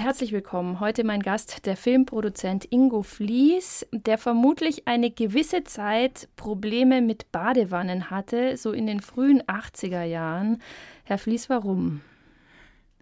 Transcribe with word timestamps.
Herzlich 0.00 0.30
willkommen. 0.30 0.78
Heute 0.78 1.02
mein 1.02 1.22
Gast, 1.22 1.66
der 1.66 1.76
Filmproduzent 1.76 2.70
Ingo 2.70 3.02
Flies, 3.02 3.84
der 3.90 4.16
vermutlich 4.16 4.86
eine 4.86 5.10
gewisse 5.10 5.64
Zeit 5.64 6.28
Probleme 6.36 7.02
mit 7.02 7.32
Badewannen 7.32 8.08
hatte, 8.08 8.56
so 8.56 8.70
in 8.70 8.86
den 8.86 9.00
frühen 9.00 9.42
80er 9.42 10.04
Jahren. 10.04 10.62
Herr 11.02 11.18
Flies, 11.18 11.50
warum? 11.50 12.00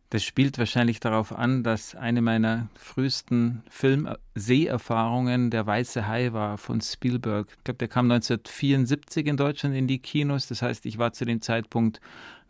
Das 0.09 0.24
spielt 0.24 0.56
wahrscheinlich 0.59 0.98
darauf 0.98 1.37
an, 1.37 1.62
dass 1.62 1.95
eine 1.95 2.22
meiner 2.22 2.69
frühesten 2.76 3.63
Filmseherfahrungen 3.69 5.51
der 5.51 5.67
Weiße 5.67 6.08
Hai 6.08 6.33
war 6.33 6.56
von 6.56 6.81
Spielberg. 6.81 7.49
Ich 7.58 7.65
glaube, 7.65 7.76
der 7.76 7.88
kam 7.88 8.10
1974 8.10 9.26
in 9.26 9.37
Deutschland 9.37 9.76
in 9.76 9.87
die 9.87 9.99
Kinos. 9.99 10.47
Das 10.47 10.63
heißt, 10.63 10.87
ich 10.87 10.97
war 10.97 11.13
zu 11.13 11.26
dem 11.26 11.42
Zeitpunkt 11.42 12.01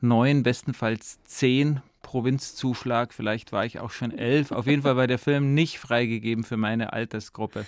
neun, 0.01 0.45
bestenfalls 0.45 1.19
zehn 1.25 1.81
Provinzzuschlag. 2.07 3.13
Vielleicht 3.13 3.51
war 3.51 3.67
ich 3.67 3.81
auch 3.81 3.91
schon 3.91 4.13
elf. 4.13 4.53
Auf 4.53 4.69
jeden 4.69 4.83
Fall 4.83 4.97
war 4.97 5.09
der 5.09 5.19
Film 5.19 5.55
nicht 5.55 5.81
freigegeben 5.81 6.45
für 6.45 6.57
meine 6.57 6.93
Altersgruppe. 6.93 7.67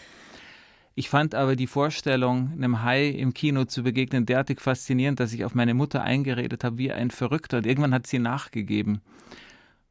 Ich 0.95 1.09
fand 1.11 1.35
aber 1.35 1.57
die 1.57 1.67
Vorstellung, 1.67 2.53
einem 2.53 2.85
Hai 2.85 3.09
im 3.09 3.35
Kino 3.35 3.65
zu 3.65 3.83
begegnen, 3.83 4.27
derartig 4.27 4.61
faszinierend, 4.61 5.19
dass 5.19 5.33
ich 5.33 5.45
auf 5.45 5.57
meine 5.57 5.75
Mutter 5.75 6.03
eingeredet 6.03 6.63
habe 6.63 6.79
wie 6.79 6.93
ein 6.93 7.11
Verrückter. 7.11 7.59
Und 7.59 7.67
irgendwann 7.67 7.93
hat 7.93 8.07
sie 8.07 8.21
nachgegeben. 8.21 9.01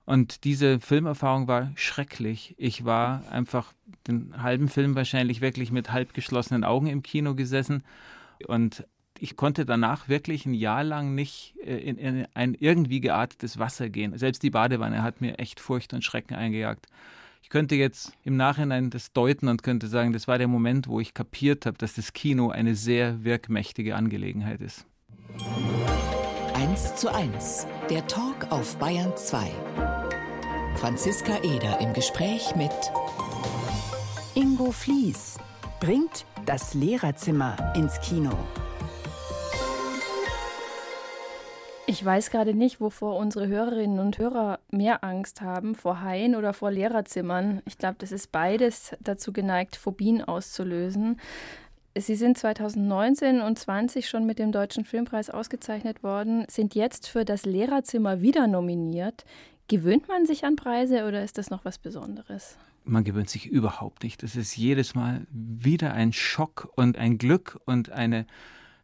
Und 0.06 0.46
diese 0.46 0.80
Filmerfahrung 0.80 1.50
war 1.50 1.72
schrecklich. 1.76 2.56
Ich 2.58 2.86
war 2.86 3.24
einfach 3.30 3.74
den 4.08 4.42
halben 4.42 4.70
Film 4.70 4.96
wahrscheinlich 4.96 5.42
wirklich 5.42 5.72
mit 5.72 5.92
halb 5.92 6.14
geschlossenen 6.14 6.64
Augen 6.64 6.88
im 6.88 7.04
Kino 7.04 7.36
gesessen. 7.36 7.84
Und 8.48 8.88
ich 9.20 9.36
konnte 9.36 9.66
danach 9.66 10.10
wirklich 10.10 10.46
ein 10.46 10.54
Jahr 10.54 10.84
lang 10.84 11.16
nicht 11.16 11.56
äh, 11.64 11.78
in, 11.78 11.98
in, 11.98 12.28
ein 12.34 12.54
irgendwie 12.54 13.00
geartetes 13.00 13.60
Wasser 13.60 13.90
gehen. 13.90 14.18
Selbst 14.18 14.44
die 14.44 14.50
Badewanne 14.50 15.04
hat 15.04 15.22
mir 15.22 15.40
echt 15.40 15.60
Furcht 15.60 15.94
und 15.94 16.04
Schrecken 16.04 16.36
eingejagt. 16.36 16.88
Ich 17.42 17.50
könnte 17.50 17.76
jetzt 17.76 18.12
im 18.24 18.36
Nachhinein 18.36 18.90
das 18.90 19.14
deuten 19.14 19.48
und 19.48 19.64
könnte 19.64 19.88
sagen, 19.88 20.12
das 20.12 20.28
war 20.28 20.38
der 20.38 20.48
Moment, 20.48 20.88
wo 20.88 21.00
ich 21.00 21.14
kapiert 21.14 21.66
habe, 21.66 21.78
dass 21.78 21.94
das 21.94 22.14
Kino 22.14 22.50
eine 22.50 22.76
sehr 22.76 23.24
wirkmächtige 23.24 23.96
Angelegenheit 23.96 24.62
ist. 24.62 24.86
1 26.56 26.96
zu 26.96 27.14
1, 27.14 27.68
der 27.90 28.06
Talk 28.08 28.52
auf 28.52 28.78
Bayern 28.78 29.14
2. 29.16 29.50
Franziska 30.76 31.38
Eder 31.44 31.80
im 31.80 31.94
Gespräch 31.94 32.56
mit 32.56 32.72
Ingo 34.36 34.72
Flies 34.72 35.38
bringt 35.80 36.26
das 36.46 36.74
Lehrerzimmer 36.74 37.74
ins 37.76 38.00
Kino. 38.02 38.38
Ich 41.90 42.04
weiß 42.04 42.32
gerade 42.32 42.54
nicht, 42.54 42.82
wovor 42.82 43.16
unsere 43.16 43.48
Hörerinnen 43.48 44.00
und 44.00 44.18
Hörer 44.18 44.60
mehr 44.72 45.06
Angst 45.06 45.40
haben, 45.40 45.74
vor 45.74 46.02
Haien 46.02 46.36
oder 46.36 46.52
vor 46.52 46.70
Lehrerzimmern. 46.70 47.62
Ich 47.64 47.78
glaube, 47.78 47.96
das 48.00 48.12
ist 48.12 48.34
beides 48.34 48.92
dazu 49.00 49.32
geneigt, 49.32 49.78
Phobien 49.78 50.22
auszulösen. 50.22 51.18
Sie 51.98 52.16
sind 52.16 52.38
2019 52.38 53.40
und 53.40 53.58
20 53.58 54.10
schon 54.10 54.26
mit 54.26 54.38
dem 54.38 54.52
Deutschen 54.52 54.84
Filmpreis 54.84 55.30
ausgezeichnet 55.30 56.04
worden, 56.04 56.46
sind 56.50 56.76
jetzt 56.76 57.08
für 57.08 57.24
das 57.24 57.46
Lehrerzimmer 57.46 58.20
wieder 58.20 58.48
nominiert. 58.48 59.24
Gewöhnt 59.70 60.10
man 60.10 60.26
sich 60.26 60.44
an 60.44 60.58
Preise 60.58 61.06
oder 61.08 61.24
ist 61.24 61.38
das 61.38 61.50
noch 61.50 61.64
was 61.64 61.78
Besonderes? 61.78 62.58
Man 62.84 63.06
gewöhnt 63.06 63.30
sich 63.30 63.46
überhaupt 63.48 64.04
nicht. 64.04 64.24
Es 64.24 64.36
ist 64.36 64.58
jedes 64.58 64.94
Mal 64.94 65.26
wieder 65.32 65.94
ein 65.94 66.12
Schock 66.12 66.70
und 66.76 66.98
ein 66.98 67.18
Glück 67.18 67.58
und 67.66 67.92
eine 67.92 68.26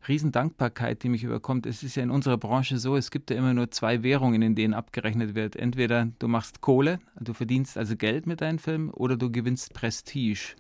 Riesendankbarkeit, 0.08 1.04
die 1.04 1.10
mich 1.10 1.24
überkommt. 1.24 1.66
Es 1.66 1.84
ist 1.84 1.96
ja 1.96 2.04
in 2.04 2.12
unserer 2.12 2.38
Branche 2.38 2.78
so, 2.78 2.96
es 2.96 3.12
gibt 3.12 3.30
ja 3.30 3.38
immer 3.38 3.54
nur 3.54 3.72
zwei 3.72 4.04
Währungen, 4.04 4.42
in 4.42 4.56
denen 4.56 4.74
abgerechnet 4.74 5.36
wird. 5.36 5.56
Entweder 5.56 6.10
du 6.20 6.28
machst 6.28 6.62
Kohle, 6.62 7.00
du 7.20 7.34
verdienst 7.34 7.78
also 7.78 7.96
Geld 7.96 8.28
mit 8.28 8.42
deinen 8.42 8.60
Filmen, 8.60 8.90
oder 8.90 9.18
du 9.18 9.32
gewinnst 9.32 9.74
Prestige. 9.74 10.56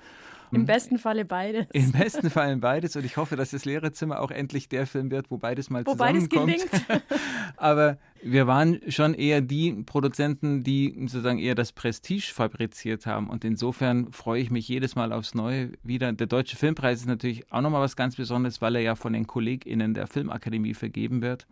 Im 0.56 0.66
besten 0.66 0.98
Falle 0.98 1.26
beides. 1.26 1.68
Im 1.74 1.92
besten 1.92 2.30
Falle 2.30 2.58
beides. 2.58 2.96
Und 2.96 3.06
ich 3.06 3.18
hoffe, 3.18 3.36
dass 3.36 3.52
das 3.52 3.66
Lehrerzimmer 3.66 4.22
auch 4.22 4.32
endlich 4.32 4.70
der 4.70 4.88
Film 4.88 5.12
wird, 5.12 5.32
wo 5.32 5.38
beides 5.38 5.70
mal 5.70 5.86
wo 5.86 5.92
zusammenkommt. 5.92 6.48
Beides 6.48 6.72
gelingt. 6.72 7.04
Aber 7.58 7.98
wir 8.22 8.48
waren 8.48 8.80
schon 8.88 9.14
eher 9.14 9.42
die 9.42 9.74
Produzenten, 9.86 10.64
die 10.64 10.96
sozusagen 11.08 11.40
eher 11.40 11.56
das 11.56 11.72
Prestige 11.72 12.32
fabriziert 12.34 13.06
haben. 13.06 13.30
Und 13.30 13.46
insofern 13.46 14.12
freue 14.12 14.42
ich 14.42 14.52
mich 14.52 14.68
jedes 14.68 14.96
Mal 14.96 15.12
aufs 15.12 15.34
Neue 15.34 15.72
wieder. 15.84 16.12
Der 16.14 16.28
Deutsche 16.28 16.56
Filmpreis 16.56 17.02
ist 17.02 17.08
natürlich 17.08 17.52
auch 17.52 17.62
nochmal 17.62 17.82
was 17.82 17.96
ganz 17.96 18.16
Besonderes, 18.16 18.62
weil 18.62 18.76
er 18.76 18.82
ja 18.82 18.96
von 18.96 19.14
den 19.14 19.28
KollegInnen 19.28 19.94
der 19.94 20.08
Filmakademie 20.08 20.74
vergeben 20.74 21.22
wird. 21.22 21.48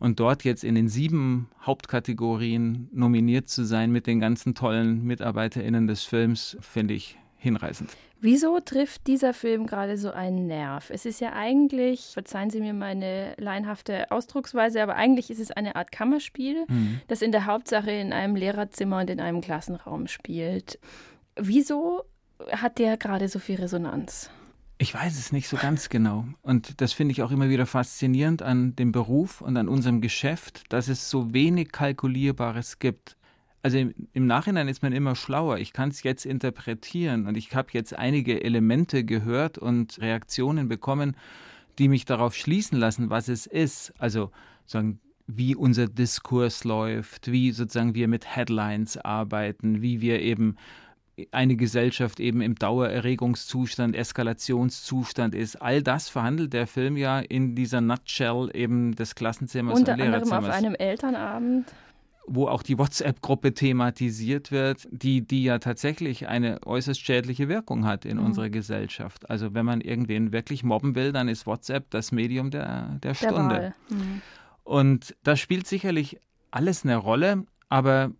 Und 0.00 0.18
dort 0.18 0.44
jetzt 0.44 0.64
in 0.64 0.74
den 0.74 0.88
sieben 0.88 1.50
Hauptkategorien 1.60 2.88
nominiert 2.90 3.50
zu 3.50 3.64
sein 3.64 3.92
mit 3.92 4.06
den 4.06 4.18
ganzen 4.18 4.54
tollen 4.54 5.04
MitarbeiterInnen 5.04 5.86
des 5.86 6.04
Films, 6.04 6.56
finde 6.62 6.94
ich 6.94 7.18
hinreißend. 7.40 7.96
Wieso 8.20 8.60
trifft 8.60 9.06
dieser 9.06 9.32
Film 9.32 9.66
gerade 9.66 9.96
so 9.96 10.12
einen 10.12 10.46
Nerv? 10.46 10.90
Es 10.90 11.06
ist 11.06 11.20
ja 11.20 11.32
eigentlich, 11.32 12.10
verzeihen 12.12 12.50
Sie 12.50 12.60
mir 12.60 12.74
meine 12.74 13.34
laienhafte 13.38 14.10
Ausdrucksweise, 14.10 14.82
aber 14.82 14.96
eigentlich 14.96 15.30
ist 15.30 15.40
es 15.40 15.50
eine 15.50 15.74
Art 15.74 15.90
Kammerspiel, 15.90 16.66
mhm. 16.68 17.00
das 17.08 17.22
in 17.22 17.32
der 17.32 17.46
Hauptsache 17.46 17.90
in 17.90 18.12
einem 18.12 18.36
Lehrerzimmer 18.36 19.00
und 19.00 19.10
in 19.10 19.20
einem 19.20 19.40
Klassenraum 19.40 20.06
spielt. 20.06 20.78
Wieso 21.34 22.04
hat 22.52 22.78
der 22.78 22.98
gerade 22.98 23.28
so 23.28 23.38
viel 23.38 23.56
Resonanz? 23.56 24.30
Ich 24.76 24.94
weiß 24.94 25.18
es 25.18 25.32
nicht 25.32 25.48
so 25.48 25.56
ganz 25.56 25.88
genau. 25.88 26.24
Und 26.42 26.80
das 26.80 26.92
finde 26.92 27.12
ich 27.12 27.22
auch 27.22 27.30
immer 27.30 27.50
wieder 27.50 27.66
faszinierend 27.66 28.42
an 28.42 28.76
dem 28.76 28.92
Beruf 28.92 29.40
und 29.40 29.56
an 29.56 29.68
unserem 29.68 30.00
Geschäft, 30.00 30.64
dass 30.72 30.88
es 30.88 31.10
so 31.10 31.34
wenig 31.34 31.72
Kalkulierbares 31.72 32.78
gibt 32.78 33.16
also 33.62 33.78
im, 33.78 33.94
im, 34.12 34.26
Nachhinein 34.26 34.68
ist 34.68 34.82
man 34.82 34.92
immer 34.92 35.14
schlauer. 35.14 35.58
Ich 35.58 35.72
kann 35.72 35.90
es 35.90 36.02
jetzt 36.02 36.24
interpretieren 36.24 37.26
und 37.26 37.36
ich 37.36 37.54
habe 37.54 37.68
jetzt 37.72 37.96
einige 37.98 38.42
Elemente 38.42 39.04
gehört 39.04 39.58
und 39.58 40.00
Reaktionen 40.00 40.68
bekommen, 40.68 41.16
die 41.78 41.88
mich 41.88 42.04
darauf 42.04 42.34
schließen 42.34 42.78
lassen, 42.78 43.10
was 43.10 43.28
es 43.28 43.46
ist. 43.46 43.92
Also 43.98 44.30
sagen, 44.66 45.00
wie 45.26 45.54
unser 45.54 45.86
Diskurs 45.86 46.64
läuft, 46.64 47.30
wie 47.30 47.52
sozusagen 47.52 47.94
wir 47.94 48.08
mit 48.08 48.34
Headlines 48.36 48.96
arbeiten, 48.96 49.82
wie 49.82 50.00
wir 50.00 50.20
eben 50.20 50.56
eine 51.32 51.56
Gesellschaft 51.56 52.18
eben 52.18 52.40
im 52.40 52.54
Dauererregungszustand, 52.54 53.94
Eskalationszustand 53.94 55.34
ist. 55.34 55.56
All 55.56 55.82
das 55.82 56.08
verhandelt 56.08 56.54
der 56.54 56.66
Film 56.66 56.96
ja 56.96 57.20
in 57.20 57.54
dieser 57.54 57.82
Nutshell 57.82 58.50
eben 58.54 58.96
des 58.96 59.14
Klassenzimmers 59.14 59.78
Unter 59.78 59.92
und 59.92 59.98
Lehrerzimmers. 59.98 60.38
Unter 60.38 60.54
anderem 60.54 60.54
auf 60.54 60.64
einem 60.64 60.74
Elternabend 60.76 61.66
wo 62.32 62.46
auch 62.46 62.62
die 62.62 62.78
WhatsApp-Gruppe 62.78 63.54
thematisiert 63.54 64.52
wird, 64.52 64.86
die, 64.92 65.20
die 65.26 65.42
ja 65.42 65.58
tatsächlich 65.58 66.28
eine 66.28 66.64
äußerst 66.64 67.00
schädliche 67.00 67.48
Wirkung 67.48 67.84
hat 67.84 68.04
in 68.04 68.18
mhm. 68.18 68.26
unserer 68.26 68.50
Gesellschaft. 68.50 69.28
Also 69.28 69.52
wenn 69.52 69.66
man 69.66 69.80
irgendwen 69.80 70.32
wirklich 70.32 70.62
mobben 70.62 70.94
will, 70.94 71.12
dann 71.12 71.28
ist 71.28 71.46
WhatsApp 71.46 71.90
das 71.90 72.12
Medium 72.12 72.52
der, 72.52 73.00
der 73.02 73.14
Stunde. 73.14 73.74
Der 73.90 73.96
mhm. 73.96 74.22
Und 74.62 75.16
da 75.24 75.34
spielt 75.34 75.66
sicherlich 75.66 76.20
alles 76.52 76.84
eine 76.84 76.96
Rolle, 76.96 77.46
aber 77.68 78.12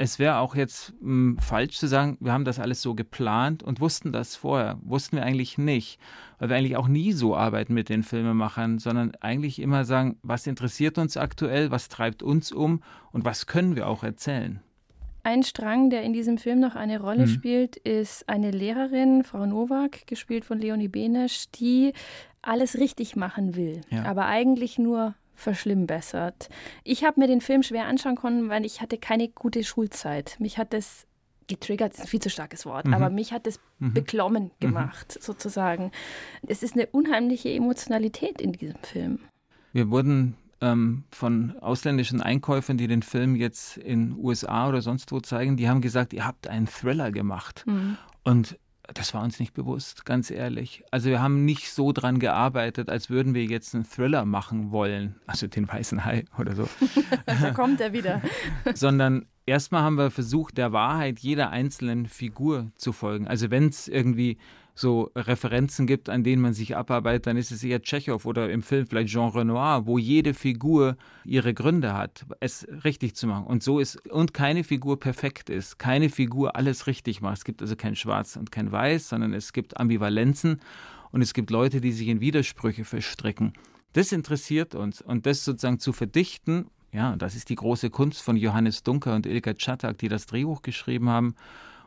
es 0.00 0.18
wäre 0.18 0.38
auch 0.38 0.54
jetzt 0.54 0.94
mh, 1.02 1.02
hm, 1.02 1.38
falsch 1.38 1.76
zu 1.76 1.86
sagen, 1.86 2.16
wir 2.20 2.32
haben 2.32 2.46
das 2.46 2.58
alles 2.58 2.80
so 2.80 2.94
geplant 2.94 3.62
und 3.62 3.80
wussten 3.80 4.12
das 4.12 4.34
vorher. 4.34 4.78
Wussten 4.82 5.16
wir 5.16 5.24
eigentlich 5.24 5.58
nicht, 5.58 6.00
weil 6.38 6.48
wir 6.48 6.56
eigentlich 6.56 6.78
auch 6.78 6.88
nie 6.88 7.12
so 7.12 7.36
arbeiten 7.36 7.74
mit 7.74 7.90
den 7.90 8.02
Filmemachern, 8.02 8.78
sondern 8.78 9.12
eigentlich 9.20 9.60
immer 9.60 9.84
sagen, 9.84 10.16
was 10.22 10.46
interessiert 10.46 10.96
uns 10.96 11.18
aktuell, 11.18 11.70
was 11.70 11.90
treibt 11.90 12.22
uns 12.22 12.50
um 12.50 12.82
und 13.12 13.26
was 13.26 13.46
können 13.46 13.76
wir 13.76 13.88
auch 13.88 14.02
erzählen. 14.02 14.60
Ein 15.22 15.42
Strang, 15.42 15.90
der 15.90 16.02
in 16.02 16.14
diesem 16.14 16.38
Film 16.38 16.60
noch 16.60 16.76
eine 16.76 16.98
Rolle 16.98 17.26
mhm. 17.26 17.30
spielt, 17.30 17.76
ist 17.76 18.26
eine 18.26 18.52
Lehrerin, 18.52 19.22
Frau 19.22 19.44
Nowak, 19.44 20.06
gespielt 20.06 20.46
von 20.46 20.58
Leonie 20.58 20.88
Benesch, 20.88 21.50
die 21.50 21.92
alles 22.40 22.78
richtig 22.78 23.16
machen 23.16 23.54
will, 23.54 23.82
ja. 23.90 24.06
aber 24.06 24.24
eigentlich 24.24 24.78
nur 24.78 25.14
verschlimmbessert. 25.40 26.48
Ich 26.84 27.04
habe 27.04 27.20
mir 27.20 27.26
den 27.26 27.40
Film 27.40 27.62
schwer 27.62 27.86
anschauen 27.86 28.16
können, 28.16 28.48
weil 28.48 28.64
ich 28.64 28.80
hatte 28.80 28.98
keine 28.98 29.28
gute 29.28 29.64
Schulzeit. 29.64 30.36
Mich 30.38 30.58
hat 30.58 30.72
das 30.72 31.06
getriggert, 31.50 31.94
ist 31.94 32.00
ein 32.00 32.06
viel 32.06 32.20
zu 32.20 32.30
starkes 32.30 32.64
Wort, 32.64 32.86
mhm. 32.86 32.94
aber 32.94 33.10
mich 33.10 33.32
hat 33.32 33.46
das 33.46 33.58
mhm. 33.78 33.92
beklommen 33.92 34.44
mhm. 34.44 34.60
gemacht, 34.60 35.16
mhm. 35.16 35.22
sozusagen. 35.22 35.90
Es 36.46 36.62
ist 36.62 36.74
eine 36.74 36.86
unheimliche 36.86 37.50
Emotionalität 37.50 38.40
in 38.40 38.52
diesem 38.52 38.78
Film. 38.82 39.18
Wir 39.72 39.90
wurden 39.90 40.36
ähm, 40.60 41.04
von 41.10 41.56
ausländischen 41.60 42.20
Einkäufern, 42.20 42.76
die 42.76 42.86
den 42.86 43.02
Film 43.02 43.36
jetzt 43.36 43.76
in 43.76 44.16
USA 44.16 44.68
oder 44.68 44.80
sonst 44.80 45.12
wo 45.12 45.20
zeigen, 45.20 45.56
die 45.56 45.68
haben 45.68 45.80
gesagt, 45.80 46.12
ihr 46.12 46.26
habt 46.26 46.48
einen 46.48 46.66
Thriller 46.66 47.10
gemacht. 47.10 47.64
Mhm. 47.66 47.96
Und 48.22 48.58
das 48.94 49.14
war 49.14 49.22
uns 49.22 49.40
nicht 49.40 49.54
bewusst, 49.54 50.04
ganz 50.04 50.30
ehrlich. 50.30 50.82
Also 50.90 51.10
wir 51.10 51.22
haben 51.22 51.44
nicht 51.44 51.72
so 51.72 51.92
dran 51.92 52.18
gearbeitet, 52.18 52.88
als 52.88 53.10
würden 53.10 53.34
wir 53.34 53.44
jetzt 53.44 53.74
einen 53.74 53.84
Thriller 53.84 54.24
machen 54.24 54.70
wollen, 54.70 55.16
also 55.26 55.46
den 55.46 55.68
weißen 55.68 56.04
Hai 56.04 56.24
oder 56.38 56.54
so. 56.54 56.68
da 57.26 57.50
kommt 57.52 57.80
er 57.80 57.92
wieder. 57.92 58.22
Sondern 58.74 59.26
erstmal 59.50 59.82
haben 59.82 59.96
wir 59.96 60.10
versucht, 60.10 60.56
der 60.58 60.72
Wahrheit 60.72 61.18
jeder 61.18 61.50
einzelnen 61.50 62.06
Figur 62.06 62.70
zu 62.76 62.92
folgen. 62.92 63.26
Also 63.26 63.50
wenn 63.50 63.68
es 63.68 63.88
irgendwie 63.88 64.38
so 64.76 65.10
Referenzen 65.16 65.86
gibt, 65.86 66.08
an 66.08 66.22
denen 66.22 66.40
man 66.40 66.54
sich 66.54 66.76
abarbeitet, 66.76 67.26
dann 67.26 67.36
ist 67.36 67.50
es 67.50 67.62
eher 67.64 67.82
Tschechow 67.82 68.24
oder 68.24 68.48
im 68.50 68.62
Film 68.62 68.86
vielleicht 68.86 69.10
Jean 69.10 69.28
Renoir, 69.30 69.86
wo 69.86 69.98
jede 69.98 70.34
Figur 70.34 70.96
ihre 71.24 71.52
Gründe 71.52 71.92
hat, 71.94 72.24
es 72.38 72.66
richtig 72.84 73.16
zu 73.16 73.26
machen. 73.26 73.46
Und 73.46 73.62
so 73.62 73.80
ist, 73.80 74.08
und 74.08 74.32
keine 74.32 74.62
Figur 74.62 75.00
perfekt 75.00 75.50
ist, 75.50 75.78
keine 75.78 76.08
Figur 76.08 76.54
alles 76.54 76.86
richtig 76.86 77.20
macht. 77.20 77.38
Es 77.38 77.44
gibt 77.44 77.60
also 77.60 77.74
kein 77.74 77.96
Schwarz 77.96 78.36
und 78.36 78.52
kein 78.52 78.70
Weiß, 78.70 79.08
sondern 79.08 79.34
es 79.34 79.52
gibt 79.52 79.78
Ambivalenzen 79.78 80.60
und 81.10 81.22
es 81.22 81.34
gibt 81.34 81.50
Leute, 81.50 81.80
die 81.80 81.92
sich 81.92 82.06
in 82.06 82.20
Widersprüche 82.20 82.84
verstricken. 82.84 83.52
Das 83.92 84.12
interessiert 84.12 84.76
uns 84.76 85.02
und 85.02 85.26
das 85.26 85.44
sozusagen 85.44 85.80
zu 85.80 85.92
verdichten, 85.92 86.66
ja, 86.92 87.16
das 87.16 87.36
ist 87.36 87.48
die 87.48 87.54
große 87.54 87.90
Kunst 87.90 88.22
von 88.22 88.36
Johannes 88.36 88.82
Dunker 88.82 89.14
und 89.14 89.26
Ilka 89.26 89.54
Czatak, 89.54 89.98
die 89.98 90.08
das 90.08 90.26
Drehbuch 90.26 90.62
geschrieben 90.62 91.08
haben. 91.08 91.34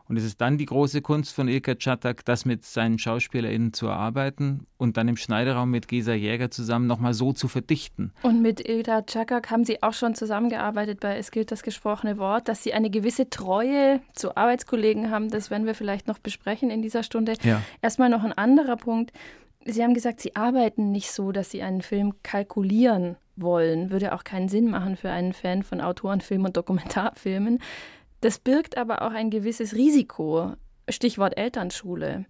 Und 0.06 0.18
es 0.18 0.26
ist 0.26 0.42
dann 0.42 0.58
die 0.58 0.66
große 0.66 1.02
Kunst 1.02 1.34
von 1.34 1.48
Ilka 1.48 1.76
Czatak, 1.76 2.26
das 2.26 2.44
mit 2.44 2.66
seinen 2.66 3.00
SchauspielerInnen 3.00 3.72
zu 3.72 3.88
erarbeiten 3.88 4.68
und 4.78 4.98
dann 4.98 5.08
im 5.08 5.16
Schneideraum 5.16 5.72
mit 5.72 5.88
Gesa 5.88 6.14
Jäger 6.14 6.52
zusammen 6.52 6.88
nochmal 6.88 7.14
so 7.14 7.32
zu 7.32 7.48
verdichten. 7.48 8.12
Und 8.22 8.42
mit 8.42 8.68
Ilka 8.68 9.06
Czatak 9.06 9.50
haben 9.50 9.64
Sie 9.64 9.82
auch 9.82 9.94
schon 9.94 10.14
zusammengearbeitet 10.14 11.00
bei 11.00 11.18
Es 11.18 11.32
gilt 11.32 11.52
das 11.52 11.64
gesprochene 11.64 12.18
Wort, 12.18 12.50
dass 12.50 12.64
Sie 12.64 12.74
eine 12.74 12.90
gewisse 12.90 13.30
Treue 13.30 14.02
zu 14.14 14.36
Arbeitskollegen 14.36 15.10
haben. 15.10 15.30
Das 15.30 15.50
werden 15.50 15.66
wir 15.66 15.76
vielleicht 15.76 16.08
noch 16.08 16.20
besprechen 16.20 16.70
in 16.70 16.82
dieser 16.82 17.04
Stunde. 17.04 17.36
Ja. 17.42 17.62
Erstmal 17.82 18.10
noch 18.10 18.24
ein 18.24 18.34
anderer 18.34 18.76
Punkt. 18.76 19.14
Sie 19.66 19.82
haben 19.82 19.94
gesagt, 19.94 20.20
Sie 20.20 20.36
arbeiten 20.36 20.92
nicht 20.92 21.12
so, 21.12 21.32
dass 21.32 21.50
Sie 21.50 21.62
einen 21.62 21.82
Film 21.82 22.16
kalkulieren 22.24 23.16
wollen. 23.36 23.92
Würde 23.92 24.14
auch 24.14 24.24
keinen 24.24 24.50
Sinn 24.50 24.70
machen 24.70 24.96
für 24.96 25.10
einen 25.10 25.34
Fan 25.34 25.64
von 25.64 25.82
Autorenfilmen 25.82 26.48
und 26.48 26.58
Dokumentarfilmen. 26.58 27.60
Das 28.22 28.40
birgt 28.40 28.78
aber 28.78 29.02
auch 29.02 29.12
ein 29.12 29.30
gewisses 29.30 29.76
Risiko. 29.76 30.54
Stichwort 30.90 31.38
Elternschule. 31.38 32.26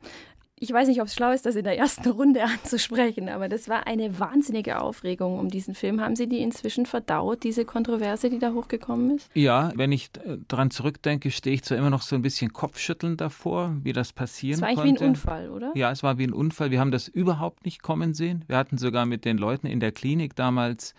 Ich 0.63 0.71
weiß 0.71 0.87
nicht, 0.87 1.01
ob 1.01 1.07
es 1.07 1.15
schlau 1.15 1.33
ist, 1.33 1.45
das 1.45 1.57
in 1.57 1.65
der 1.65 1.77
ersten 1.77 2.09
Runde 2.09 2.41
anzusprechen, 2.41 3.27
aber 3.27 3.49
das 3.49 3.67
war 3.67 3.85
eine 3.85 4.17
wahnsinnige 4.17 4.79
Aufregung 4.79 5.37
um 5.37 5.49
diesen 5.49 5.75
Film. 5.75 5.99
Haben 5.99 6.15
Sie 6.15 6.29
die 6.29 6.39
inzwischen 6.39 6.85
verdaut, 6.85 7.43
diese 7.43 7.65
Kontroverse, 7.65 8.29
die 8.29 8.39
da 8.39 8.53
hochgekommen 8.53 9.17
ist? 9.17 9.29
Ja, 9.33 9.73
wenn 9.75 9.91
ich 9.91 10.11
äh, 10.23 10.37
daran 10.47 10.71
zurückdenke, 10.71 11.31
stehe 11.31 11.53
ich 11.53 11.63
zwar 11.63 11.77
immer 11.77 11.89
noch 11.89 12.01
so 12.01 12.15
ein 12.15 12.21
bisschen 12.21 12.53
kopfschüttelnd 12.53 13.19
davor, 13.19 13.75
wie 13.83 13.91
das 13.91 14.13
passieren 14.13 14.61
konnte. 14.61 14.71
Es 14.71 14.77
war 14.77 14.83
eigentlich 14.85 15.01
wie 15.01 15.03
ein 15.03 15.09
Unfall, 15.09 15.49
oder? 15.49 15.71
Ja, 15.75 15.91
es 15.91 16.01
war 16.01 16.17
wie 16.17 16.27
ein 16.27 16.33
Unfall. 16.33 16.71
Wir 16.71 16.79
haben 16.79 16.91
das 16.91 17.09
überhaupt 17.09 17.65
nicht 17.65 17.83
kommen 17.83 18.13
sehen. 18.13 18.45
Wir 18.47 18.55
hatten 18.55 18.77
sogar 18.77 19.05
mit 19.05 19.25
den 19.25 19.37
Leuten 19.37 19.67
in 19.67 19.81
der 19.81 19.91
Klinik 19.91 20.33
damals 20.37 20.95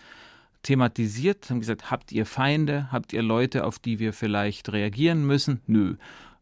thematisiert, 0.63 1.49
haben 1.49 1.61
gesagt, 1.61 1.91
habt 1.91 2.13
ihr 2.13 2.27
Feinde, 2.27 2.89
habt 2.93 3.15
ihr 3.15 3.23
Leute, 3.23 3.65
auf 3.65 3.79
die 3.79 3.99
wir 3.99 4.13
vielleicht 4.13 4.71
reagieren 4.73 5.27
müssen? 5.27 5.63
Nö. 5.67 5.95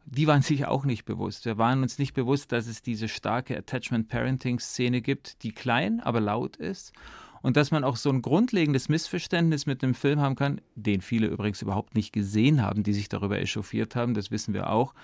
Die 0.07 0.27
waren 0.27 0.43
sich 0.43 0.67
auch 0.67 0.85
nicht 0.85 1.05
bewusst. 1.05 1.45
Wir 1.45 1.59
waren 1.59 1.83
uns 1.83 1.99
nicht 1.99 2.15
bewusst, 2.15 2.53
dass 2.53 2.67
es 2.67 2.83
diese 2.83 3.09
starke 3.09 3.57
Attachment-Parenting-Szene 3.57 5.01
gibt, 5.01 5.43
die 5.43 5.53
klein, 5.53 6.01
aber 6.01 6.21
laut 6.21 6.57
ist. 6.57 6.93
Und 7.41 7.57
dass 7.57 7.71
man 7.71 7.83
auch 7.83 7.97
so 7.97 8.11
ein 8.11 8.23
grundlegendes 8.23 8.89
Missverständnis 8.89 9.67
mit 9.67 9.83
dem 9.83 9.95
Film 9.95 10.21
haben 10.21 10.37
kann, 10.37 10.61
den 10.77 11.01
viele 11.01 11.27
übrigens 11.27 11.63
überhaupt 11.63 11.95
nicht 11.95 12.13
gesehen 12.13 12.63
haben, 12.63 12.85
die 12.85 12.93
sich 12.93 13.09
darüber 13.09 13.39
echauffiert 13.41 13.97
haben, 13.97 14.15
das 14.15 14.31
wissen 14.31 14.55
wir 14.55 14.71
auch, 14.71 14.95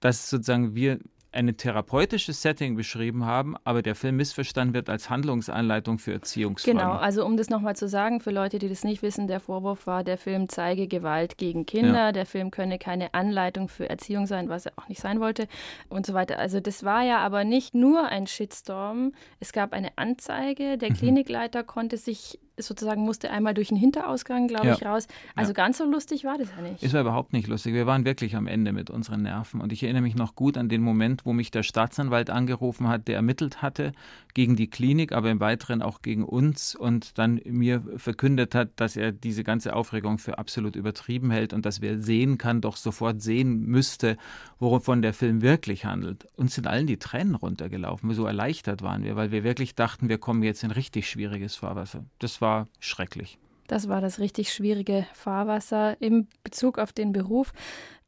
dass 0.00 0.30
sozusagen 0.30 0.74
wir 0.74 0.98
ein 1.32 1.56
therapeutisches 1.56 2.42
Setting 2.42 2.76
beschrieben 2.76 3.24
haben, 3.24 3.56
aber 3.64 3.82
der 3.82 3.94
Film 3.94 4.16
missverstanden 4.16 4.74
wird 4.74 4.88
als 4.88 5.10
Handlungsanleitung 5.10 5.98
für 5.98 6.12
Erziehungsfragen. 6.12 6.78
Genau, 6.78 6.92
also 6.92 7.24
um 7.24 7.36
das 7.36 7.48
nochmal 7.48 7.74
zu 7.74 7.88
sagen, 7.88 8.20
für 8.20 8.30
Leute, 8.30 8.58
die 8.58 8.68
das 8.68 8.84
nicht 8.84 9.02
wissen, 9.02 9.26
der 9.26 9.40
Vorwurf 9.40 9.86
war, 9.86 10.04
der 10.04 10.18
Film 10.18 10.48
zeige 10.48 10.86
Gewalt 10.86 11.38
gegen 11.38 11.64
Kinder, 11.66 12.06
ja. 12.06 12.12
der 12.12 12.26
Film 12.26 12.50
könne 12.50 12.78
keine 12.78 13.14
Anleitung 13.14 13.68
für 13.68 13.88
Erziehung 13.88 14.26
sein, 14.26 14.48
was 14.48 14.66
er 14.66 14.72
auch 14.76 14.88
nicht 14.88 15.00
sein 15.00 15.20
wollte 15.20 15.48
und 15.88 16.04
so 16.04 16.14
weiter. 16.14 16.38
Also 16.38 16.60
das 16.60 16.84
war 16.84 17.02
ja 17.02 17.18
aber 17.18 17.44
nicht 17.44 17.74
nur 17.74 18.06
ein 18.06 18.26
Shitstorm, 18.26 19.12
es 19.40 19.52
gab 19.52 19.72
eine 19.72 19.90
Anzeige, 19.96 20.76
der 20.76 20.90
mhm. 20.90 20.94
Klinikleiter 20.94 21.64
konnte 21.64 21.96
sich 21.96 22.38
sozusagen 22.58 23.02
musste 23.02 23.30
einmal 23.30 23.54
durch 23.54 23.68
den 23.68 23.76
Hinterausgang, 23.76 24.48
glaube 24.48 24.66
ja. 24.66 24.74
ich, 24.74 24.84
raus. 24.84 25.06
Also 25.34 25.50
ja. 25.50 25.54
ganz 25.54 25.78
so 25.78 25.84
lustig 25.84 26.24
war 26.24 26.38
das 26.38 26.48
ja 26.56 26.62
nicht. 26.62 26.82
Es 26.82 26.92
war 26.92 27.00
überhaupt 27.00 27.32
nicht 27.32 27.48
lustig. 27.48 27.74
Wir 27.74 27.86
waren 27.86 28.04
wirklich 28.04 28.36
am 28.36 28.46
Ende 28.46 28.72
mit 28.72 28.90
unseren 28.90 29.22
Nerven. 29.22 29.60
Und 29.60 29.72
ich 29.72 29.82
erinnere 29.82 30.02
mich 30.02 30.14
noch 30.14 30.34
gut 30.34 30.58
an 30.58 30.68
den 30.68 30.82
Moment, 30.82 31.24
wo 31.24 31.32
mich 31.32 31.50
der 31.50 31.62
Staatsanwalt 31.62 32.30
angerufen 32.30 32.88
hat, 32.88 33.08
der 33.08 33.16
ermittelt 33.16 33.62
hatte 33.62 33.92
gegen 34.34 34.56
die 34.56 34.68
Klinik, 34.68 35.12
aber 35.12 35.30
im 35.30 35.40
Weiteren 35.40 35.82
auch 35.82 36.02
gegen 36.02 36.24
uns 36.24 36.74
und 36.74 37.18
dann 37.18 37.40
mir 37.44 37.82
verkündet 37.96 38.54
hat, 38.54 38.70
dass 38.76 38.96
er 38.96 39.12
diese 39.12 39.44
ganze 39.44 39.74
Aufregung 39.74 40.18
für 40.18 40.38
absolut 40.38 40.76
übertrieben 40.76 41.30
hält 41.30 41.52
und 41.52 41.64
dass 41.66 41.80
wer 41.80 42.00
sehen 42.00 42.38
kann, 42.38 42.60
doch 42.60 42.76
sofort 42.76 43.22
sehen 43.22 43.66
müsste, 43.66 44.16
wovon 44.58 45.02
der 45.02 45.12
Film 45.12 45.42
wirklich 45.42 45.84
handelt. 45.84 46.26
Uns 46.36 46.54
sind 46.54 46.66
allen 46.66 46.86
die 46.86 46.98
Tränen 46.98 47.34
runtergelaufen. 47.34 48.12
So 48.14 48.26
erleichtert 48.26 48.82
waren 48.82 49.04
wir, 49.04 49.16
weil 49.16 49.32
wir 49.32 49.44
wirklich 49.44 49.74
dachten, 49.74 50.08
wir 50.08 50.18
kommen 50.18 50.42
jetzt 50.42 50.62
in 50.64 50.70
richtig 50.70 51.08
schwieriges 51.08 51.56
Fahrwasser. 51.56 52.04
Das 52.18 52.41
war 52.42 52.68
schrecklich. 52.78 53.38
Das 53.66 53.88
war 53.88 54.02
das 54.02 54.18
richtig 54.18 54.52
schwierige 54.52 55.06
Fahrwasser 55.14 55.96
im 56.02 56.26
Bezug 56.44 56.78
auf 56.78 56.92
den 56.92 57.12
Beruf. 57.12 57.54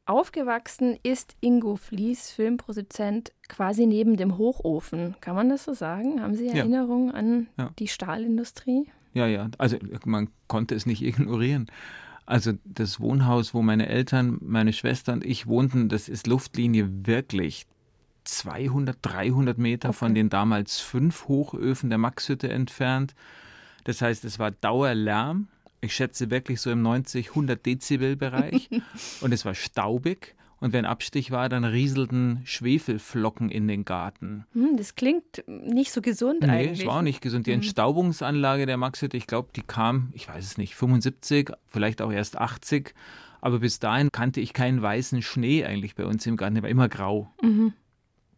Aufgewachsen 0.05 0.99
ist 1.01 1.35
Ingo 1.41 1.77
Flies, 1.77 2.29
Filmproduzent, 2.29 3.31
quasi 3.47 3.87
neben 3.87 4.17
dem 4.17 4.37
Hochofen. 4.37 5.15
Kann 5.19 5.35
man 5.35 5.49
das 5.49 5.63
so 5.63 5.73
sagen? 5.73 6.21
Haben 6.21 6.35
Sie 6.35 6.47
Erinnerungen 6.47 7.07
ja. 7.07 7.13
an 7.15 7.47
ja. 7.57 7.71
die 7.79 7.87
Stahlindustrie? 7.87 8.87
Ja, 9.13 9.25
ja. 9.25 9.49
Also 9.57 9.77
man 10.05 10.29
konnte 10.47 10.75
es 10.75 10.85
nicht 10.85 11.01
ignorieren. 11.03 11.71
Also 12.27 12.53
das 12.63 12.99
Wohnhaus, 12.99 13.55
wo 13.55 13.63
meine 13.63 13.87
Eltern, 13.87 14.37
meine 14.41 14.73
Schwester 14.73 15.13
und 15.13 15.25
ich 15.25 15.47
wohnten, 15.47 15.89
das 15.89 16.09
ist 16.09 16.27
Luftlinie 16.27 16.87
wirklich 17.07 17.65
200, 18.25 18.97
300 19.01 19.57
Meter 19.57 19.89
okay. 19.89 19.97
von 19.97 20.15
den 20.15 20.29
damals 20.29 20.79
fünf 20.79 21.27
Hochöfen 21.27 21.89
der 21.89 21.99
Maxhütte 21.99 22.49
entfernt. 22.49 23.15
Das 23.85 24.01
heißt, 24.01 24.25
es 24.25 24.37
war 24.37 24.51
Dauerlärm 24.51 25.47
ich 25.85 25.93
schätze 25.93 26.31
wirklich 26.31 26.59
so 26.61 26.71
im 26.71 26.81
90, 26.81 27.29
100 27.29 27.65
Dezibel 27.65 28.15
Bereich 28.15 28.69
und 29.21 29.31
es 29.31 29.45
war 29.45 29.55
staubig. 29.55 30.35
Und 30.61 30.73
wenn 30.73 30.85
Abstich 30.85 31.31
war, 31.31 31.49
dann 31.49 31.65
rieselten 31.65 32.41
Schwefelflocken 32.45 33.51
in 33.51 33.67
den 33.67 33.85
Garten. 33.85 34.45
Hm, 34.53 34.77
das 34.77 34.95
klingt 34.95 35.43
nicht 35.47 35.91
so 35.91 36.01
gesund 36.01 36.41
nee, 36.41 36.47
eigentlich. 36.47 36.77
Nee, 36.77 36.83
es 36.83 36.87
war 36.87 36.99
auch 36.99 37.01
nicht 37.03 37.21
gesund. 37.21 37.45
Die 37.45 37.51
hm. 37.51 37.57
Entstaubungsanlage 37.57 38.65
der 38.65 38.77
Maxhütte, 38.77 39.17
ich 39.17 39.27
glaube, 39.27 39.49
die 39.55 39.61
kam, 39.61 40.09
ich 40.13 40.27
weiß 40.27 40.43
es 40.43 40.57
nicht, 40.57 40.75
75, 40.75 41.51
vielleicht 41.67 42.01
auch 42.01 42.11
erst 42.11 42.37
80. 42.37 42.95
Aber 43.41 43.59
bis 43.59 43.79
dahin 43.79 44.11
kannte 44.11 44.39
ich 44.39 44.53
keinen 44.53 44.81
weißen 44.81 45.21
Schnee 45.21 45.65
eigentlich 45.65 45.93
bei 45.93 46.05
uns 46.05 46.25
im 46.25 46.37
Garten. 46.37 46.55
Der 46.55 46.63
war 46.63 46.69
immer 46.69 46.89
grau. 46.89 47.29
Mhm. 47.43 47.73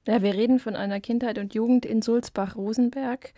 Ja, 0.06 0.22
wir 0.22 0.34
reden 0.34 0.60
von 0.60 0.76
einer 0.76 1.00
Kindheit 1.00 1.38
und 1.38 1.54
Jugend 1.54 1.86
in 1.86 2.02
Sulzbach-Rosenberg 2.02 3.34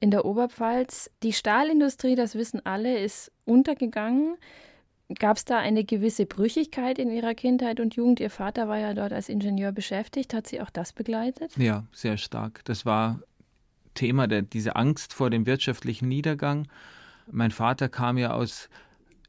in 0.00 0.10
der 0.10 0.24
Oberpfalz. 0.24 1.10
Die 1.22 1.32
Stahlindustrie, 1.32 2.14
das 2.14 2.34
wissen 2.34 2.64
alle, 2.64 2.98
ist 2.98 3.32
untergegangen. 3.44 4.36
Gab 5.18 5.36
es 5.36 5.44
da 5.44 5.58
eine 5.58 5.84
gewisse 5.84 6.26
Brüchigkeit 6.26 6.98
in 6.98 7.10
Ihrer 7.10 7.34
Kindheit 7.34 7.78
und 7.78 7.94
Jugend? 7.94 8.18
Ihr 8.18 8.30
Vater 8.30 8.68
war 8.68 8.78
ja 8.78 8.92
dort 8.92 9.12
als 9.12 9.28
Ingenieur 9.28 9.70
beschäftigt. 9.70 10.34
Hat 10.34 10.48
Sie 10.48 10.60
auch 10.60 10.70
das 10.70 10.92
begleitet? 10.92 11.56
Ja, 11.56 11.84
sehr 11.92 12.16
stark. 12.16 12.64
Das 12.64 12.84
war 12.84 13.20
Thema, 13.94 14.26
der, 14.26 14.42
diese 14.42 14.74
Angst 14.74 15.12
vor 15.12 15.30
dem 15.30 15.46
wirtschaftlichen 15.46 16.08
Niedergang. 16.08 16.66
Mein 17.30 17.52
Vater 17.52 17.88
kam 17.88 18.18
ja 18.18 18.32
aus 18.32 18.68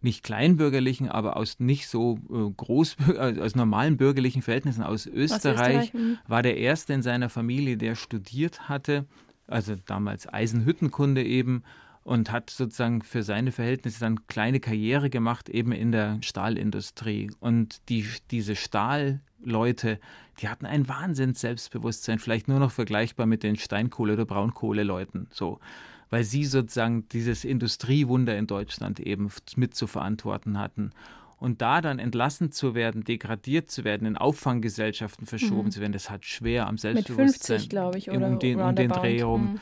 nicht 0.01 0.23
kleinbürgerlichen, 0.23 1.09
aber 1.09 1.37
aus 1.37 1.59
nicht 1.59 1.87
so 1.87 2.19
äh, 2.29 2.51
groß, 2.55 2.97
äh, 3.15 3.39
aus 3.39 3.55
normalen 3.55 3.97
bürgerlichen 3.97 4.41
Verhältnissen 4.41 4.83
aus 4.83 5.05
Österreich, 5.05 5.91
Österreich 5.91 5.93
hm. 5.93 6.17
war 6.27 6.41
der 6.41 6.57
erste 6.57 6.93
in 6.93 7.01
seiner 7.01 7.29
Familie, 7.29 7.77
der 7.77 7.95
studiert 7.95 8.69
hatte 8.69 9.05
also 9.47 9.75
damals 9.85 10.31
Eisenhüttenkunde 10.31 11.23
eben, 11.23 11.63
und 12.07 12.31
hat 12.31 12.49
sozusagen 12.49 13.01
für 13.01 13.21
seine 13.21 13.51
Verhältnisse 13.51 13.99
dann 13.99 14.25
kleine 14.27 14.61
Karriere 14.61 15.09
gemacht, 15.09 15.49
eben 15.49 15.73
in 15.73 15.91
der 15.91 16.19
Stahlindustrie. 16.21 17.31
Und 17.41 17.81
die, 17.89 18.07
diese 18.31 18.55
Stahlleute, 18.55 19.99
die 20.39 20.47
hatten 20.47 20.65
ein 20.65 20.87
Wahnsinns 20.87 21.41
Selbstbewusstsein, 21.41 22.19
vielleicht 22.19 22.47
nur 22.47 22.59
noch 22.59 22.71
vergleichbar 22.71 23.25
mit 23.25 23.43
den 23.43 23.57
Steinkohle- 23.57 24.13
oder 24.13 24.23
Braunkohleleuten, 24.23 25.27
so. 25.31 25.59
Weil 26.09 26.23
sie 26.23 26.45
sozusagen 26.45 27.09
dieses 27.09 27.43
Industriewunder 27.43 28.37
in 28.37 28.47
Deutschland 28.47 29.01
eben 29.01 29.29
mit 29.57 29.75
zu 29.75 29.85
verantworten 29.85 30.57
hatten. 30.57 30.91
Und 31.39 31.61
da 31.61 31.81
dann 31.81 31.99
entlassen 31.99 32.51
zu 32.51 32.73
werden, 32.73 33.03
degradiert 33.03 33.69
zu 33.69 33.83
werden, 33.83 34.07
in 34.07 34.17
Auffanggesellschaften 34.17 35.27
verschoben 35.27 35.65
mhm. 35.65 35.71
zu 35.71 35.81
werden, 35.81 35.93
das 35.93 36.09
hat 36.09 36.25
schwer 36.25 36.67
am 36.67 36.77
Selbstbewusstsein. 36.77 37.25
Mit 37.25 37.61
50, 37.61 37.69
glaube 37.69 37.97
ich, 37.99 38.09
oder 38.09 38.27
um 38.27 38.39
den, 38.39 38.59
um 38.59 38.75
den 38.75 38.89
Dreh 38.89 39.19
herum. 39.19 39.53
Mhm. 39.53 39.59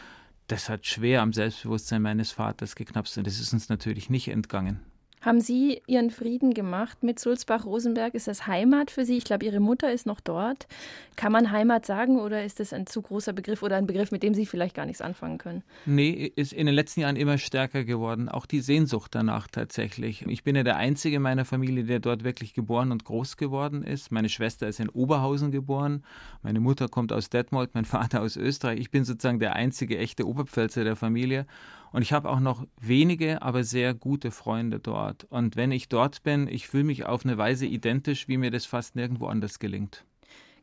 Das 0.48 0.70
hat 0.70 0.86
schwer 0.86 1.22
am 1.22 1.34
Selbstbewusstsein 1.34 2.02
meines 2.02 2.32
Vaters 2.32 2.76
geknapst 2.76 3.18
und 3.18 3.28
das 3.28 3.40
ist 3.40 3.52
uns 3.52 3.68
natürlich 3.68 4.10
nicht 4.10 4.30
entgangen. 4.30 4.80
Haben 5.26 5.42
Sie 5.42 5.82
Ihren 5.88 6.12
Frieden 6.12 6.54
gemacht 6.54 7.02
mit 7.02 7.18
Sulzbach-Rosenberg? 7.18 8.14
Ist 8.14 8.28
das 8.28 8.46
Heimat 8.46 8.92
für 8.92 9.06
Sie? 9.06 9.18
Ich 9.18 9.24
glaube, 9.24 9.44
Ihre 9.44 9.60
Mutter 9.60 9.92
ist 9.92 10.06
noch 10.06 10.20
dort. 10.20 10.68
Kann 11.16 11.32
man 11.32 11.50
Heimat 11.50 11.84
sagen 11.88 12.20
oder 12.20 12.46
ist 12.46 12.60
das 12.60 12.74
ein 12.74 12.86
zu 12.86 13.02
großer 13.02 13.34
Begriff 13.34 13.64
oder 13.64 13.76
ein 13.78 13.88
Begriff, 13.88 14.12
mit 14.12 14.22
dem 14.22 14.36
Sie 14.36 14.46
vielleicht 14.46 14.76
gar 14.76 14.86
nichts 14.86 15.02
anfangen 15.02 15.40
können? 15.40 15.64
Nee, 15.88 16.32
ist 16.36 16.54
in 16.54 16.68
den 16.68 16.76
letzten 16.76 17.00
Jahren 17.00 17.16
immer 17.16 17.40
stärker 17.40 17.86
geworden. 17.86 18.30
Auch 18.30 18.46
die 18.46 18.60
Sehnsucht 18.60 19.16
danach 19.16 19.48
tatsächlich. 19.48 20.24
Ich 20.28 20.44
bin 20.44 20.56
ja 20.56 20.62
der 20.62 20.76
Einzige 20.76 21.16
in 21.16 21.24
meiner 21.24 21.44
Familie, 21.44 21.86
der 21.86 22.00
dort 22.00 22.24
wirklich 22.24 22.54
geboren 22.54 22.92
und 22.92 23.04
groß 23.04 23.36
geworden 23.36 23.82
ist. 23.82 24.12
Meine 24.12 24.30
Schwester 24.30 24.68
ist 24.68 24.80
in 24.80 24.90
Oberhausen 24.90 25.50
geboren. 25.50 26.04
Meine 26.44 26.60
Mutter 26.60 26.88
kommt 26.88 27.12
aus 27.12 27.32
Detmold, 27.32 27.74
mein 27.74 27.86
Vater 27.86 28.22
aus 28.22 28.38
Österreich. 28.38 28.80
Ich 28.80 28.92
bin 28.92 29.04
sozusagen 29.04 29.40
der 29.40 29.56
einzige 29.56 29.98
echte 29.98 30.28
Oberpfälzer 30.28 30.84
der 30.84 30.96
Familie. 30.96 31.48
Und 31.96 32.02
ich 32.02 32.12
habe 32.12 32.30
auch 32.30 32.42
noch 32.42 32.68
wenige, 32.78 33.42
aber 33.42 33.64
sehr 33.64 33.94
gute 33.94 34.32
Freunde 34.32 34.82
dort. 34.82 35.24
Und 35.30 35.56
wenn 35.56 35.72
ich 35.72 35.88
dort 35.88 36.24
bin, 36.24 36.46
ich 36.50 36.68
fühle 36.68 36.84
mich 36.84 37.06
auf 37.06 37.24
eine 37.24 37.38
Weise 37.38 37.66
identisch, 37.66 38.28
wie 38.28 38.36
mir 38.36 38.52
das 38.52 38.66
fast 38.66 38.98
nirgendwo 38.98 39.28
anders 39.28 39.60
gelingt. 39.60 40.04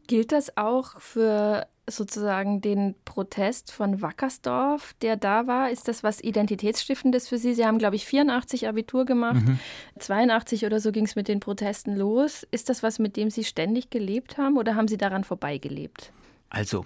Gilt 0.06 0.30
das 0.30 0.58
auch 0.58 1.00
für 1.00 1.66
sozusagen 1.88 2.60
den 2.60 2.96
Protest 3.06 3.72
von 3.72 4.02
Wackersdorf, 4.02 4.92
der 5.00 5.16
da 5.16 5.46
war? 5.46 5.70
Ist 5.70 5.88
das 5.88 6.02
was 6.02 6.20
Identitätsstiftendes 6.20 7.28
für 7.28 7.38
Sie? 7.38 7.54
Sie 7.54 7.64
haben, 7.64 7.78
glaube 7.78 7.96
ich, 7.96 8.04
84 8.04 8.68
Abitur 8.68 9.06
gemacht. 9.06 9.46
Mhm. 9.46 9.58
82 10.00 10.66
oder 10.66 10.80
so 10.80 10.92
ging 10.92 11.06
es 11.06 11.16
mit 11.16 11.28
den 11.28 11.40
Protesten 11.40 11.96
los. 11.96 12.46
Ist 12.50 12.68
das 12.68 12.82
was, 12.82 12.98
mit 12.98 13.16
dem 13.16 13.30
Sie 13.30 13.44
ständig 13.44 13.88
gelebt 13.88 14.36
haben 14.36 14.58
oder 14.58 14.74
haben 14.74 14.86
Sie 14.86 14.98
daran 14.98 15.24
vorbeigelebt? 15.24 16.12
Also, 16.50 16.84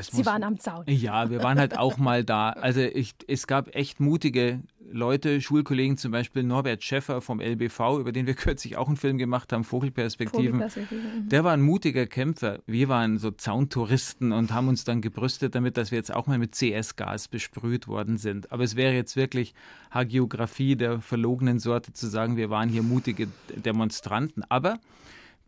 Sie 0.00 0.26
waren 0.26 0.42
am 0.42 0.58
Zaun. 0.58 0.84
Ja, 0.86 1.30
wir 1.30 1.42
waren 1.42 1.58
halt 1.58 1.78
auch 1.78 1.96
mal 1.96 2.24
da. 2.24 2.50
Also 2.50 2.80
ich, 2.80 3.14
es 3.26 3.46
gab 3.46 3.74
echt 3.74 4.00
mutige 4.00 4.60
Leute, 4.92 5.40
Schulkollegen, 5.40 5.96
zum 5.96 6.10
Beispiel 6.10 6.42
Norbert 6.42 6.82
Schäffer 6.82 7.20
vom 7.20 7.40
LBV, 7.40 7.98
über 8.00 8.12
den 8.12 8.26
wir 8.26 8.34
kürzlich 8.34 8.76
auch 8.76 8.88
einen 8.88 8.96
Film 8.96 9.18
gemacht 9.18 9.52
haben, 9.52 9.64
Vogelperspektiven. 9.64 10.60
Vogelperspektiven. 10.60 11.24
Mhm. 11.24 11.28
Der 11.28 11.44
war 11.44 11.52
ein 11.52 11.62
mutiger 11.62 12.06
Kämpfer. 12.06 12.60
Wir 12.66 12.88
waren 12.88 13.18
so 13.18 13.30
Zauntouristen 13.30 14.32
und 14.32 14.52
haben 14.52 14.68
uns 14.68 14.84
dann 14.84 15.00
gebrüstet 15.00 15.54
damit, 15.54 15.76
dass 15.76 15.90
wir 15.90 15.98
jetzt 15.98 16.12
auch 16.12 16.26
mal 16.26 16.38
mit 16.38 16.54
CS-Gas 16.54 17.28
besprüht 17.28 17.88
worden 17.88 18.18
sind. 18.18 18.50
Aber 18.52 18.64
es 18.64 18.76
wäre 18.76 18.94
jetzt 18.94 19.16
wirklich 19.16 19.54
Hagiografie 19.90 20.76
der 20.76 21.00
verlogenen 21.00 21.58
Sorte 21.58 21.92
zu 21.92 22.08
sagen, 22.08 22.36
wir 22.36 22.50
waren 22.50 22.68
hier 22.68 22.82
mutige 22.82 23.28
Demonstranten. 23.54 24.44
Aber 24.48 24.78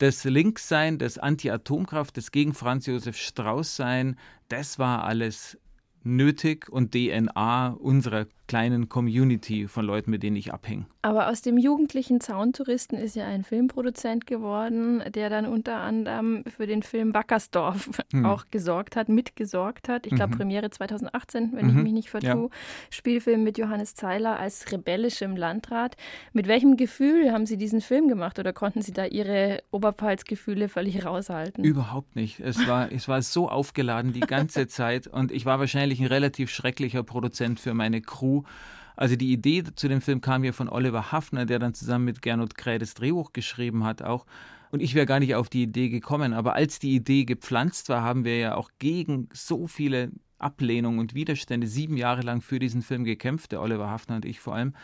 das 0.02 0.24
Linkssein, 0.24 0.98
das 0.98 1.16
Anti-Atomkraft, 1.16 2.16
das 2.16 2.32
gegen 2.32 2.54
Franz 2.54 2.86
Josef 2.86 3.16
Strauß 3.16 3.76
sein, 3.76 4.16
das 4.48 4.80
war 4.80 5.04
alles 5.04 5.56
nötig 6.02 6.68
und 6.68 6.90
DNA 6.90 7.68
unserer 7.78 8.26
kleinen 8.52 8.90
Community 8.90 9.66
von 9.66 9.86
Leuten, 9.86 10.10
mit 10.10 10.22
denen 10.22 10.36
ich 10.36 10.52
abhänge. 10.52 10.84
Aber 11.00 11.30
aus 11.30 11.40
dem 11.40 11.56
jugendlichen 11.56 12.20
Zauntouristen 12.20 12.98
ist 12.98 13.16
ja 13.16 13.26
ein 13.26 13.44
Filmproduzent 13.44 14.26
geworden, 14.26 15.02
der 15.14 15.30
dann 15.30 15.46
unter 15.46 15.78
anderem 15.78 16.44
für 16.54 16.66
den 16.66 16.82
Film 16.82 17.14
Wackersdorf 17.14 17.88
hm. 18.12 18.26
auch 18.26 18.44
gesorgt 18.50 18.94
hat, 18.94 19.08
mitgesorgt 19.08 19.88
hat. 19.88 20.06
Ich 20.06 20.14
glaube, 20.14 20.34
mhm. 20.34 20.38
Premiere 20.38 20.68
2018, 20.68 21.52
wenn 21.54 21.64
mhm. 21.64 21.78
ich 21.78 21.82
mich 21.82 21.92
nicht 21.94 22.10
vertue. 22.10 22.28
Ja. 22.28 22.48
Spielfilm 22.90 23.42
mit 23.42 23.56
Johannes 23.56 23.94
Zeiler 23.94 24.38
als 24.38 24.70
rebellischem 24.70 25.34
Landrat. 25.34 25.96
Mit 26.34 26.46
welchem 26.46 26.76
Gefühl 26.76 27.32
haben 27.32 27.46
Sie 27.46 27.56
diesen 27.56 27.80
Film 27.80 28.06
gemacht 28.06 28.38
oder 28.38 28.52
konnten 28.52 28.82
Sie 28.82 28.92
da 28.92 29.06
Ihre 29.06 29.62
Oberpfalz-Gefühle 29.70 30.68
völlig 30.68 31.06
raushalten? 31.06 31.64
Überhaupt 31.64 32.16
nicht. 32.16 32.38
Es 32.38 32.68
war, 32.68 32.92
es 32.92 33.08
war 33.08 33.22
so 33.22 33.48
aufgeladen 33.48 34.12
die 34.12 34.20
ganze 34.20 34.66
Zeit 34.68 35.06
und 35.06 35.32
ich 35.32 35.46
war 35.46 35.58
wahrscheinlich 35.58 36.00
ein 36.00 36.06
relativ 36.06 36.50
schrecklicher 36.50 37.02
Produzent 37.02 37.58
für 37.58 37.72
meine 37.72 38.02
Crew 38.02 38.41
also 38.96 39.16
die 39.16 39.32
Idee 39.32 39.64
zu 39.74 39.88
dem 39.88 40.00
Film 40.00 40.20
kam 40.20 40.44
ja 40.44 40.52
von 40.52 40.68
Oliver 40.68 41.12
Hafner, 41.12 41.46
der 41.46 41.58
dann 41.58 41.74
zusammen 41.74 42.04
mit 42.04 42.22
Gernot 42.22 42.56
Kräh 42.56 42.78
das 42.78 42.94
Drehbuch 42.94 43.32
geschrieben 43.32 43.84
hat 43.84 44.02
auch. 44.02 44.26
Und 44.70 44.80
ich 44.80 44.94
wäre 44.94 45.06
gar 45.06 45.20
nicht 45.20 45.34
auf 45.34 45.48
die 45.48 45.64
Idee 45.64 45.88
gekommen. 45.88 46.32
Aber 46.32 46.54
als 46.54 46.78
die 46.78 46.94
Idee 46.94 47.24
gepflanzt 47.24 47.88
war, 47.88 48.02
haben 48.02 48.24
wir 48.24 48.38
ja 48.38 48.54
auch 48.54 48.70
gegen 48.78 49.28
so 49.32 49.66
viele 49.66 50.10
Ablehnungen 50.38 50.98
und 50.98 51.14
Widerstände 51.14 51.66
sieben 51.66 51.96
Jahre 51.96 52.22
lang 52.22 52.40
für 52.40 52.58
diesen 52.58 52.82
Film 52.82 53.04
gekämpft, 53.04 53.52
der 53.52 53.60
Oliver 53.60 53.90
Hafner 53.90 54.16
und 54.16 54.24
ich 54.24 54.40
vor 54.40 54.54
allem. 54.54 54.74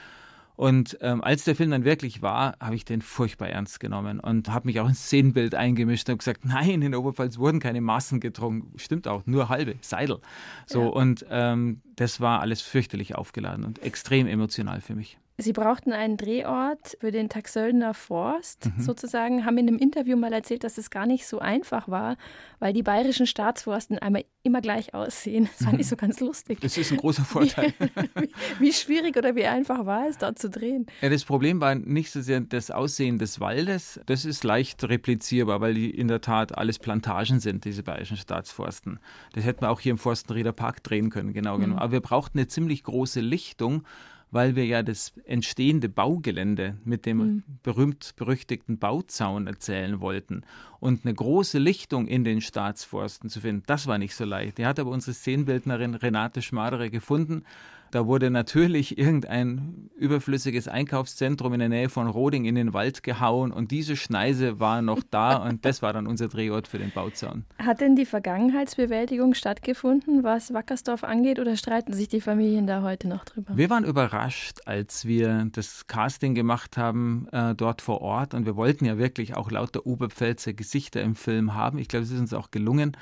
Und 0.59 0.99
ähm, 1.03 1.23
als 1.23 1.45
der 1.45 1.55
Film 1.55 1.71
dann 1.71 1.85
wirklich 1.85 2.21
war, 2.21 2.57
habe 2.59 2.75
ich 2.75 2.85
den 2.85 3.01
furchtbar 3.01 3.49
ernst 3.49 3.79
genommen 3.79 4.19
und 4.19 4.49
habe 4.49 4.67
mich 4.67 4.81
auch 4.81 4.89
ins 4.89 5.05
Szenenbild 5.05 5.55
eingemischt 5.55 6.11
und 6.11 6.19
gesagt, 6.19 6.45
nein, 6.45 6.83
in 6.83 6.97
Oberpfalz 6.97 7.39
wurden 7.39 7.61
keine 7.61 7.81
Massen 7.81 8.19
getrunken. 8.19 8.77
Stimmt 8.77 9.07
auch, 9.07 9.25
nur 9.25 9.51
halbe, 9.51 9.77
Seidel. 9.83 10.19
So, 10.67 10.83
ja. 10.83 10.89
und 10.89 11.25
ähm, 11.31 11.81
das 11.95 12.21
war 12.21 12.41
alles 12.41 12.61
fürchterlich 12.61 13.15
aufgeladen 13.15 13.65
und 13.65 13.85
extrem 13.85 14.27
emotional 14.27 14.81
für 14.81 14.97
mich. 14.97 15.21
Sie 15.41 15.53
brauchten 15.53 15.93
einen 15.93 16.17
Drehort 16.17 16.97
für 17.01 17.13
den 17.13 17.29
Taxöldner 17.29 17.95
Forst 17.95 18.67
mhm. 18.67 18.83
sozusagen, 18.83 19.45
haben 19.45 19.57
in 19.57 19.69
einem 19.69 19.79
Interview 19.79 20.17
mal 20.17 20.33
erzählt, 20.33 20.65
dass 20.65 20.79
es 20.79 20.91
gar 20.91 21.07
nicht 21.07 21.29
so 21.29 21.39
einfach 21.39 21.87
war, 21.89 22.17
weil 22.59 22.73
die 22.73 22.83
bayerischen 22.83 23.25
Staatsforsten 23.25 24.01
einmal 24.01 24.25
immer 24.43 24.61
gleich 24.61 24.95
aussehen. 24.95 25.45
Das 25.45 25.65
fand 25.65 25.75
mhm. 25.75 25.81
ich 25.81 25.87
so 25.87 25.95
ganz 25.95 26.19
lustig. 26.19 26.59
Das 26.61 26.77
ist 26.77 26.91
ein 26.91 26.97
großer 26.97 27.25
Vorteil. 27.25 27.73
wie, 28.17 28.31
wie, 28.59 28.73
schwierig 28.73 29.17
oder 29.17 29.37
wie 29.37 29.47
einfach 29.47 29.87
war 29.87 30.09
es, 30.09 30.19
dort 30.19 30.41
zu 30.41 30.51
drehen? 30.51 30.87
Ja, 31.03 31.09
das 31.09 31.25
Problem 31.25 31.61
war 31.61 31.77
nicht 31.77 32.11
so 32.11 32.21
sehr 32.21 32.41
das 32.41 32.73
Aussehen 32.73 33.19
des 33.19 33.39
Waldes. 33.39 34.01
Das 34.07 34.25
ist 34.25 34.43
leicht 34.43 34.83
replizierbar, 34.83 35.61
weil 35.61 35.75
die 35.75 35.89
in 35.89 36.09
der 36.09 36.21
Tat 36.21 36.59
alles 36.59 36.81
Plantagen 36.81 37.39
sind, 37.39 37.65
diese 37.65 37.85
bayerischen 37.85 38.17
Staatsforsten. 38.17 38.99
Das 39.35 39.45
hätten 39.45 39.61
wir 39.61 39.71
auch 39.71 39.79
hier 39.79 39.93
im 39.93 39.99
Forstenrieder 39.99 40.53
Park 40.53 40.83
drehen 40.83 41.11
können, 41.11 41.33
genau 41.33 41.59
mhm. 41.59 41.61
genommen. 41.61 41.79
Aber 41.79 41.93
wir 41.93 42.01
brauchten 42.01 42.39
eine 42.39 42.49
ziemlich 42.49 42.83
große 42.83 43.21
Lichtung 43.21 43.85
weil 44.31 44.57
wir 44.57 44.67
ja 44.67 44.83
das 44.83 45.13
entstehende 45.25 45.89
Baugelände 45.89 46.77
mit 46.85 47.07
dem 47.07 47.19
mhm. 47.19 47.43
berühmt-berüchtigten 47.63 48.79
Bauzaun 48.79 49.47
erzählen 49.47 50.01
wollten. 50.01 50.43
Und 50.81 51.05
eine 51.05 51.15
große 51.15 51.59
Lichtung 51.59 52.07
in 52.07 52.25
den 52.25 52.41
Staatsforsten 52.41 53.31
zu 53.31 53.41
finden, 53.41 53.63
das 53.67 53.87
war 53.87 53.99
nicht 53.99 54.15
so 54.15 54.25
leicht. 54.25 54.59
Die 54.59 54.67
hat 54.67 54.79
aber 54.79 54.91
unsere 54.91 55.15
Szenenbildnerin 55.15 55.95
Renate 55.95 56.43
Schmadere 56.43 56.91
gefunden 56.91 57.45
da 57.91 58.07
wurde 58.07 58.31
natürlich 58.31 58.99
irgendein 58.99 59.91
überflüssiges 59.97 60.69
Einkaufszentrum 60.69 61.53
in 61.55 61.61
der 61.61 61.69
Nähe 61.69 61.89
von 61.89 62.09
Roding 62.09 62.45
in 62.45 62.55
den 62.55 62.73
Wald 62.73 63.03
gehauen 63.03 63.53
und 63.53 63.71
diese 63.71 63.97
Schneise 63.97 64.61
war 64.61 64.83
noch 64.83 65.03
da 65.11 65.37
und 65.49 65.65
das 65.65 65.83
war 65.83 65.93
dann 65.93 66.07
unser 66.07 66.29
Drehort 66.29 66.69
für 66.69 66.79
den 66.79 66.91
Bauzaun. 66.91 67.45
Hat 67.59 67.81
denn 67.81 67.97
die 67.97 68.07
Vergangenheitsbewältigung 68.07 69.35
stattgefunden, 69.35 70.23
was 70.23 70.53
Wackersdorf 70.53 71.05
angeht, 71.05 71.39
oder 71.39 71.57
streiten 71.57 71.93
sich 71.93 72.09
die 72.09 72.21
Familien 72.21 72.67
da 72.67 72.83
heute 72.83 73.09
noch 73.09 73.25
drüber? 73.25 73.57
Wir 73.57 73.71
waren 73.71 73.85
überrascht, 73.85 74.61
als 74.67 75.07
wir 75.07 75.49
das 75.53 75.87
Casting 75.87 76.35
gemacht 76.35 76.77
haben 76.77 77.29
äh, 77.33 77.55
dort 77.55 77.83
vor 77.83 78.01
Ort 78.01 78.35
und 78.35 78.47
wir 78.47 78.57
wollten 78.57 78.85
ja 78.85 78.99
wirklich 78.99 79.37
auch 79.37 79.51
lauter 79.51 79.87
Oberpfälzer 79.87 80.53
Gesichter 80.53 81.03
im 81.03 81.15
Film 81.15 81.55
haben. 81.55 81.79
Ich 81.79 81.89
glaube, 81.89 82.05
es 82.05 82.11
ist 82.11 82.21
uns 82.21 82.35
auch 82.35 82.51
gelungen. 82.51 82.97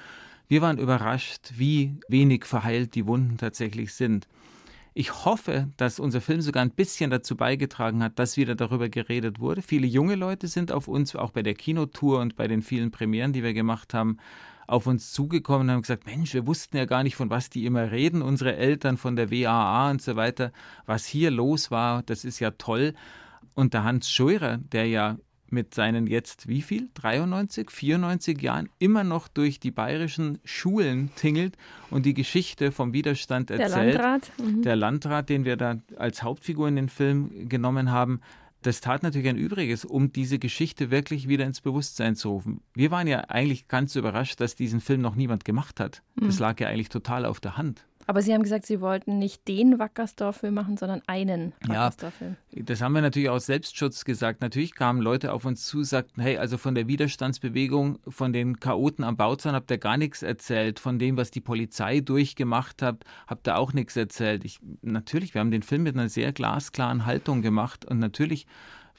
Wir 0.48 0.62
waren 0.62 0.78
überrascht, 0.78 1.52
wie 1.56 1.98
wenig 2.08 2.44
verheilt 2.44 2.94
die 2.94 3.06
Wunden 3.06 3.36
tatsächlich 3.36 3.94
sind. 3.94 4.28
Ich 4.98 5.26
hoffe, 5.26 5.68
dass 5.76 6.00
unser 6.00 6.22
Film 6.22 6.40
sogar 6.40 6.62
ein 6.62 6.70
bisschen 6.70 7.10
dazu 7.10 7.36
beigetragen 7.36 8.02
hat, 8.02 8.18
dass 8.18 8.38
wieder 8.38 8.54
darüber 8.54 8.88
geredet 8.88 9.40
wurde. 9.40 9.60
Viele 9.60 9.86
junge 9.86 10.14
Leute 10.14 10.48
sind 10.48 10.72
auf 10.72 10.88
uns, 10.88 11.14
auch 11.14 11.32
bei 11.32 11.42
der 11.42 11.52
Kinotour 11.52 12.20
und 12.20 12.34
bei 12.34 12.48
den 12.48 12.62
vielen 12.62 12.90
Premieren, 12.90 13.34
die 13.34 13.42
wir 13.42 13.52
gemacht 13.52 13.92
haben, 13.92 14.16
auf 14.66 14.86
uns 14.86 15.12
zugekommen 15.12 15.68
und 15.68 15.74
haben 15.74 15.82
gesagt, 15.82 16.06
Mensch, 16.06 16.32
wir 16.32 16.46
wussten 16.46 16.78
ja 16.78 16.86
gar 16.86 17.02
nicht, 17.02 17.14
von 17.14 17.28
was 17.28 17.50
die 17.50 17.66
immer 17.66 17.90
reden, 17.90 18.22
unsere 18.22 18.56
Eltern 18.56 18.96
von 18.96 19.16
der 19.16 19.30
WAA 19.30 19.90
und 19.90 20.00
so 20.00 20.16
weiter. 20.16 20.50
Was 20.86 21.04
hier 21.04 21.30
los 21.30 21.70
war, 21.70 22.02
das 22.02 22.24
ist 22.24 22.40
ja 22.40 22.52
toll. 22.52 22.94
Und 23.52 23.74
der 23.74 23.84
Hans 23.84 24.10
Scheurer, 24.10 24.56
der 24.56 24.86
ja 24.86 25.18
mit 25.50 25.74
seinen 25.74 26.06
jetzt 26.06 26.48
wie 26.48 26.62
viel? 26.62 26.88
93, 26.94 27.70
94 27.70 28.40
Jahren 28.40 28.68
immer 28.78 29.04
noch 29.04 29.28
durch 29.28 29.60
die 29.60 29.70
bayerischen 29.70 30.38
Schulen 30.44 31.10
tingelt 31.16 31.56
und 31.90 32.06
die 32.06 32.14
Geschichte 32.14 32.72
vom 32.72 32.92
Widerstand 32.92 33.50
erzählt. 33.50 33.94
Der 33.94 34.02
Landrat. 34.02 34.32
Mhm. 34.38 34.62
Der 34.62 34.76
Landrat, 34.76 35.28
den 35.28 35.44
wir 35.44 35.56
da 35.56 35.76
als 35.96 36.22
Hauptfigur 36.22 36.68
in 36.68 36.76
den 36.76 36.88
Film 36.88 37.48
genommen 37.48 37.90
haben, 37.90 38.20
das 38.62 38.80
tat 38.80 39.04
natürlich 39.04 39.28
ein 39.28 39.36
Übriges, 39.36 39.84
um 39.84 40.12
diese 40.12 40.38
Geschichte 40.38 40.90
wirklich 40.90 41.28
wieder 41.28 41.44
ins 41.44 41.60
Bewusstsein 41.60 42.16
zu 42.16 42.30
rufen. 42.30 42.60
Wir 42.74 42.90
waren 42.90 43.06
ja 43.06 43.20
eigentlich 43.28 43.68
ganz 43.68 43.94
überrascht, 43.94 44.40
dass 44.40 44.56
diesen 44.56 44.80
Film 44.80 45.00
noch 45.00 45.14
niemand 45.14 45.44
gemacht 45.44 45.78
hat. 45.78 46.02
Das 46.16 46.36
mhm. 46.36 46.40
lag 46.40 46.60
ja 46.60 46.68
eigentlich 46.68 46.88
total 46.88 47.26
auf 47.26 47.38
der 47.38 47.56
Hand. 47.56 47.86
Aber 48.06 48.22
Sie 48.22 48.32
haben 48.32 48.42
gesagt, 48.42 48.66
Sie 48.66 48.80
wollten 48.80 49.18
nicht 49.18 49.48
den 49.48 49.78
Wackersdorf-Film 49.78 50.54
machen, 50.54 50.76
sondern 50.76 51.02
einen 51.06 51.52
Wackersdorf-Film. 51.66 52.36
Ja, 52.52 52.62
das 52.62 52.80
haben 52.80 52.92
wir 52.92 53.02
natürlich 53.02 53.28
aus 53.28 53.46
Selbstschutz 53.46 54.04
gesagt. 54.04 54.40
Natürlich 54.40 54.74
kamen 54.74 55.02
Leute 55.02 55.32
auf 55.32 55.44
uns 55.44 55.66
zu, 55.66 55.82
sagten, 55.82 56.20
hey, 56.20 56.38
also 56.38 56.56
von 56.56 56.74
der 56.74 56.86
Widerstandsbewegung, 56.86 57.98
von 58.06 58.32
den 58.32 58.60
Chaoten 58.60 59.04
am 59.04 59.16
Bauzaun 59.16 59.54
habt 59.54 59.70
ihr 59.70 59.78
gar 59.78 59.96
nichts 59.96 60.22
erzählt. 60.22 60.78
Von 60.78 60.98
dem, 60.98 61.16
was 61.16 61.30
die 61.30 61.40
Polizei 61.40 62.00
durchgemacht 62.00 62.80
hat, 62.80 63.04
habt 63.26 63.48
ihr 63.48 63.58
auch 63.58 63.72
nichts 63.72 63.96
erzählt. 63.96 64.44
Ich, 64.44 64.60
natürlich, 64.82 65.34
wir 65.34 65.40
haben 65.40 65.50
den 65.50 65.62
Film 65.62 65.82
mit 65.82 65.96
einer 65.96 66.08
sehr 66.08 66.32
glasklaren 66.32 67.06
Haltung 67.06 67.42
gemacht 67.42 67.84
und 67.84 67.98
natürlich 67.98 68.46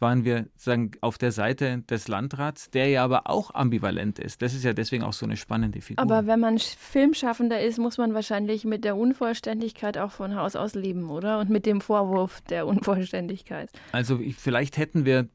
waren 0.02 0.26
wir 0.26 0.48
sagen, 0.56 0.92
auf 1.02 1.18
der 1.18 1.32
Seite 1.32 1.84
des 1.90 2.08
Landrats, 2.08 2.70
der 2.70 2.88
ja 2.90 3.04
aber 3.04 3.30
auch 3.30 3.54
ambivalent 3.54 4.20
ist. 4.20 4.42
Das 4.42 4.54
ist 4.54 4.64
ja 4.64 4.74
deswegen 4.74 5.04
auch 5.04 5.14
so 5.14 5.26
eine 5.26 5.38
spannende 5.38 5.82
Figur. 5.82 6.02
Aber 6.02 6.28
wenn 6.28 6.40
man 6.40 6.60
Filmschaffender 6.60 7.62
ist, 7.62 7.80
muss 7.80 7.98
man 7.98 8.14
wahrscheinlich 8.14 8.66
mit 8.66 8.84
der 8.84 8.96
Unvollständigkeit 8.96 9.98
auch 9.98 10.12
von 10.12 10.36
Haus 10.36 10.56
aus 10.56 10.76
leben, 10.76 11.10
oder? 11.10 11.40
Und 11.40 11.50
mit 11.50 11.66
dem 11.66 11.82
Vorwurf 11.82 12.42
der 12.42 12.68
Unvollständigkeit. 12.68 13.70
Also 13.92 14.20
vielleicht 14.38 14.78
hätten 14.78 15.06
wir 15.06 15.28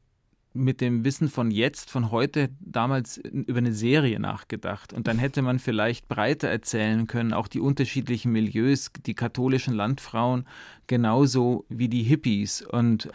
mit 0.53 0.81
dem 0.81 1.03
Wissen 1.03 1.29
von 1.29 1.49
jetzt, 1.49 1.89
von 1.89 2.11
heute, 2.11 2.49
damals 2.59 3.17
über 3.17 3.57
eine 3.57 3.73
Serie 3.73 4.19
nachgedacht. 4.19 4.93
Und 4.93 5.07
dann 5.07 5.17
hätte 5.17 5.41
man 5.41 5.59
vielleicht 5.59 6.07
breiter 6.07 6.47
erzählen 6.47 7.07
können, 7.07 7.33
auch 7.33 7.47
die 7.47 7.59
unterschiedlichen 7.59 8.31
Milieus, 8.31 8.91
die 9.05 9.15
katholischen 9.15 9.73
Landfrauen, 9.73 10.45
genauso 10.85 11.65
wie 11.69 11.89
die 11.89 12.03
Hippies. 12.03 12.61
Und 12.61 13.09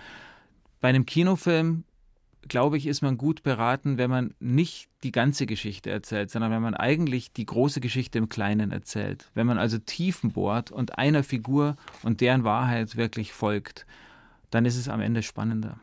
bei 0.80 0.88
einem 0.88 1.06
Kinofilm, 1.06 1.84
glaube 2.46 2.76
ich, 2.76 2.86
ist 2.86 3.02
man 3.02 3.18
gut 3.18 3.42
beraten, 3.42 3.98
wenn 3.98 4.10
man 4.10 4.34
nicht 4.40 4.88
die 5.02 5.12
ganze 5.12 5.46
Geschichte 5.46 5.90
erzählt, 5.90 6.30
sondern 6.30 6.50
wenn 6.50 6.62
man 6.62 6.74
eigentlich 6.74 7.32
die 7.32 7.46
große 7.46 7.80
Geschichte 7.80 8.18
im 8.18 8.28
Kleinen 8.28 8.72
erzählt. 8.72 9.30
Wenn 9.34 9.46
man 9.46 9.58
also 9.58 9.78
Tiefen 9.78 10.32
bohrt 10.32 10.70
und 10.70 10.98
einer 10.98 11.22
Figur 11.22 11.76
und 12.02 12.20
deren 12.20 12.44
Wahrheit 12.44 12.96
wirklich 12.96 13.32
folgt, 13.32 13.86
dann 14.50 14.64
ist 14.64 14.76
es 14.76 14.88
am 14.88 15.00
Ende 15.00 15.22
spannender. 15.22 15.78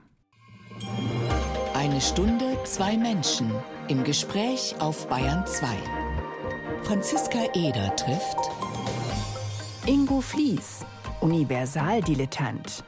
Eine 1.74 2.02
Stunde, 2.02 2.58
zwei 2.64 2.98
Menschen 2.98 3.52
im 3.88 4.04
Gespräch 4.04 4.76
auf 4.80 5.08
Bayern 5.08 5.46
2. 5.46 5.68
Franziska 6.84 7.40
Eder 7.54 7.96
trifft 7.96 8.38
Ingo 9.86 10.20
Flies, 10.20 10.84
Universaldilettant. 11.22 12.84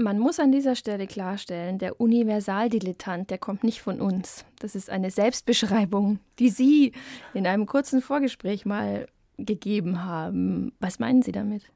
Man 0.00 0.18
muss 0.18 0.40
an 0.40 0.50
dieser 0.50 0.76
Stelle 0.76 1.06
klarstellen, 1.06 1.76
der 1.76 2.00
Universaldilettant, 2.00 3.28
der 3.28 3.36
kommt 3.36 3.64
nicht 3.64 3.82
von 3.82 4.00
uns. 4.00 4.46
Das 4.58 4.74
ist 4.74 4.88
eine 4.88 5.10
Selbstbeschreibung, 5.10 6.20
die 6.38 6.48
Sie 6.48 6.92
in 7.34 7.46
einem 7.46 7.66
kurzen 7.66 8.00
Vorgespräch 8.00 8.64
mal 8.64 9.08
gegeben 9.36 10.02
haben. 10.02 10.72
Was 10.80 11.00
meinen 11.00 11.20
Sie 11.20 11.32
damit? 11.32 11.70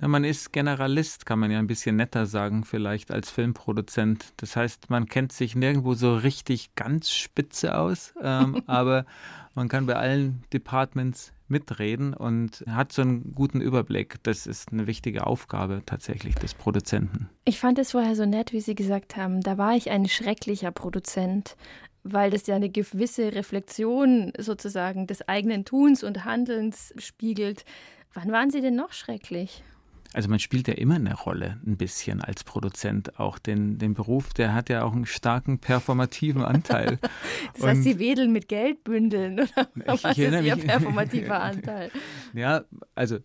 Ja, 0.00 0.08
man 0.08 0.24
ist 0.24 0.54
Generalist, 0.54 1.26
kann 1.26 1.38
man 1.38 1.50
ja 1.50 1.58
ein 1.58 1.66
bisschen 1.66 1.96
netter 1.96 2.24
sagen, 2.24 2.64
vielleicht 2.64 3.10
als 3.10 3.30
Filmproduzent. 3.30 4.32
Das 4.38 4.56
heißt, 4.56 4.88
man 4.88 5.04
kennt 5.04 5.30
sich 5.30 5.54
nirgendwo 5.54 5.92
so 5.92 6.16
richtig 6.16 6.74
ganz 6.76 7.10
spitze 7.10 7.76
aus, 7.76 8.14
ähm, 8.22 8.62
aber 8.66 9.04
man 9.54 9.68
kann 9.68 9.84
bei 9.84 9.96
allen 9.96 10.42
Departments 10.50 11.33
mitreden 11.48 12.14
und 12.14 12.64
hat 12.68 12.92
so 12.92 13.02
einen 13.02 13.34
guten 13.34 13.60
Überblick. 13.60 14.22
Das 14.22 14.46
ist 14.46 14.72
eine 14.72 14.86
wichtige 14.86 15.26
Aufgabe 15.26 15.82
tatsächlich 15.84 16.34
des 16.36 16.54
Produzenten. 16.54 17.28
Ich 17.44 17.60
fand 17.60 17.78
es 17.78 17.92
vorher 17.92 18.16
so 18.16 18.26
nett, 18.26 18.52
wie 18.52 18.60
Sie 18.60 18.74
gesagt 18.74 19.16
haben, 19.16 19.40
da 19.40 19.58
war 19.58 19.76
ich 19.76 19.90
ein 19.90 20.08
schrecklicher 20.08 20.72
Produzent, 20.72 21.56
weil 22.02 22.30
das 22.30 22.46
ja 22.46 22.56
eine 22.56 22.70
gewisse 22.70 23.34
Reflexion 23.34 24.32
sozusagen 24.38 25.06
des 25.06 25.28
eigenen 25.28 25.64
Tuns 25.64 26.02
und 26.02 26.24
Handelns 26.24 26.94
spiegelt. 26.98 27.64
Wann 28.14 28.30
waren 28.30 28.50
Sie 28.50 28.60
denn 28.60 28.76
noch 28.76 28.92
schrecklich? 28.92 29.64
Also 30.14 30.30
man 30.30 30.38
spielt 30.38 30.68
ja 30.68 30.74
immer 30.74 30.94
eine 30.94 31.12
Rolle, 31.12 31.60
ein 31.66 31.76
bisschen 31.76 32.20
als 32.20 32.44
Produzent. 32.44 33.18
Auch 33.18 33.40
den, 33.40 33.78
den 33.78 33.94
Beruf, 33.94 34.32
der 34.32 34.54
hat 34.54 34.68
ja 34.68 34.84
auch 34.84 34.92
einen 34.92 35.06
starken 35.06 35.58
performativen 35.58 36.42
Anteil. 36.42 37.00
das 37.54 37.64
heißt, 37.64 37.82
Sie 37.82 37.98
wedeln 37.98 38.32
mit 38.32 38.46
Geldbündeln, 38.46 39.40
oder? 39.40 39.68
Was 39.86 40.04
ist 40.04 40.18
Ihr 40.18 40.56
performativer 40.56 41.40
Anteil? 41.42 41.90
Ja, 42.32 42.62
also 42.94 43.18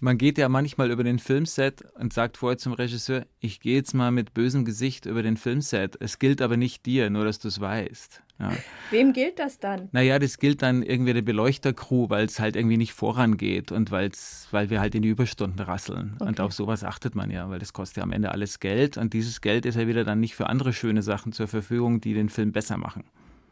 man 0.00 0.18
geht 0.18 0.38
ja 0.38 0.48
manchmal 0.48 0.90
über 0.90 1.02
den 1.02 1.18
Filmset 1.18 1.82
und 1.94 2.12
sagt 2.12 2.36
vorher 2.36 2.58
zum 2.58 2.72
Regisseur, 2.72 3.26
ich 3.40 3.60
gehe 3.60 3.76
jetzt 3.76 3.94
mal 3.94 4.10
mit 4.10 4.34
bösem 4.34 4.64
Gesicht 4.64 5.06
über 5.06 5.22
den 5.22 5.36
Filmset. 5.36 5.96
Es 6.00 6.18
gilt 6.18 6.40
aber 6.40 6.56
nicht 6.56 6.86
dir, 6.86 7.10
nur 7.10 7.24
dass 7.24 7.38
du 7.38 7.48
es 7.48 7.60
weißt. 7.60 8.22
Ja. 8.38 8.52
Wem 8.90 9.12
gilt 9.12 9.40
das 9.40 9.58
dann? 9.58 9.88
Naja, 9.90 10.20
das 10.20 10.38
gilt 10.38 10.62
dann 10.62 10.84
irgendwie 10.84 11.12
der 11.12 11.22
Beleuchtercrew, 11.22 12.08
weil 12.08 12.26
es 12.26 12.38
halt 12.38 12.54
irgendwie 12.54 12.76
nicht 12.76 12.92
vorangeht 12.92 13.72
und 13.72 13.90
weil's, 13.90 14.46
weil 14.52 14.70
wir 14.70 14.80
halt 14.80 14.94
in 14.94 15.02
die 15.02 15.08
Überstunden 15.08 15.60
rasseln. 15.60 16.14
Okay. 16.16 16.28
Und 16.28 16.40
auf 16.40 16.52
sowas 16.52 16.84
achtet 16.84 17.16
man 17.16 17.30
ja, 17.30 17.50
weil 17.50 17.58
das 17.58 17.72
kostet 17.72 17.96
ja 17.96 18.02
am 18.04 18.12
Ende 18.12 18.30
alles 18.30 18.60
Geld 18.60 18.96
und 18.96 19.12
dieses 19.12 19.40
Geld 19.40 19.66
ist 19.66 19.74
ja 19.74 19.88
wieder 19.88 20.04
dann 20.04 20.20
nicht 20.20 20.36
für 20.36 20.48
andere 20.48 20.72
schöne 20.72 21.02
Sachen 21.02 21.32
zur 21.32 21.48
Verfügung, 21.48 22.00
die 22.00 22.14
den 22.14 22.28
Film 22.28 22.52
besser 22.52 22.76
machen. 22.76 23.04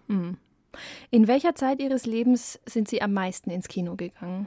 Mhm. 0.06 0.36
In 1.10 1.26
welcher 1.26 1.54
Zeit 1.54 1.80
Ihres 1.80 2.06
Lebens 2.06 2.60
sind 2.66 2.86
Sie 2.86 3.02
am 3.02 3.12
meisten 3.12 3.50
ins 3.50 3.66
Kino 3.66 3.96
gegangen? 3.96 4.46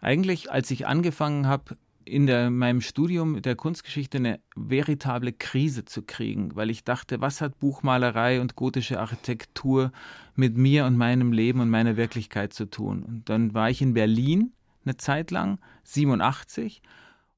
Eigentlich, 0.00 0.50
als 0.50 0.70
ich 0.70 0.86
angefangen 0.86 1.46
habe, 1.46 1.76
in 2.04 2.26
der, 2.26 2.50
meinem 2.50 2.80
Studium 2.80 3.42
der 3.42 3.54
Kunstgeschichte 3.54 4.18
eine 4.18 4.40
veritable 4.56 5.32
Krise 5.32 5.84
zu 5.84 6.02
kriegen, 6.02 6.56
weil 6.56 6.70
ich 6.70 6.84
dachte, 6.84 7.20
was 7.20 7.40
hat 7.40 7.58
Buchmalerei 7.58 8.40
und 8.40 8.56
gotische 8.56 8.98
Architektur 8.98 9.92
mit 10.34 10.56
mir 10.56 10.86
und 10.86 10.96
meinem 10.96 11.32
Leben 11.32 11.60
und 11.60 11.68
meiner 11.68 11.96
Wirklichkeit 11.96 12.54
zu 12.54 12.64
tun? 12.64 13.02
Und 13.02 13.28
dann 13.28 13.52
war 13.52 13.68
ich 13.68 13.82
in 13.82 13.92
Berlin 13.92 14.52
eine 14.84 14.96
Zeit 14.96 15.30
lang, 15.30 15.58
87, 15.84 16.80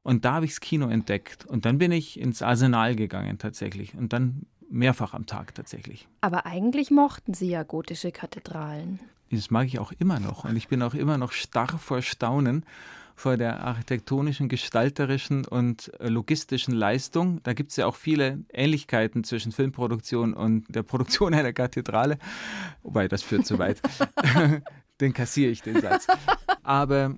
und 0.02 0.24
da 0.24 0.34
habe 0.34 0.46
ich 0.46 0.52
das 0.52 0.60
Kino 0.60 0.88
entdeckt. 0.88 1.44
Und 1.44 1.64
dann 1.64 1.78
bin 1.78 1.92
ich 1.92 2.18
ins 2.18 2.42
Arsenal 2.42 2.96
gegangen 2.96 3.38
tatsächlich. 3.38 3.94
Und 3.94 4.12
dann 4.12 4.46
mehrfach 4.70 5.14
am 5.14 5.26
Tag 5.26 5.54
tatsächlich. 5.54 6.08
Aber 6.20 6.46
eigentlich 6.46 6.90
mochten 6.90 7.34
Sie 7.34 7.50
ja 7.50 7.64
gotische 7.64 8.12
Kathedralen. 8.12 9.00
Das 9.30 9.50
mag 9.50 9.66
ich 9.66 9.78
auch 9.78 9.92
immer 9.92 10.18
noch. 10.18 10.44
Und 10.44 10.56
ich 10.56 10.68
bin 10.68 10.82
auch 10.82 10.94
immer 10.94 11.18
noch 11.18 11.32
starr 11.32 11.78
vor 11.78 12.02
Staunen 12.02 12.64
vor 13.20 13.36
der 13.36 13.62
architektonischen, 13.62 14.48
gestalterischen 14.48 15.44
und 15.44 15.92
äh, 16.00 16.08
logistischen 16.08 16.72
Leistung. 16.72 17.40
Da 17.42 17.52
gibt 17.52 17.70
es 17.70 17.76
ja 17.76 17.86
auch 17.86 17.94
viele 17.94 18.44
Ähnlichkeiten 18.50 19.24
zwischen 19.24 19.52
Filmproduktion 19.52 20.32
und 20.32 20.74
der 20.74 20.82
Produktion 20.82 21.34
einer 21.34 21.52
Kathedrale. 21.52 22.18
Wobei, 22.82 23.08
das 23.08 23.22
führt 23.22 23.46
zu 23.46 23.58
weit. 23.58 23.82
den 25.00 25.12
kassiere 25.12 25.50
ich, 25.50 25.60
den 25.60 25.80
Satz. 25.82 26.06
Aber 26.62 27.14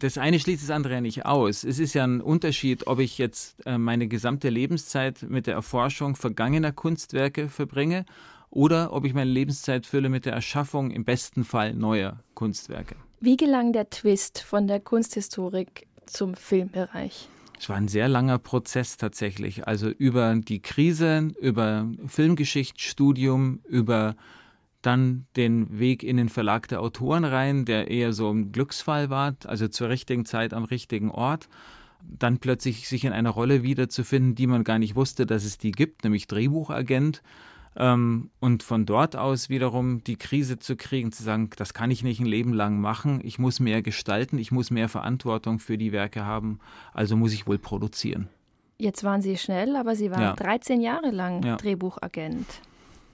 das 0.00 0.18
eine 0.18 0.40
schließt 0.40 0.64
das 0.64 0.70
andere 0.70 0.94
ja 0.94 1.00
nicht 1.00 1.24
aus. 1.26 1.62
Es 1.62 1.78
ist 1.78 1.94
ja 1.94 2.04
ein 2.04 2.20
Unterschied, 2.20 2.88
ob 2.88 2.98
ich 2.98 3.16
jetzt 3.16 3.64
äh, 3.66 3.78
meine 3.78 4.08
gesamte 4.08 4.50
Lebenszeit 4.50 5.22
mit 5.22 5.46
der 5.46 5.54
Erforschung 5.54 6.16
vergangener 6.16 6.72
Kunstwerke 6.72 7.48
verbringe 7.48 8.04
oder 8.50 8.92
ob 8.92 9.04
ich 9.04 9.14
meine 9.14 9.30
Lebenszeit 9.30 9.86
fülle 9.86 10.08
mit 10.08 10.26
der 10.26 10.32
Erschaffung 10.32 10.90
im 10.90 11.04
besten 11.04 11.44
Fall 11.44 11.74
neuer 11.74 12.20
Kunstwerke. 12.34 12.96
Wie 13.20 13.36
gelang 13.36 13.72
der 13.72 13.90
Twist 13.90 14.40
von 14.40 14.66
der 14.66 14.80
Kunsthistorik 14.80 15.86
zum 16.06 16.34
Filmbereich? 16.34 17.28
Es 17.58 17.68
war 17.68 17.76
ein 17.76 17.88
sehr 17.88 18.08
langer 18.08 18.38
Prozess 18.38 18.96
tatsächlich. 18.96 19.66
Also 19.66 19.88
über 19.88 20.34
die 20.36 20.60
Krise, 20.60 21.30
über 21.40 21.90
Filmgeschichtsstudium, 22.06 23.60
über 23.66 24.14
dann 24.82 25.26
den 25.36 25.78
Weg 25.78 26.02
in 26.02 26.16
den 26.16 26.28
Verlag 26.28 26.68
der 26.68 26.80
Autoren 26.80 27.24
rein, 27.24 27.64
der 27.64 27.90
eher 27.90 28.12
so 28.12 28.30
ein 28.30 28.52
Glücksfall 28.52 29.10
war, 29.10 29.34
also 29.44 29.68
zur 29.68 29.88
richtigen 29.88 30.24
Zeit 30.24 30.54
am 30.54 30.64
richtigen 30.64 31.10
Ort. 31.10 31.48
Dann 32.02 32.38
plötzlich 32.38 32.86
sich 32.86 33.04
in 33.04 33.12
einer 33.12 33.30
Rolle 33.30 33.64
wiederzufinden, 33.64 34.36
die 34.36 34.46
man 34.46 34.62
gar 34.62 34.78
nicht 34.78 34.94
wusste, 34.94 35.26
dass 35.26 35.44
es 35.44 35.58
die 35.58 35.72
gibt, 35.72 36.04
nämlich 36.04 36.28
Drehbuchagent. 36.28 37.22
Ähm, 37.78 38.30
und 38.40 38.62
von 38.62 38.86
dort 38.86 39.16
aus 39.16 39.50
wiederum 39.50 40.02
die 40.02 40.16
Krise 40.16 40.58
zu 40.58 40.76
kriegen, 40.76 41.12
zu 41.12 41.22
sagen, 41.22 41.50
das 41.56 41.74
kann 41.74 41.90
ich 41.90 42.02
nicht 42.02 42.20
ein 42.20 42.26
Leben 42.26 42.54
lang 42.54 42.80
machen, 42.80 43.20
ich 43.22 43.38
muss 43.38 43.60
mehr 43.60 43.82
gestalten, 43.82 44.38
ich 44.38 44.50
muss 44.50 44.70
mehr 44.70 44.88
Verantwortung 44.88 45.58
für 45.58 45.76
die 45.76 45.92
Werke 45.92 46.24
haben, 46.24 46.58
also 46.94 47.16
muss 47.16 47.34
ich 47.34 47.46
wohl 47.46 47.58
produzieren. 47.58 48.28
Jetzt 48.78 49.04
waren 49.04 49.22
Sie 49.22 49.36
schnell, 49.36 49.76
aber 49.76 49.94
Sie 49.94 50.10
waren 50.10 50.22
ja. 50.22 50.32
13 50.34 50.80
Jahre 50.80 51.10
lang 51.10 51.42
ja. 51.42 51.56
Drehbuchagent. 51.56 52.46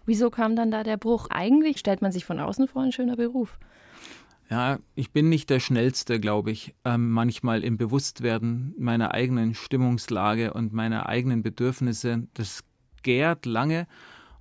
Wieso 0.07 0.31
kam 0.31 0.57
dann 0.57 0.70
da 0.70 0.83
der 0.83 0.96
Bruch? 0.96 1.29
Eigentlich 1.31 1.79
stellt 1.79 2.03
man 2.03 2.12
sich 2.12 2.25
von 2.25 2.40
außen 2.40 2.68
vor, 2.68 2.83
ein 2.83 2.92
schöner 2.92 3.16
Beruf. 3.16 3.59
Ja, 4.51 4.79
ich 4.94 5.12
bin 5.12 5.29
nicht 5.29 5.51
der 5.51 5.61
Schnellste, 5.61 6.20
glaube 6.20 6.51
ich. 6.51 6.75
Ähm, 6.85 7.11
manchmal 7.11 7.64
im 7.64 7.79
Bewusstwerden 7.79 8.75
meiner 8.77 9.14
eigenen 9.14 9.55
Stimmungslage 9.55 10.53
und 10.53 10.72
meiner 10.72 11.09
eigenen 11.09 11.42
Bedürfnisse. 11.42 12.27
Das 12.35 12.64
gärt 13.03 13.46
lange 13.46 13.87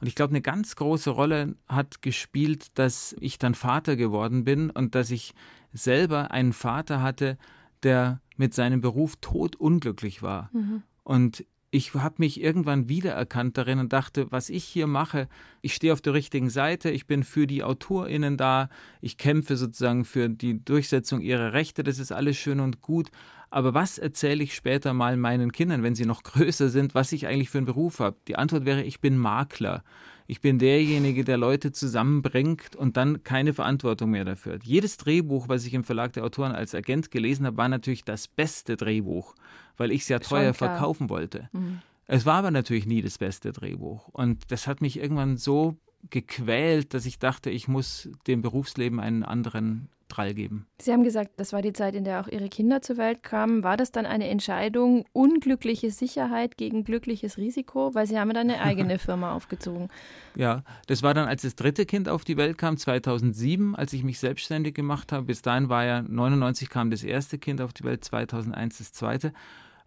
und 0.01 0.07
ich 0.07 0.15
glaube, 0.15 0.31
eine 0.31 0.41
ganz 0.41 0.75
große 0.75 1.11
Rolle 1.11 1.55
hat 1.67 2.01
gespielt, 2.01 2.77
dass 2.79 3.15
ich 3.19 3.37
dann 3.37 3.53
Vater 3.53 3.95
geworden 3.95 4.43
bin 4.43 4.71
und 4.71 4.95
dass 4.95 5.11
ich 5.11 5.35
selber 5.73 6.31
einen 6.31 6.53
Vater 6.53 7.03
hatte, 7.03 7.37
der 7.83 8.19
mit 8.35 8.55
seinem 8.55 8.81
Beruf 8.81 9.15
todunglücklich 9.21 10.23
war. 10.23 10.49
Mhm. 10.53 10.81
Und 11.03 11.45
ich 11.71 11.93
habe 11.93 12.15
mich 12.17 12.41
irgendwann 12.41 12.89
wiedererkannt 12.89 13.57
darin 13.57 13.79
und 13.79 13.93
dachte, 13.93 14.29
was 14.31 14.49
ich 14.49 14.65
hier 14.65 14.88
mache, 14.88 15.29
ich 15.62 15.73
stehe 15.73 15.93
auf 15.93 16.01
der 16.01 16.13
richtigen 16.13 16.49
Seite, 16.49 16.89
ich 16.91 17.07
bin 17.07 17.23
für 17.23 17.47
die 17.47 17.63
AutorInnen 17.63 18.36
da, 18.38 18.69
ich 18.99 19.17
kämpfe 19.17 19.55
sozusagen 19.55 20.03
für 20.03 20.29
die 20.29 20.63
Durchsetzung 20.63 21.21
ihrer 21.21 21.53
Rechte, 21.53 21.84
das 21.84 21.97
ist 21.99 22.12
alles 22.12 22.38
schön 22.38 22.60
und 22.60 22.81
gut, 22.81 23.10
Aber 23.53 23.73
was 23.73 23.97
erzähle 23.97 24.43
ich 24.43 24.55
später 24.55 24.93
mal 24.93 25.17
meinen 25.17 25.51
Kindern, 25.51 25.84
wenn 25.84 25.93
sie 25.95 26.05
noch 26.05 26.23
größer 26.31 26.69
sind, 26.69 26.95
was 26.95 27.12
ich 27.12 27.27
eigentlich 27.27 27.49
für 27.49 27.60
einen 27.60 27.67
Beruf 27.67 27.99
habe? 27.99 28.17
Die 28.27 28.38
Antwort 28.38 28.65
wäre, 28.65 28.81
ich 28.81 29.01
bin 29.01 29.17
Makler. 29.17 29.84
Ich 30.27 30.41
bin 30.41 30.60
derjenige, 30.60 31.23
der 31.23 31.38
Leute 31.38 31.71
zusammenbringt 31.71 32.75
und 32.75 32.97
dann 32.97 33.23
keine 33.23 33.53
Verantwortung 33.53 34.12
mehr 34.12 34.25
dafür 34.25 34.53
hat. 34.53 34.63
Jedes 34.63 34.97
Drehbuch, 34.97 35.49
was 35.49 35.65
ich 35.65 35.73
im 35.73 35.84
Verlag 35.84 36.13
der 36.13 36.23
Autoren 36.23 36.51
als 36.51 36.75
Agent 36.75 37.12
gelesen 37.12 37.45
habe, 37.45 37.57
war 37.57 37.69
natürlich 37.69 38.03
das 38.03 38.27
beste 38.27 38.77
Drehbuch, 38.77 39.36
weil 39.77 39.91
ich 39.91 40.01
es 40.01 40.10
ja 40.10 40.19
teuer 40.19 40.53
verkaufen 40.53 41.10
wollte. 41.10 41.49
Mhm. 41.51 41.81
Es 42.07 42.25
war 42.25 42.36
aber 42.36 42.51
natürlich 42.51 42.86
nie 42.86 43.01
das 43.01 43.17
beste 43.17 43.51
Drehbuch. 43.53 44.10
Und 44.10 44.51
das 44.51 44.67
hat 44.67 44.81
mich 44.81 44.99
irgendwann 44.99 45.38
so 45.38 45.77
gequält, 46.10 46.93
dass 46.93 47.05
ich 47.05 47.19
dachte, 47.19 47.49
ich 47.49 47.67
muss 47.67 48.10
dem 48.27 48.41
Berufsleben 48.41 48.99
einen 48.99 49.23
anderen 49.23 49.89
Drall 50.12 50.34
geben. 50.34 50.67
Sie 50.80 50.91
haben 50.91 51.04
gesagt, 51.04 51.32
das 51.38 51.54
war 51.54 51.62
die 51.62 51.74
Zeit, 51.74 51.95
in 51.95 52.04
der 52.04 52.21
auch 52.21 52.28
Ihre 52.28 52.50
Kinder 52.50 52.82
zur 52.82 52.97
Welt 52.97 53.24
kamen. 53.24 53.63
War 53.63 53.78
das 53.78 53.91
dann 53.91 54.06
eine 54.06 54.28
Entscheidung, 54.28 55.06
unglückliche 55.13 55.91
Sicherheit 55.91 56.58
gegen 56.58 56.84
glückliches 56.84 57.38
Risiko? 57.38 57.95
Weil 57.95 58.08
Sie 58.08 58.19
haben 58.19 58.30
dann 58.34 58.50
eine 58.50 58.62
eigene 58.62 59.00
Firma 59.00 59.34
aufgezogen. 59.34 59.89
Ja, 60.36 60.63
das 60.88 61.04
war 61.04 61.13
dann, 61.13 61.28
als 61.28 61.43
das 61.43 61.56
dritte 61.56 61.86
Kind 61.86 62.10
auf 62.10 62.24
die 62.24 62.38
Welt 62.38 62.58
kam, 62.58 62.78
2007, 62.78 63.76
als 63.76 63.93
ich 63.93 64.04
mich 64.04 64.19
selbstständig 64.19 64.76
gemacht 64.76 65.12
habe. 65.12 65.26
Bis 65.26 65.41
dahin 65.41 65.69
war 65.69 65.86
ja 65.86 66.02
99 66.02 66.69
kam 66.69 66.91
das 66.91 67.04
erste 67.04 67.38
Kind 67.38 67.62
auf 67.62 67.74
die 67.74 67.84
Welt, 67.84 68.04
2001 68.04 68.78
das 68.78 68.93
zweite. 68.93 69.34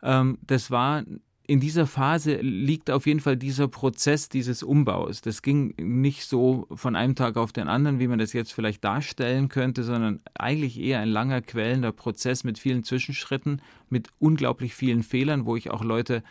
Ähm, 0.03 0.39
das 0.43 0.71
war 0.71 1.03
in 1.47 1.61
dieser 1.61 1.87
Phase 1.87 2.37
liegt 2.37 2.91
auf 2.91 3.07
jeden 3.07 3.21
Fall 3.21 3.37
dieser 3.37 3.69
Prozess 3.69 4.31
dieses 4.31 4.63
Umbaus. 4.63 5.21
Das 5.21 5.43
ging 5.43 5.75
nicht 5.77 6.27
so 6.27 6.67
von 6.75 6.97
einem 6.97 7.15
Tag 7.17 7.37
auf 7.37 7.53
den 7.53 7.69
anderen, 7.69 7.99
wie 7.99 8.09
man 8.09 8.19
das 8.19 8.33
jetzt 8.33 8.53
vielleicht 8.53 8.83
darstellen 8.83 9.49
könnte, 9.49 9.85
sondern 9.85 10.21
eigentlich 10.33 10.81
eher 10.81 11.01
ein 11.01 11.09
langer, 11.09 11.43
quälender 11.43 11.93
Prozess 11.93 12.45
mit 12.45 12.59
vielen 12.59 12.83
Zwischenschritten, 12.83 13.61
mit 13.91 14.09
unglaublich 14.19 14.75
vielen 14.75 15.03
Fehlern, 15.03 15.45
wo 15.45 15.55
ich 15.55 15.71
auch 15.71 15.85
Leute 15.85 16.23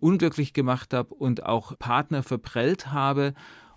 unglücklich 0.00 0.52
gemacht 0.52 0.92
habe 0.92 1.14
und 1.14 1.46
auch 1.46 1.78
Partner 1.78 2.22
verprellt 2.22 2.92
habe 2.92 3.32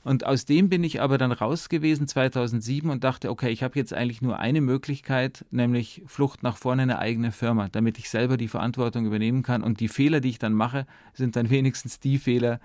und 0.05 0.23
aus 0.23 0.45
dem 0.45 0.69
bin 0.69 0.83
ich 0.83 1.01
aber 1.01 1.17
dann 1.17 1.31
raus 1.31 1.67
gewesen 1.67 2.07
2007 2.07 2.91
und 2.91 3.03
dachte, 3.03 3.31
okay, 3.31 3.49
ich 3.49 3.63
habe 3.63 3.77
jetzt 3.79 3.91
eigentlich 3.91 4.21
nur 4.21 4.37
eine 4.37 4.61
Möglichkeit, 4.61 5.45
nämlich 5.49 6.03
Flucht 6.05 6.43
nach 6.43 6.57
vorne 6.57 6.83
eine 6.83 6.99
eigene 6.99 7.31
Firma, 7.31 7.69
damit 7.69 7.97
ich 7.97 8.11
selber 8.11 8.37
die 8.37 8.47
Verantwortung 8.47 9.07
übernehmen 9.07 9.41
kann. 9.41 9.63
Und 9.63 9.79
die 9.79 9.87
Fehler, 9.87 10.21
die 10.21 10.29
ich 10.29 10.37
dann 10.37 10.53
mache, 10.53 10.85
sind 11.15 11.35
dann 11.35 11.49
wenigstens 11.49 11.99
die 11.99 12.19
Fehler, 12.19 12.59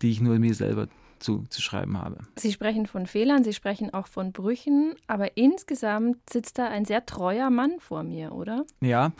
die 0.00 0.10
ich 0.10 0.22
nur 0.22 0.38
mir 0.38 0.54
selber 0.54 0.88
zu, 1.18 1.44
zu 1.50 1.60
schreiben 1.60 1.98
habe. 1.98 2.16
Sie 2.36 2.50
sprechen 2.50 2.86
von 2.86 3.06
Fehlern, 3.06 3.44
Sie 3.44 3.52
sprechen 3.52 3.92
auch 3.92 4.06
von 4.06 4.32
Brüchen, 4.32 4.94
aber 5.06 5.36
insgesamt 5.36 6.30
sitzt 6.30 6.56
da 6.56 6.68
ein 6.68 6.86
sehr 6.86 7.04
treuer 7.04 7.50
Mann 7.50 7.78
vor 7.78 8.04
mir, 8.04 8.32
oder? 8.32 8.64
Ja, 8.80 9.12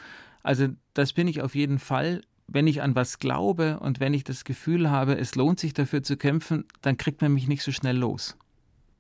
also 0.43 0.69
das 0.95 1.13
bin 1.13 1.29
ich 1.29 1.43
auf 1.43 1.55
jeden 1.55 1.79
Fall 1.79 2.23
wenn 2.53 2.67
ich 2.67 2.83
an 2.83 2.95
was 2.95 3.19
glaube 3.19 3.79
und 3.81 4.01
wenn 4.01 4.13
ich 4.13 4.25
das 4.25 4.45
Gefühl 4.45 4.91
habe, 4.91 5.17
es 5.17 5.37
lohnt 5.37 5.61
sich 5.61 5.73
dafür 5.73 6.03
zu 6.03 6.17
kämpfen, 6.17 6.65
dann 6.83 6.97
kriegt 6.97 7.23
man 7.23 7.33
mich 7.33 7.47
nicht 7.49 7.63
so 7.63 7.71
schnell 7.73 7.97
los. 7.97 8.37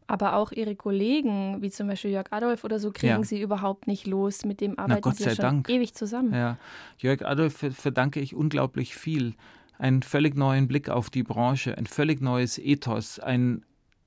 Aber 0.07 0.35
auch 0.35 0.51
Ihre 0.51 0.75
Kollegen, 0.75 1.63
wie 1.63 1.71
zum 1.71 1.87
Beispiel 1.87 2.11
Jörg 2.11 2.27
Adolf 2.31 2.65
oder 2.65 2.81
so, 2.81 2.91
kriegen 2.91 3.13
ja. 3.13 3.23
Sie 3.23 3.41
überhaupt 3.41 3.87
nicht 3.87 4.07
los. 4.09 4.45
Mit 4.45 4.61
dem 4.61 4.77
arbeiten 4.77 5.03
Na, 5.05 5.15
Sie 5.15 5.23
sei 5.23 5.35
schon 5.37 5.43
Dank. 5.43 5.69
ewig 5.69 5.95
zusammen. 5.95 6.35
Ja. 6.35 6.59
Jörg 6.99 7.25
Adolf 7.25 7.65
verdanke 7.73 8.19
ich 8.19 8.35
unglaublich 8.35 8.97
viel. 8.97 9.35
Einen 9.79 10.03
völlig 10.03 10.35
neuen 10.35 10.67
Blick 10.67 10.89
auf 10.89 11.11
die 11.11 11.23
Branche, 11.23 11.79
ein 11.79 11.87
völlig 11.87 12.21
neues 12.21 12.59
Ethos, 12.59 13.21
ein 13.21 13.65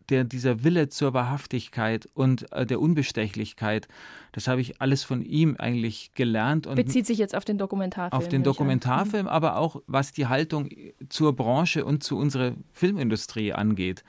der, 0.10 0.24
dieser 0.24 0.63
Wille 0.63 0.89
zur 0.89 1.13
Wahrhaftigkeit 1.13 2.08
und 2.13 2.52
äh, 2.52 2.66
der 2.66 2.80
Unbestechlichkeit, 2.80 3.88
das 4.32 4.48
habe 4.48 4.62
ich 4.62 4.82
alles 4.82 5.04
von 5.04 5.22
ihm 5.22 5.56
eigentlich 5.58 6.12
gelernt. 6.13 6.68
Und 6.68 6.76
Bezieht 6.76 7.06
sich 7.06 7.18
jetzt 7.18 7.36
auf 7.36 7.46
den 7.46 7.58
Dokumentarfilm. 7.58 8.22
Auf 8.22 8.28
den 8.28 8.44
Dokumentarfilm, 8.44 9.28
aber 9.28 9.58
auch 9.58 9.82
was 9.88 10.12
die 10.12 10.28
Haltung 10.28 10.70
zur 11.10 11.36
Branche 11.36 11.86
und 11.86 12.04
zu 12.04 12.18
unserer 12.18 12.54
Filmindustrie 12.72 13.54
angeht. 13.54 14.04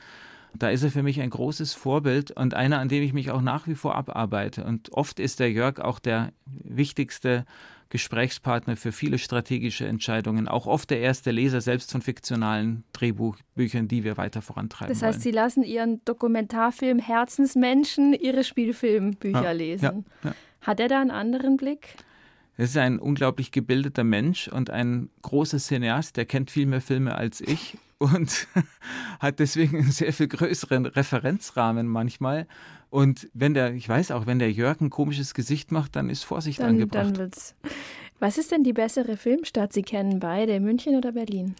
Da 0.56 0.70
ist 0.70 0.84
er 0.84 0.90
für 0.90 1.02
mich 1.02 1.20
ein 1.20 1.30
großes 1.30 1.74
Vorbild 1.74 2.30
und 2.30 2.54
einer, 2.54 2.78
an 2.78 2.88
dem 2.88 3.02
ich 3.02 3.12
mich 3.12 3.30
auch 3.30 3.42
nach 3.42 3.66
wie 3.66 3.74
vor 3.74 3.96
abarbeite. 3.96 4.64
Und 4.64 4.92
oft 4.92 5.18
ist 5.18 5.40
der 5.40 5.50
Jörg 5.50 5.80
auch 5.80 5.98
der 5.98 6.32
wichtigste 6.46 7.44
Gesprächspartner 7.94 8.76
für 8.76 8.90
viele 8.90 9.18
strategische 9.18 9.86
Entscheidungen, 9.86 10.48
auch 10.48 10.66
oft 10.66 10.90
der 10.90 10.98
erste 10.98 11.30
Leser 11.30 11.60
selbst 11.60 11.92
von 11.92 12.02
fiktionalen 12.02 12.82
Drehbuchbüchern, 12.92 13.86
die 13.86 14.02
wir 14.02 14.16
weiter 14.16 14.42
vorantreiben. 14.42 14.92
Das 14.92 15.00
heißt, 15.00 15.18
wollen. 15.18 15.22
Sie 15.22 15.30
lassen 15.30 15.62
Ihren 15.62 16.04
Dokumentarfilm 16.04 16.98
Herzensmenschen 16.98 18.12
Ihre 18.12 18.42
Spielfilmbücher 18.42 19.44
ja, 19.44 19.52
lesen. 19.52 20.04
Ja, 20.24 20.30
ja. 20.30 20.36
Hat 20.62 20.80
er 20.80 20.88
da 20.88 21.00
einen 21.00 21.12
anderen 21.12 21.56
Blick? 21.56 21.94
Er 22.56 22.64
ist 22.64 22.76
ein 22.76 22.98
unglaublich 22.98 23.52
gebildeter 23.52 24.02
Mensch 24.02 24.48
und 24.48 24.70
ein 24.70 25.08
großer 25.22 25.58
Cineast, 25.58 26.16
der 26.16 26.26
kennt 26.26 26.50
viel 26.50 26.66
mehr 26.66 26.80
Filme 26.80 27.14
als 27.14 27.40
ich 27.40 27.78
und 28.04 28.46
hat 29.20 29.38
deswegen 29.38 29.78
einen 29.78 29.90
sehr 29.90 30.12
viel 30.12 30.28
größeren 30.28 30.86
Referenzrahmen 30.86 31.86
manchmal. 31.86 32.46
Und 32.90 33.28
wenn 33.34 33.54
der, 33.54 33.74
ich 33.74 33.88
weiß 33.88 34.10
auch, 34.12 34.26
wenn 34.26 34.38
der 34.38 34.52
Jörg 34.52 34.80
ein 34.80 34.90
komisches 34.90 35.34
Gesicht 35.34 35.72
macht, 35.72 35.96
dann 35.96 36.10
ist 36.10 36.24
Vorsicht 36.24 36.60
dann, 36.60 36.70
angebracht. 36.70 37.06
Dann 37.06 37.16
wird's. 37.16 37.54
Was 38.20 38.38
ist 38.38 38.52
denn 38.52 38.62
die 38.62 38.72
bessere 38.72 39.16
Filmstadt? 39.16 39.72
Sie 39.72 39.82
kennen 39.82 40.20
beide, 40.20 40.60
München 40.60 40.96
oder 40.96 41.12
Berlin? 41.12 41.56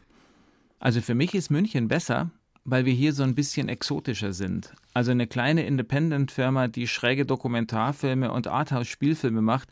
Also 0.78 1.00
für 1.00 1.14
mich 1.14 1.34
ist 1.34 1.50
München 1.50 1.88
besser, 1.88 2.30
weil 2.64 2.84
wir 2.84 2.92
hier 2.92 3.12
so 3.12 3.22
ein 3.22 3.34
bisschen 3.34 3.68
exotischer 3.68 4.32
sind. 4.32 4.72
Also 4.92 5.10
eine 5.10 5.26
kleine 5.26 5.66
Independent-Firma, 5.66 6.68
die 6.68 6.86
schräge 6.86 7.26
Dokumentarfilme 7.26 8.32
und 8.32 8.46
Arthouse-Spielfilme 8.46 9.42
macht, 9.42 9.68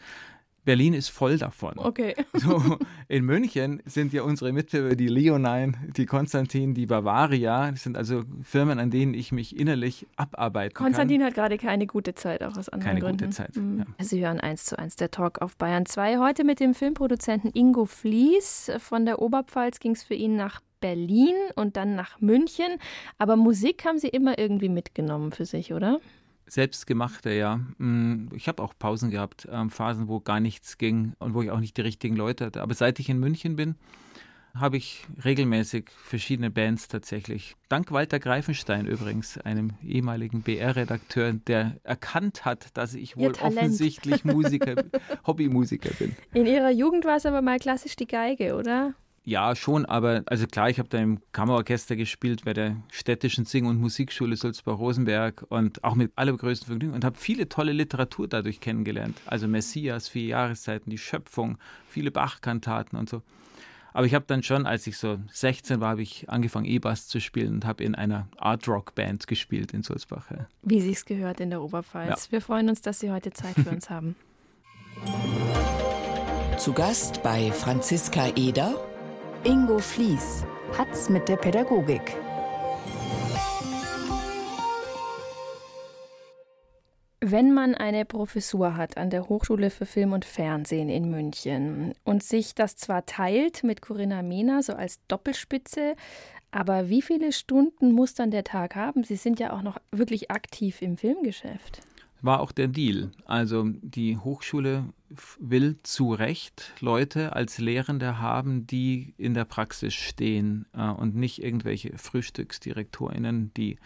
Berlin 0.65 0.95
ist 0.95 1.09
voll 1.09 1.39
davon. 1.39 1.79
Okay. 1.79 2.15
So, 2.43 2.79
in 3.09 3.25
München 3.25 3.83
sind 3.85 4.13
ja 4.13 4.23
unsere 4.23 4.53
Mitbewerber 4.53 4.97
die 4.97 5.07
Leonine, 5.07 5.75
die 5.97 6.07
Konstantin, 6.07 6.75
die 6.75 6.87
Bavaria. 6.87 7.71
Das 7.71 7.85
sind 7.85 7.97
also 7.97 8.23
Firmen, 8.43 8.81
an 8.81 8.91
denen 8.91 9.15
ich 9.15 9.31
mich 9.31 9.57
innerlich 9.57 10.09
abarbeiten 10.17 10.75
Konstantin 10.75 11.19
kann. 11.19 11.29
hat 11.29 11.35
gerade 11.35 11.57
keine 11.57 11.87
gute 11.87 12.15
Zeit, 12.15 12.43
auch 12.43 12.57
aus 12.57 12.69
anderen 12.69 12.81
keine 12.81 13.01
Gründen. 13.01 13.31
Keine 13.31 13.31
gute 13.31 13.37
Zeit, 13.37 13.57
mhm. 13.57 13.79
ja. 13.79 14.05
Sie 14.05 14.25
hören 14.25 14.41
eins 14.41 14.65
zu 14.65 14.77
eins 14.77 14.97
der 14.97 15.11
Talk 15.13 15.41
auf 15.41 15.57
Bayern 15.57 15.87
2. 15.87 16.19
Heute 16.19 16.43
mit 16.43 16.59
dem 16.59 16.75
Filmproduzenten 16.75 17.53
Ingo 17.53 17.85
Flies. 17.85 18.73
Von 18.79 19.05
der 19.05 19.23
Oberpfalz 19.23 19.79
ging 19.79 19.93
es 19.93 20.03
für 20.03 20.15
ihn 20.15 20.35
nach 20.35 20.61
Berlin 20.81 21.35
und 21.55 21.77
dann 21.77 21.95
nach 21.95 22.21
München. 22.21 22.79
Aber 23.19 23.37
Musik 23.37 23.85
haben 23.87 23.99
Sie 23.99 24.09
immer 24.09 24.39
irgendwie 24.39 24.69
mitgenommen 24.69 25.33
für 25.33 25.47
sich, 25.47 25.73
oder? 25.73 26.01
Selbstgemachte, 26.47 27.33
ja. 27.33 27.61
Mm, 27.79 28.29
ich 28.35 28.49
habe 28.49 28.63
auch 28.63 28.75
Pausen 28.79 29.11
gehabt, 29.11 29.49
ähm, 29.51 29.71
Phasen, 29.71 30.09
wo 30.09 30.21
gar 30.21 30.41
nichts 30.41 30.79
ging 30.79 31.15
und 31.19 31.35
wo 31.35 31.43
ich 31.43 31.51
auch 31.51 31.61
nicht 31.61 31.77
die 31.77 31.83
richtigen 31.83 32.17
Leute 32.17 32.47
hatte. 32.47 32.63
Aber 32.63 32.75
seit 32.75 32.99
ich 32.99 33.09
in 33.09 33.19
München 33.19 33.57
bin, 33.57 33.77
habe 34.55 34.77
ich 34.77 35.07
regelmäßig 35.25 35.91
verschiedene 35.91 36.51
Bands 36.51 36.89
tatsächlich. 36.89 37.57
Dank 37.69 37.91
Walter 37.91 38.19
Greifenstein 38.19 38.87
übrigens, 38.87 39.39
einem 39.39 39.71
ehemaligen 39.83 40.43
BR-Redakteur, 40.43 41.33
der 41.33 41.77
erkannt 41.85 42.45
hat, 42.45 42.77
dass 42.77 42.95
ich 42.95 43.17
wohl 43.17 43.33
offensichtlich 43.41 44.25
Musiker, 44.25 44.75
Hobbymusiker 45.27 45.91
bin. 45.95 46.15
In 46.35 46.47
Ihrer 46.47 46.71
Jugend 46.71 47.05
war 47.05 47.17
es 47.17 47.27
aber 47.27 47.41
mal 47.41 47.59
klassisch 47.59 47.97
die 47.97 48.07
Geige, 48.07 48.55
oder? 48.55 48.95
Ja, 49.25 49.55
schon, 49.55 49.87
aber 49.87 50.23
also 50.27 50.47
klar, 50.49 50.69
ich 50.69 50.81
habe 50.81 50.89
da 50.89 50.99
im 50.99 51.21
Kammerorchester 51.31 51.95
gespielt 51.95 52.45
bei 52.45 52.55
der 52.55 52.77
städtischen 52.91 53.45
Sing- 53.45 53.67
und 53.67 53.81
Musikschule 53.81 54.37
Sulzbach-Rosenberg 54.37 55.47
und 55.49 55.85
auch 55.85 55.95
mit 55.95 56.11
allergrößten 56.17 56.67
Vergnügen 56.67 56.93
und 56.93 57.05
habe 57.05 57.17
viele 57.17 57.49
tolle 57.49 57.73
Literatur 57.73 58.27
dadurch 58.27 58.61
kennengelernt. 58.61 59.17
Also 59.27 59.47
Messias, 59.47 60.09
vier 60.09 60.27
Jahreszeiten, 60.27 60.91
die 60.91 60.99
Schöpfung, 60.99 61.59
viele 61.89 62.11
Bach-Kantaten 62.11 62.99
und 62.99 63.09
so. 63.09 63.23
Aber 63.93 64.07
ich 64.07 64.15
habe 64.15 64.25
dann 64.27 64.43
schon, 64.43 64.67
als 64.67 64.87
ich 64.89 64.97
so 64.97 65.19
16 65.31 65.81
war, 65.81 65.91
habe 65.91 66.03
ich 66.03 66.29
angefangen 66.29 66.65
E-Bass 66.65 67.07
zu 67.07 67.21
spielen 67.21 67.55
und 67.55 67.65
habe 67.65 67.85
in 67.85 67.95
einer 67.95 68.27
Art-Rock-Band 68.39 69.29
gespielt 69.29 69.73
in 69.73 69.85
Sulzbach. 69.85 70.31
Ja. 70.31 70.47
Wie 70.63 70.81
sich's 70.81 71.05
gehört 71.05 71.39
in 71.41 71.51
der 71.51 71.63
Oberpfalz. 71.63 72.27
Ja. 72.27 72.33
Wir 72.33 72.41
freuen 72.41 72.69
uns, 72.69 72.81
dass 72.81 72.99
Sie 72.99 73.13
heute 73.13 73.33
Zeit 73.33 73.55
für 73.55 73.71
uns 73.71 73.89
haben. 73.91 74.17
Zu 76.57 76.73
Gast 76.73 77.23
bei 77.23 77.53
Franziska 77.53 78.29
Eder 78.35 78.92
Ingo 79.45 79.79
Flies 79.79 80.47
hat's 80.79 81.09
mit 81.09 81.29
der 81.29 81.35
Pädagogik. 81.37 82.17
Wenn 87.21 87.53
man 87.53 87.75
eine 87.75 88.05
Professur 88.05 88.77
hat 88.77 88.97
an 88.97 89.11
der 89.11 89.29
Hochschule 89.29 89.71
für 89.71 89.85
Film 89.85 90.13
und 90.13 90.25
Fernsehen 90.25 90.89
in 90.89 91.11
München 91.11 91.93
und 92.05 92.23
sich 92.23 92.55
das 92.55 92.77
zwar 92.77 93.05
teilt 93.05 93.65
mit 93.65 93.83
Corinna 93.83 94.23
Mehner 94.23 94.63
so 94.63 94.75
als 94.75 95.01
Doppelspitze, 95.09 95.97
aber 96.53 96.89
wie 96.89 97.03
viele 97.03 97.33
Stunden 97.33 97.91
muss 97.91 98.15
dann 98.15 98.31
der 98.31 98.45
Tag 98.45 98.77
haben? 98.77 99.03
Sie 99.03 99.17
sind 99.17 99.41
ja 99.41 99.53
auch 99.53 99.63
noch 99.63 99.79
wirklich 99.91 100.31
aktiv 100.31 100.81
im 100.81 100.97
Filmgeschäft 100.97 101.83
war 102.23 102.41
auch 102.41 102.53
der 102.53 102.69
Deal. 102.69 103.11
Also 103.27 103.65
die 103.83 104.17
Hochschule 104.17 104.85
will 105.39 105.77
zu 105.83 106.15
Recht 106.15 106.73
Leute 106.81 107.35
als 107.35 107.59
Lehrende 107.59 108.19
haben, 108.19 108.67
die 108.67 109.15
in 109.19 109.35
der 109.35 109.45
Praxis 109.45 109.93
stehen 109.93 110.67
äh, 110.73 110.89
und 110.89 111.15
nicht 111.15 111.43
irgendwelche 111.43 111.99
Frühstücksdirektorinnen, 111.99 113.53
die 113.55 113.77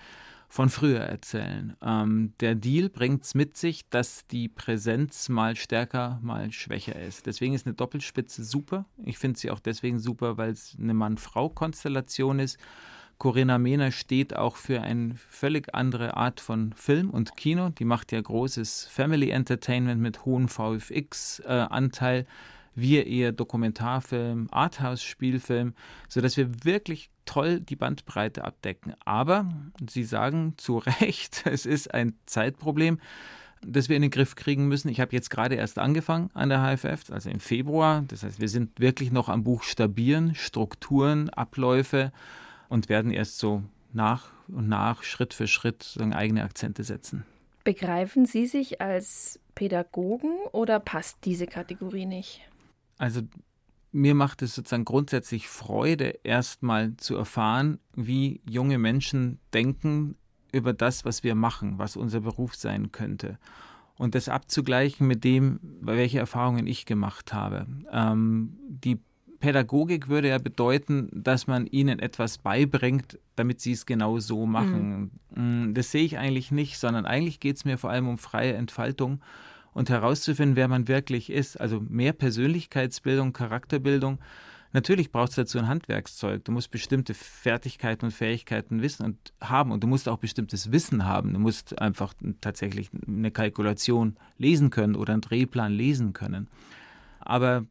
von 0.49 0.69
früher 0.69 1.01
erzählen. 1.01 1.77
Ähm, 1.83 2.33
der 2.41 2.55
Deal 2.55 2.89
bringt 2.89 3.25
es 3.25 3.35
mit 3.35 3.57
sich, 3.57 3.89
dass 3.89 4.27
die 4.29 4.49
Präsenz 4.49 5.29
mal 5.29 5.57
stärker, 5.57 6.21
mal 6.23 6.53
schwächer 6.53 7.01
ist. 7.01 7.27
Deswegen 7.27 7.55
ist 7.55 7.67
eine 7.67 7.75
Doppelspitze 7.75 8.45
super. 8.45 8.87
Ich 9.05 9.19
finde 9.19 9.39
sie 9.39 9.51
auch 9.51 9.61
deswegen 9.61 9.99
super, 9.99 10.37
weil 10.37 10.51
es 10.51 10.77
eine 10.81 10.95
Mann-Frau-Konstellation 10.95 12.39
ist. 12.39 12.59
Corinna 13.19 13.59
Mehner 13.59 13.93
steht 13.93 14.37
auch 14.37 14.57
für 14.57 14.83
eine 14.83 15.15
völlig 15.15 15.75
andere 15.75 16.17
Art 16.17 16.41
von 16.41 16.73
Film 16.75 17.11
und 17.11 17.37
Kino. 17.37 17.71
Die 17.71 17.85
macht 17.85 18.13
ja 18.13 18.21
großes 18.21 18.87
Family 18.91 19.31
Entertainment 19.31 20.01
mit 20.01 20.25
hohem 20.25 20.49
VFX-Anteil. 20.49 22.21
Äh, 22.21 22.25
wir 22.79 23.07
eher 23.07 23.33
Dokumentarfilm, 23.33 24.49
Arthouse-Spielfilm, 24.51 25.75
sodass 26.09 26.37
wir 26.37 26.65
wirklich 26.65 27.09
toll 27.25 27.61
die 27.61 27.75
Bandbreite 27.75 28.45
abdecken. 28.45 28.95
Aber 29.07 29.49
Sie 29.89 30.05
sagen 30.05 30.55
zu 30.59 30.79
Recht, 30.79 31.43
es 31.47 31.65
ist 31.67 31.93
ein 31.93 32.15
Zeitproblem 32.27 33.01
das 33.63 33.89
wir 33.89 33.97
in 33.97 34.03
den 34.03 34.11
Griff 34.11 34.37
kriegen 34.37 34.69
müssen. 34.69 34.89
Ich 34.91 35.01
habe 35.01 35.17
jetzt 35.17 35.31
gerade 35.31 35.57
erst 35.57 35.79
angefangen 35.79 36.31
an 36.35 36.51
der 36.51 36.61
HFF, 36.61 37.11
also 37.11 37.31
im 37.31 37.41
Februar. 37.41 38.05
Das 38.07 38.23
heißt, 38.23 38.39
wir 38.39 38.49
sind 38.49 38.79
wirklich 38.79 39.11
noch 39.11 39.29
am 39.29 39.43
Buchstabieren, 39.43 40.35
Strukturen, 40.35 41.31
Abläufe 41.31 42.13
und 42.69 42.89
werden 42.89 43.11
erst 43.11 43.39
so 43.39 43.63
nach 43.93 44.31
und 44.49 44.69
nach, 44.69 45.03
Schritt 45.03 45.35
für 45.35 45.47
Schritt 45.47 45.97
eigene 46.13 46.45
Akzente 46.45 46.85
setzen. 46.85 47.25
Begreifen 47.65 48.27
Sie 48.27 48.47
sich 48.47 48.81
als 48.81 49.41
Pädagogen 49.55 50.37
oder 50.53 50.79
passt 50.79 51.19
diese 51.25 51.47
Kategorie 51.47 52.07
nicht? 52.07 52.41
Also 52.99 53.23
mir 53.93 54.15
macht 54.15 54.43
es 54.43 54.55
sozusagen 54.55 54.85
grundsätzlich 54.85 55.49
Freude, 55.49 56.21
erstmal 56.23 56.97
zu 56.97 57.17
erfahren, 57.17 57.79
wie 57.95 58.41
junge 58.49 58.79
Menschen 58.79 59.41
denken 59.53 60.17
über 60.53 60.73
das, 60.73 61.05
was 61.05 61.25
wir 61.25 61.35
machen, 61.35 61.79
was 61.79 61.97
unser 61.97 62.21
Beruf 62.21 62.55
sein 62.55 62.93
könnte. 62.93 63.39
Und 63.97 64.15
das 64.15 64.29
abzugleichen 64.29 65.07
mit 65.07 65.25
dem, 65.25 65.59
welche 65.81 66.19
Erfahrungen 66.19 66.67
ich 66.67 66.85
gemacht 66.85 67.33
habe. 67.33 67.67
Ähm, 67.91 68.59
die 68.69 69.01
Pädagogik 69.41 70.09
würde 70.09 70.29
ja 70.29 70.39
bedeuten, 70.39 71.09
dass 71.13 71.47
man 71.47 71.67
ihnen 71.67 71.99
etwas 71.99 72.39
beibringt, 72.39 73.19
damit 73.37 73.61
sie 73.61 73.73
es 73.73 73.87
genau 73.87 74.19
so 74.19 74.47
machen. 74.47 75.11
Mhm. 75.35 75.75
Das 75.75 75.91
sehe 75.91 76.05
ich 76.05 76.19
eigentlich 76.19 76.51
nicht, 76.51 76.79
sondern 76.79 77.07
eigentlich 77.07 77.41
geht 77.41 77.57
es 77.57 77.65
mir 77.65 77.79
vor 77.79 77.91
allem 77.91 78.09
um 78.09 78.19
freie 78.19 78.55
Entfaltung 78.55 79.21
und 79.73 79.91
herauszufinden, 79.91 80.57
wer 80.57 80.69
man 80.69 80.89
wirklich 80.89 81.31
ist. 81.31 81.61
Also 81.61 81.81
mehr 81.81 82.13
Persönlichkeitsbildung, 82.13 83.33
Charakterbildung. 83.33 84.19
Natürlich 84.73 85.13
braucht 85.13 85.31
es 85.31 85.37
dazu 85.37 85.59
ein 85.59 85.69
Handwerkszeug. 85.69 86.45
Du 86.45 86.53
musst 86.53 86.71
bestimmte 86.71 87.15
Fertigkeiten 87.15 88.07
und 88.07 88.11
Fähigkeiten 88.11 88.83
wissen 88.83 89.05
und 89.05 89.33
haben 89.41 89.71
und 89.71 89.83
du 89.83 89.87
musst 89.87 90.09
auch 90.09 90.19
bestimmtes 90.19 90.73
Wissen 90.73 91.05
haben. 91.05 91.33
Du 91.33 91.39
musst 91.39 91.81
einfach 91.81 92.15
tatsächlich 92.41 92.91
eine 93.07 93.31
Kalkulation 93.31 94.17
lesen 94.39 94.71
können 94.71 94.97
oder 94.97 95.13
einen 95.13 95.23
Drehplan 95.23 95.73
lesen 95.73 96.13
können. 96.13 96.49
Aber 97.21 97.65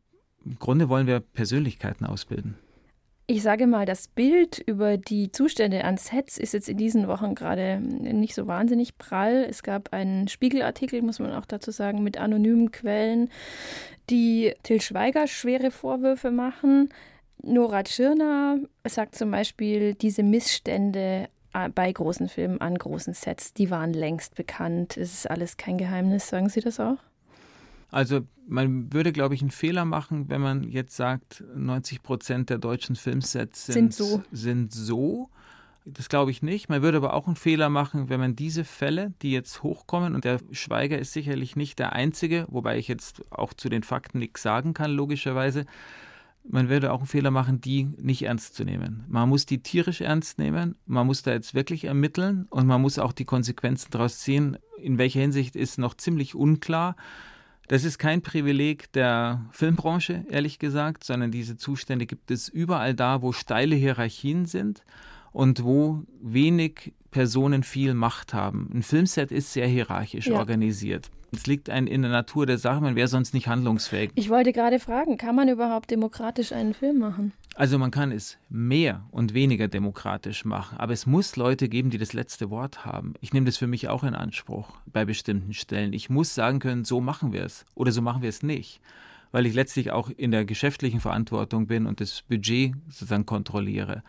im 0.45 0.59
Grunde 0.59 0.89
wollen 0.89 1.07
wir 1.07 1.19
Persönlichkeiten 1.19 2.05
ausbilden. 2.05 2.55
Ich 3.27 3.41
sage 3.41 3.65
mal, 3.65 3.87
das 3.87 4.07
Bild 4.07 4.59
über 4.59 4.97
die 4.97 5.31
Zustände 5.31 5.83
an 5.83 5.97
Sets 5.97 6.37
ist 6.37 6.53
jetzt 6.53 6.69
in 6.69 6.77
diesen 6.77 7.07
Wochen 7.07 7.33
gerade 7.33 7.79
nicht 7.79 8.35
so 8.35 8.45
wahnsinnig 8.45 8.99
prall. 8.99 9.47
Es 9.49 9.63
gab 9.63 9.93
einen 9.93 10.27
Spiegelartikel, 10.27 11.01
muss 11.01 11.17
man 11.17 11.31
auch 11.33 11.47
dazu 11.47 11.71
sagen, 11.71 12.03
mit 12.03 12.19
anonymen 12.19 12.69
Quellen, 12.71 13.29
die 14.11 14.53
Till 14.61 14.79
Schweiger 14.79 15.25
schwere 15.25 15.71
Vorwürfe 15.71 16.29
machen. 16.29 16.89
Nora 17.41 17.81
Tschirner 17.81 18.59
sagt 18.87 19.15
zum 19.15 19.31
Beispiel, 19.31 19.95
diese 19.95 20.21
Missstände 20.21 21.27
bei 21.73 21.91
großen 21.91 22.29
Filmen 22.29 22.61
an 22.61 22.77
großen 22.77 23.15
Sets, 23.15 23.53
die 23.53 23.71
waren 23.71 23.93
längst 23.93 24.35
bekannt. 24.35 24.97
Es 24.97 25.13
ist 25.13 25.31
alles 25.31 25.57
kein 25.57 25.79
Geheimnis. 25.79 26.27
Sagen 26.27 26.49
Sie 26.49 26.59
das 26.59 26.79
auch? 26.79 26.97
Also 27.95 28.27
man 28.45 28.91
würde, 28.91 29.13
glaube 29.13 29.35
ich, 29.35 29.41
einen 29.41 29.51
Fehler 29.51 29.85
machen, 29.85 30.27
wenn 30.27 30.41
man 30.41 30.69
jetzt 30.69 30.97
sagt, 30.97 31.45
90 31.55 32.03
Prozent 32.03 32.49
der 32.49 32.57
deutschen 32.57 32.97
Filmsets 32.97 33.67
sind, 33.67 33.93
sind 33.93 33.93
so. 33.93 34.23
Sind 34.33 34.73
so. 34.73 35.29
Das 35.85 36.09
glaube 36.09 36.29
ich 36.29 36.41
nicht. 36.41 36.67
Man 36.67 36.81
würde 36.81 36.97
aber 36.97 37.13
auch 37.13 37.25
einen 37.25 37.37
Fehler 37.37 37.69
machen, 37.69 38.09
wenn 38.09 38.19
man 38.19 38.35
diese 38.35 38.65
Fälle, 38.65 39.13
die 39.21 39.31
jetzt 39.31 39.63
hochkommen, 39.63 40.13
und 40.13 40.25
der 40.25 40.41
Schweiger 40.51 40.99
ist 40.99 41.13
sicherlich 41.13 41.55
nicht 41.55 41.79
der 41.79 41.93
Einzige, 41.93 42.45
wobei 42.49 42.77
ich 42.77 42.89
jetzt 42.89 43.31
auch 43.31 43.53
zu 43.53 43.69
den 43.69 43.83
Fakten 43.83 44.19
nichts 44.19 44.41
sagen 44.41 44.73
kann, 44.73 44.91
logischerweise. 44.91 45.65
Man 46.43 46.67
würde 46.67 46.91
auch 46.91 46.99
einen 46.99 47.07
Fehler 47.07 47.31
machen, 47.31 47.61
die 47.61 47.85
nicht 47.97 48.23
ernst 48.23 48.55
zu 48.55 48.65
nehmen. 48.65 49.05
Man 49.07 49.29
muss 49.29 49.45
die 49.45 49.63
tierisch 49.63 50.01
ernst 50.01 50.37
nehmen, 50.37 50.75
man 50.85 51.07
muss 51.07 51.21
da 51.21 51.31
jetzt 51.31 51.53
wirklich 51.53 51.85
ermitteln 51.85 52.45
und 52.49 52.67
man 52.67 52.81
muss 52.81 52.99
auch 52.99 53.13
die 53.13 53.25
Konsequenzen 53.25 53.87
daraus 53.91 54.19
ziehen. 54.19 54.57
In 54.81 54.97
welcher 54.97 55.21
Hinsicht 55.21 55.55
ist 55.55 55.77
noch 55.77 55.93
ziemlich 55.93 56.35
unklar. 56.35 56.97
Das 57.67 57.83
ist 57.83 57.97
kein 57.97 58.21
Privileg 58.21 58.91
der 58.93 59.45
Filmbranche, 59.51 60.25
ehrlich 60.29 60.59
gesagt, 60.59 61.03
sondern 61.03 61.31
diese 61.31 61.57
Zustände 61.57 62.05
gibt 62.05 62.31
es 62.31 62.47
überall 62.47 62.93
da, 62.93 63.21
wo 63.21 63.31
steile 63.31 63.75
Hierarchien 63.75 64.45
sind 64.45 64.83
und 65.31 65.63
wo 65.63 66.03
wenig 66.21 66.93
Personen 67.11 67.63
viel 67.63 67.93
Macht 67.93 68.33
haben. 68.33 68.69
Ein 68.73 68.83
Filmset 68.83 69.31
ist 69.31 69.53
sehr 69.53 69.67
hierarchisch 69.67 70.27
ja. 70.27 70.37
organisiert. 70.37 71.09
Es 71.35 71.47
liegt 71.47 71.69
ein 71.69 71.87
in 71.87 72.01
der 72.01 72.11
Natur 72.11 72.45
der 72.45 72.57
Sache, 72.57 72.81
man 72.81 72.95
wäre 72.95 73.07
sonst 73.07 73.33
nicht 73.33 73.47
handlungsfähig. 73.47 74.11
Ich 74.15 74.29
wollte 74.29 74.53
gerade 74.53 74.79
fragen, 74.79 75.17
kann 75.17 75.35
man 75.35 75.49
überhaupt 75.49 75.91
demokratisch 75.91 76.51
einen 76.51 76.73
Film 76.73 76.99
machen? 76.99 77.33
Also 77.55 77.77
man 77.77 77.91
kann 77.91 78.11
es 78.11 78.37
mehr 78.49 79.05
und 79.11 79.33
weniger 79.33 79.67
demokratisch 79.67 80.45
machen, 80.45 80.77
aber 80.77 80.93
es 80.93 81.05
muss 81.05 81.35
Leute 81.35 81.69
geben, 81.69 81.89
die 81.89 81.97
das 81.97 82.13
letzte 82.13 82.49
Wort 82.49 82.85
haben. 82.85 83.13
Ich 83.21 83.33
nehme 83.33 83.45
das 83.45 83.57
für 83.57 83.67
mich 83.67 83.87
auch 83.87 84.03
in 84.03 84.15
Anspruch 84.15 84.69
bei 84.85 85.05
bestimmten 85.05 85.53
Stellen. 85.53 85.93
Ich 85.93 86.09
muss 86.09 86.35
sagen 86.35 86.59
können, 86.59 86.83
so 86.83 86.99
machen 86.99 87.31
wir 87.31 87.43
es 87.43 87.65
oder 87.75 87.91
so 87.91 88.01
machen 88.01 88.21
wir 88.21 88.29
es 88.29 88.43
nicht, 88.43 88.81
weil 89.31 89.45
ich 89.45 89.53
letztlich 89.53 89.91
auch 89.91 90.09
in 90.09 90.31
der 90.31 90.45
geschäftlichen 90.45 90.99
Verantwortung 90.99 91.67
bin 91.67 91.85
und 91.85 92.01
das 92.01 92.23
Budget 92.23 92.75
sozusagen 92.89 93.25
kontrolliere. 93.25 94.03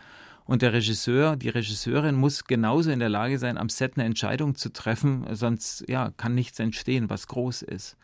Und 0.46 0.62
der 0.62 0.72
Regisseur, 0.72 1.36
die 1.36 1.48
Regisseurin 1.48 2.14
muss 2.14 2.44
genauso 2.44 2.90
in 2.90 3.00
der 3.00 3.08
Lage 3.08 3.38
sein, 3.38 3.58
am 3.58 3.68
Set 3.68 3.96
eine 3.96 4.06
Entscheidung 4.06 4.54
zu 4.54 4.72
treffen, 4.72 5.26
sonst 5.32 5.84
ja, 5.88 6.12
kann 6.16 6.34
nichts 6.34 6.60
entstehen, 6.60 7.10
was 7.10 7.26
groß 7.26 7.62
ist. 7.62 7.96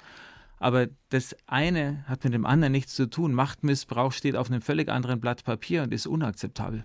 Aber 0.58 0.88
das 1.08 1.36
eine 1.46 2.04
hat 2.06 2.24
mit 2.24 2.34
dem 2.34 2.46
anderen 2.46 2.72
nichts 2.72 2.94
zu 2.94 3.06
tun. 3.06 3.32
Machtmissbrauch 3.32 4.12
steht 4.12 4.36
auf 4.36 4.50
einem 4.50 4.60
völlig 4.60 4.88
anderen 4.88 5.20
Blatt 5.20 5.44
Papier 5.44 5.82
und 5.82 5.94
ist 5.94 6.06
unakzeptabel. 6.06 6.84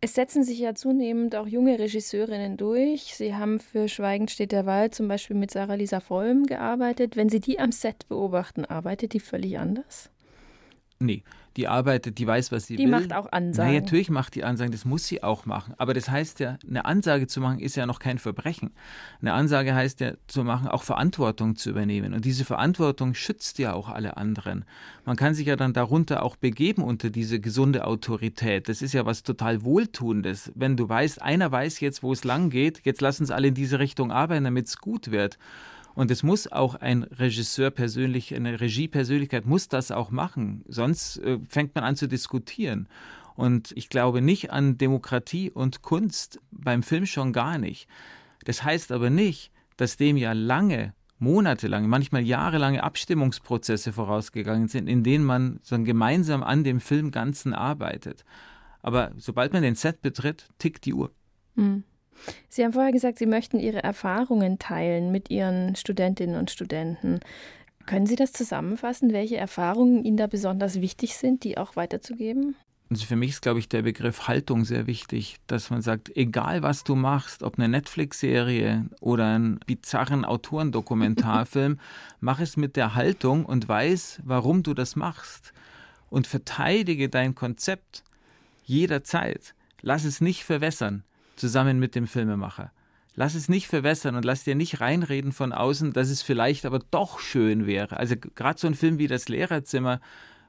Es 0.00 0.14
setzen 0.14 0.44
sich 0.44 0.58
ja 0.58 0.74
zunehmend 0.74 1.34
auch 1.36 1.46
junge 1.46 1.78
Regisseurinnen 1.78 2.56
durch. 2.56 3.14
Sie 3.14 3.34
haben 3.34 3.58
für 3.58 3.88
Schweigend 3.88 4.30
steht 4.30 4.52
der 4.52 4.66
Wald 4.66 4.94
zum 4.94 5.08
Beispiel 5.08 5.36
mit 5.36 5.50
Sarah 5.50 5.74
Lisa 5.74 6.00
Vollm 6.00 6.44
gearbeitet. 6.44 7.16
Wenn 7.16 7.28
Sie 7.28 7.40
die 7.40 7.58
am 7.58 7.72
Set 7.72 8.06
beobachten, 8.08 8.64
arbeitet 8.64 9.14
die 9.14 9.20
völlig 9.20 9.58
anders? 9.58 10.10
Nee, 10.98 11.22
die 11.56 11.68
arbeitet, 11.68 12.18
die 12.18 12.26
weiß, 12.26 12.52
was 12.52 12.66
sie 12.66 12.76
die 12.76 12.84
will. 12.84 12.86
Die 12.86 12.90
macht 12.90 13.12
auch 13.14 13.32
Ansagen. 13.32 13.72
Na, 13.72 13.80
natürlich 13.80 14.10
macht 14.10 14.34
die 14.34 14.44
Ansagen, 14.44 14.72
das 14.72 14.84
muss 14.84 15.06
sie 15.06 15.22
auch 15.22 15.46
machen. 15.46 15.74
Aber 15.78 15.94
das 15.94 16.10
heißt 16.10 16.40
ja, 16.40 16.58
eine 16.68 16.84
Ansage 16.84 17.26
zu 17.26 17.40
machen, 17.40 17.58
ist 17.58 17.76
ja 17.76 17.86
noch 17.86 17.98
kein 17.98 18.18
Verbrechen. 18.18 18.72
Eine 19.20 19.32
Ansage 19.32 19.74
heißt 19.74 20.00
ja 20.00 20.12
zu 20.26 20.44
machen, 20.44 20.68
auch 20.68 20.82
Verantwortung 20.82 21.56
zu 21.56 21.70
übernehmen. 21.70 22.12
Und 22.12 22.24
diese 22.24 22.44
Verantwortung 22.44 23.14
schützt 23.14 23.58
ja 23.58 23.72
auch 23.72 23.88
alle 23.88 24.16
anderen. 24.18 24.64
Man 25.04 25.16
kann 25.16 25.34
sich 25.34 25.46
ja 25.46 25.56
dann 25.56 25.72
darunter 25.72 26.22
auch 26.22 26.36
begeben 26.36 26.82
unter 26.82 27.08
diese 27.08 27.40
gesunde 27.40 27.86
Autorität. 27.86 28.68
Das 28.68 28.82
ist 28.82 28.92
ja 28.92 29.06
was 29.06 29.22
total 29.22 29.64
Wohltuendes. 29.64 30.52
Wenn 30.54 30.76
du 30.76 30.88
weißt, 30.88 31.22
einer 31.22 31.50
weiß 31.50 31.80
jetzt, 31.80 32.02
wo 32.02 32.12
es 32.12 32.24
lang 32.24 32.50
geht, 32.50 32.82
jetzt 32.84 33.00
lass 33.00 33.20
uns 33.20 33.30
alle 33.30 33.48
in 33.48 33.54
diese 33.54 33.78
Richtung 33.78 34.12
arbeiten, 34.12 34.44
damit 34.44 34.66
es 34.66 34.78
gut 34.78 35.10
wird. 35.10 35.38
Und 35.96 36.10
es 36.10 36.22
muss 36.22 36.52
auch 36.52 36.74
ein 36.74 37.04
Regisseur 37.04 37.70
persönlich, 37.70 38.34
eine 38.34 38.60
Regiepersönlichkeit 38.60 39.46
muss 39.46 39.68
das 39.68 39.90
auch 39.90 40.10
machen. 40.10 40.62
Sonst 40.68 41.16
äh, 41.20 41.38
fängt 41.48 41.74
man 41.74 41.84
an 41.84 41.96
zu 41.96 42.06
diskutieren. 42.06 42.86
Und 43.34 43.72
ich 43.74 43.88
glaube 43.88 44.20
nicht 44.20 44.52
an 44.52 44.76
Demokratie 44.76 45.50
und 45.50 45.80
Kunst, 45.80 46.38
beim 46.50 46.82
Film 46.82 47.06
schon 47.06 47.32
gar 47.32 47.56
nicht. 47.56 47.88
Das 48.44 48.62
heißt 48.62 48.92
aber 48.92 49.08
nicht, 49.08 49.50
dass 49.78 49.96
dem 49.96 50.18
ja 50.18 50.32
lange, 50.32 50.92
monatelange, 51.18 51.88
manchmal 51.88 52.26
jahrelange 52.26 52.82
Abstimmungsprozesse 52.82 53.90
vorausgegangen 53.94 54.68
sind, 54.68 54.88
in 54.88 55.02
denen 55.02 55.24
man 55.24 55.60
so 55.62 55.82
gemeinsam 55.82 56.42
an 56.42 56.62
dem 56.62 56.80
Film 56.80 57.10
Ganzen 57.10 57.54
arbeitet. 57.54 58.26
Aber 58.82 59.12
sobald 59.16 59.54
man 59.54 59.62
den 59.62 59.76
Set 59.76 60.02
betritt, 60.02 60.50
tickt 60.58 60.84
die 60.84 60.92
Uhr. 60.92 61.10
Mhm. 61.54 61.84
Sie 62.48 62.64
haben 62.64 62.72
vorher 62.72 62.92
gesagt, 62.92 63.18
Sie 63.18 63.26
möchten 63.26 63.58
Ihre 63.58 63.82
Erfahrungen 63.82 64.58
teilen 64.58 65.12
mit 65.12 65.30
Ihren 65.30 65.76
Studentinnen 65.76 66.36
und 66.36 66.50
Studenten. 66.50 67.20
Können 67.86 68.06
Sie 68.06 68.16
das 68.16 68.32
zusammenfassen, 68.32 69.12
welche 69.12 69.36
Erfahrungen 69.36 70.04
Ihnen 70.04 70.16
da 70.16 70.26
besonders 70.26 70.80
wichtig 70.80 71.16
sind, 71.16 71.44
die 71.44 71.56
auch 71.56 71.76
weiterzugeben? 71.76 72.56
Also 72.88 73.06
für 73.06 73.16
mich 73.16 73.30
ist, 73.30 73.42
glaube 73.42 73.58
ich, 73.58 73.68
der 73.68 73.82
Begriff 73.82 74.28
Haltung 74.28 74.64
sehr 74.64 74.86
wichtig, 74.86 75.38
dass 75.48 75.70
man 75.70 75.82
sagt, 75.82 76.16
egal 76.16 76.62
was 76.62 76.84
du 76.84 76.94
machst, 76.94 77.42
ob 77.42 77.58
eine 77.58 77.68
Netflix-Serie 77.68 78.86
oder 79.00 79.34
einen 79.34 79.58
bizarren 79.66 80.24
Autorendokumentarfilm, 80.24 81.80
mach 82.20 82.38
es 82.38 82.56
mit 82.56 82.76
der 82.76 82.94
Haltung 82.94 83.44
und 83.44 83.68
weiß, 83.68 84.20
warum 84.24 84.62
du 84.62 84.72
das 84.72 84.94
machst. 84.94 85.52
Und 86.10 86.28
verteidige 86.28 87.08
dein 87.08 87.34
Konzept 87.34 88.04
jederzeit. 88.64 89.54
Lass 89.82 90.04
es 90.04 90.20
nicht 90.20 90.44
verwässern. 90.44 91.02
Zusammen 91.36 91.78
mit 91.78 91.94
dem 91.94 92.06
Filmemacher. 92.06 92.72
Lass 93.14 93.34
es 93.34 93.48
nicht 93.48 93.66
verwässern 93.66 94.14
und 94.14 94.24
lass 94.24 94.44
dir 94.44 94.54
nicht 94.54 94.80
reinreden 94.80 95.32
von 95.32 95.52
außen, 95.52 95.92
dass 95.92 96.10
es 96.10 96.20
vielleicht 96.20 96.66
aber 96.66 96.80
doch 96.90 97.18
schön 97.18 97.66
wäre. 97.66 97.96
Also 97.96 98.14
gerade 98.16 98.58
so 98.58 98.66
ein 98.66 98.74
Film 98.74 98.98
wie 98.98 99.06
Das 99.06 99.28
Lehrerzimmer, 99.28 100.00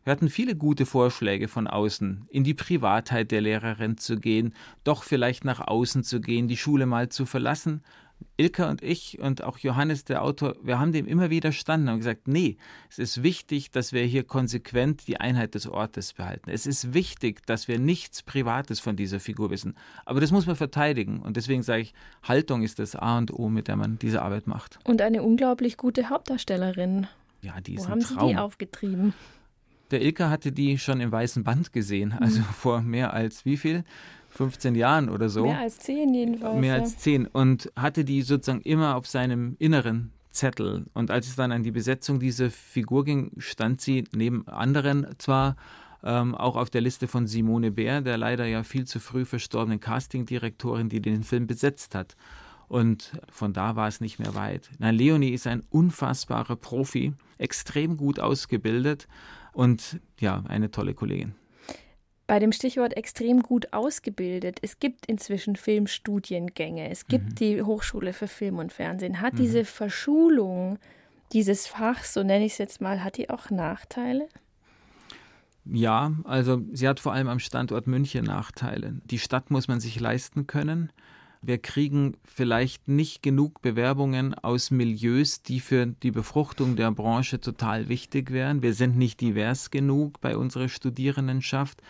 wir 0.04 0.12
hatten 0.12 0.30
viele 0.30 0.56
gute 0.56 0.86
Vorschläge 0.86 1.48
von 1.48 1.68
außen, 1.68 2.28
in 2.30 2.44
die 2.44 2.54
Privatheit 2.54 3.32
der 3.32 3.42
Lehrerin 3.42 3.98
zu 3.98 4.18
gehen, 4.18 4.54
doch 4.84 5.04
vielleicht 5.04 5.46
nach 5.46 5.60
außen 5.60 6.04
zu 6.04 6.20
gehen, 6.22 6.48
die 6.48 6.58
Schule 6.58 6.86
mal 6.86 7.10
zu 7.10 7.26
verlassen 7.26 7.84
Ilka 8.38 8.70
und 8.70 8.84
ich 8.84 9.20
und 9.20 9.44
auch 9.44 9.58
Johannes, 9.58 10.06
der 10.06 10.24
Autor, 10.24 10.56
wir 10.62 10.80
haben 10.80 10.92
dem 10.92 11.08
immer 11.08 11.30
widerstanden 11.30 11.90
und 11.90 11.98
gesagt, 11.98 12.28
nee, 12.28 12.58
es 12.90 13.00
ist 13.00 13.24
wichtig, 13.24 13.72
dass 13.72 13.94
wir 13.94 14.04
hier 14.04 14.24
konsequent 14.24 15.08
die 15.08 15.20
Einheit 15.20 15.56
des 15.56 15.68
Ortes 15.68 16.14
behalten. 16.14 16.52
Es 16.52 16.68
ist 16.68 16.94
wichtig, 16.94 17.46
dass 17.48 17.68
wir 17.68 17.80
nichts 17.80 18.22
Privates 18.22 18.80
von 18.80 18.96
dieser 18.96 19.20
Figur 19.20 19.50
wissen. 19.50 19.76
Aber 20.06 20.22
das 20.22 20.32
muss 20.32 20.46
man 20.46 20.56
verteidigen. 20.56 21.20
Und 21.22 21.36
deswegen 21.36 21.64
sage 21.64 21.82
ich, 21.82 21.94
Haltung 22.24 22.62
ist 22.62 22.80
das 22.80 22.96
A 22.96 23.18
und 23.18 23.34
O, 23.34 23.50
mit 23.50 23.68
der 23.68 23.76
man 23.76 23.98
diese 23.98 24.22
Arbeit 24.22 24.46
macht. 24.46 24.78
Und 24.84 25.02
eine 25.02 25.24
unglaublich 25.24 25.78
gute 25.78 26.10
Hauptdarstellerin. 26.10 27.08
Ja, 27.42 27.60
die 27.60 27.76
ist 27.76 27.88
Wo 27.88 27.90
haben 27.90 28.02
Traum. 28.02 28.28
Sie 28.28 28.34
die 28.34 28.40
aufgetrieben? 28.40 29.14
Der 29.92 30.02
Ilka 30.02 30.30
hatte 30.30 30.52
die 30.52 30.78
schon 30.78 31.00
im 31.00 31.12
weißen 31.12 31.44
Band 31.44 31.72
gesehen, 31.72 32.12
also 32.12 32.40
mhm. 32.40 32.44
vor 32.44 32.82
mehr 32.82 33.14
als 33.14 33.46
wie 33.46 33.58
viel? 33.58 33.84
15 34.38 34.76
Jahren 34.76 35.10
oder 35.10 35.30
so. 35.30 35.44
Mehr 35.44 35.60
als 35.60 35.80
10 35.80 36.14
jedenfalls. 36.14 36.60
Mehr 36.60 36.76
als 36.76 36.98
10 37.00 37.26
und 37.26 37.72
hatte 37.76 38.06
die 38.06 38.22
sozusagen 38.22 38.62
immer 38.62 38.96
auf 38.96 39.08
seinem 39.08 39.56
inneren 39.60 40.12
Zettel. 40.32 40.86
Und 40.94 41.10
als 41.10 41.28
es 41.28 41.36
dann 41.36 41.52
an 41.52 41.64
die 41.64 41.72
Besetzung 41.72 42.20
dieser 42.20 42.52
Figur 42.52 43.04
ging, 43.04 43.32
stand 43.40 43.82
sie 43.82 44.04
neben 44.16 44.48
anderen 44.48 45.08
zwar 45.18 45.56
ähm, 46.04 46.36
auch 46.36 46.56
auf 46.56 46.70
der 46.70 46.82
Liste 46.82 47.08
von 47.08 47.26
Simone 47.26 47.72
Bär, 47.72 48.02
der 48.02 48.18
leider 48.18 48.46
ja 48.46 48.62
viel 48.62 48.86
zu 48.86 49.00
früh 49.00 49.26
verstorbenen 49.26 49.80
Castingdirektorin, 49.80 50.88
die 50.88 51.02
den 51.02 51.24
Film 51.24 51.48
besetzt 51.48 51.96
hat. 51.96 52.16
Und 52.68 53.20
von 53.32 53.54
da 53.54 53.76
war 53.76 53.88
es 53.88 54.02
nicht 54.02 54.20
mehr 54.20 54.36
weit. 54.36 54.70
Na, 54.78 54.92
Leonie 54.92 55.32
ist 55.32 55.48
ein 55.48 55.64
unfassbarer 55.72 56.58
Profi, 56.58 57.14
extrem 57.40 57.98
gut 57.98 58.20
ausgebildet 58.20 59.08
und 59.54 60.00
ja, 60.20 60.44
eine 60.48 60.70
tolle 60.70 60.94
Kollegin 60.94 61.34
bei 62.28 62.40
dem 62.40 62.52
Stichwort 62.52 62.96
extrem 62.96 63.42
gut 63.42 63.74
ausgebildet. 63.74 64.60
Es 64.62 64.80
gibt 64.80 65.06
inzwischen 65.06 65.56
Filmstudiengänge. 65.56 66.90
Es 66.90 67.08
gibt 67.08 67.30
mhm. 67.30 67.36
die 67.36 67.62
Hochschule 67.64 68.14
für 68.14 68.28
Film 68.28 68.60
und 68.60 68.74
Fernsehen. 68.74 69.22
Hat 69.22 69.34
mhm. 69.34 69.38
diese 69.38 69.66
Verschulung 69.66 70.78
dieses 71.34 71.68
Fachs, 71.68 72.14
so 72.14 72.24
nenne 72.24 72.46
ich 72.46 72.54
es 72.54 72.58
jetzt 72.58 72.82
mal, 72.82 73.04
hat 73.04 73.18
die 73.18 73.30
auch 73.30 73.50
Nachteile? 73.50 74.28
Ja, 75.66 76.14
also 76.24 76.62
sie 76.72 76.88
hat 76.88 77.00
vor 77.00 77.14
allem 77.14 77.28
am 77.28 77.40
Standort 77.40 77.88
München 77.88 78.26
Nachteile. 78.26 79.02
Die 79.06 79.20
Stadt 79.20 79.52
muss 79.52 79.68
man 79.68 79.80
sich 79.80 80.00
leisten 80.00 80.48
können. 80.48 80.92
Wir 81.42 81.60
kriegen 81.60 82.18
vielleicht 82.26 82.88
nicht 82.88 83.22
genug 83.22 83.62
Bewerbungen 83.62 84.34
aus 84.34 84.72
Milieus, 84.72 85.42
die 85.42 85.60
für 85.60 85.86
die 85.86 86.12
Befruchtung 86.12 86.76
der 86.76 86.92
Branche 86.92 87.40
total 87.40 87.90
wichtig 87.90 88.32
wären. 88.32 88.62
Wir 88.62 88.74
sind 88.74 88.98
nicht 88.98 89.22
divers 89.22 89.70
genug 89.72 90.20
bei 90.22 90.36
unserer 90.36 90.70
Studierendenschaft. 90.70 91.82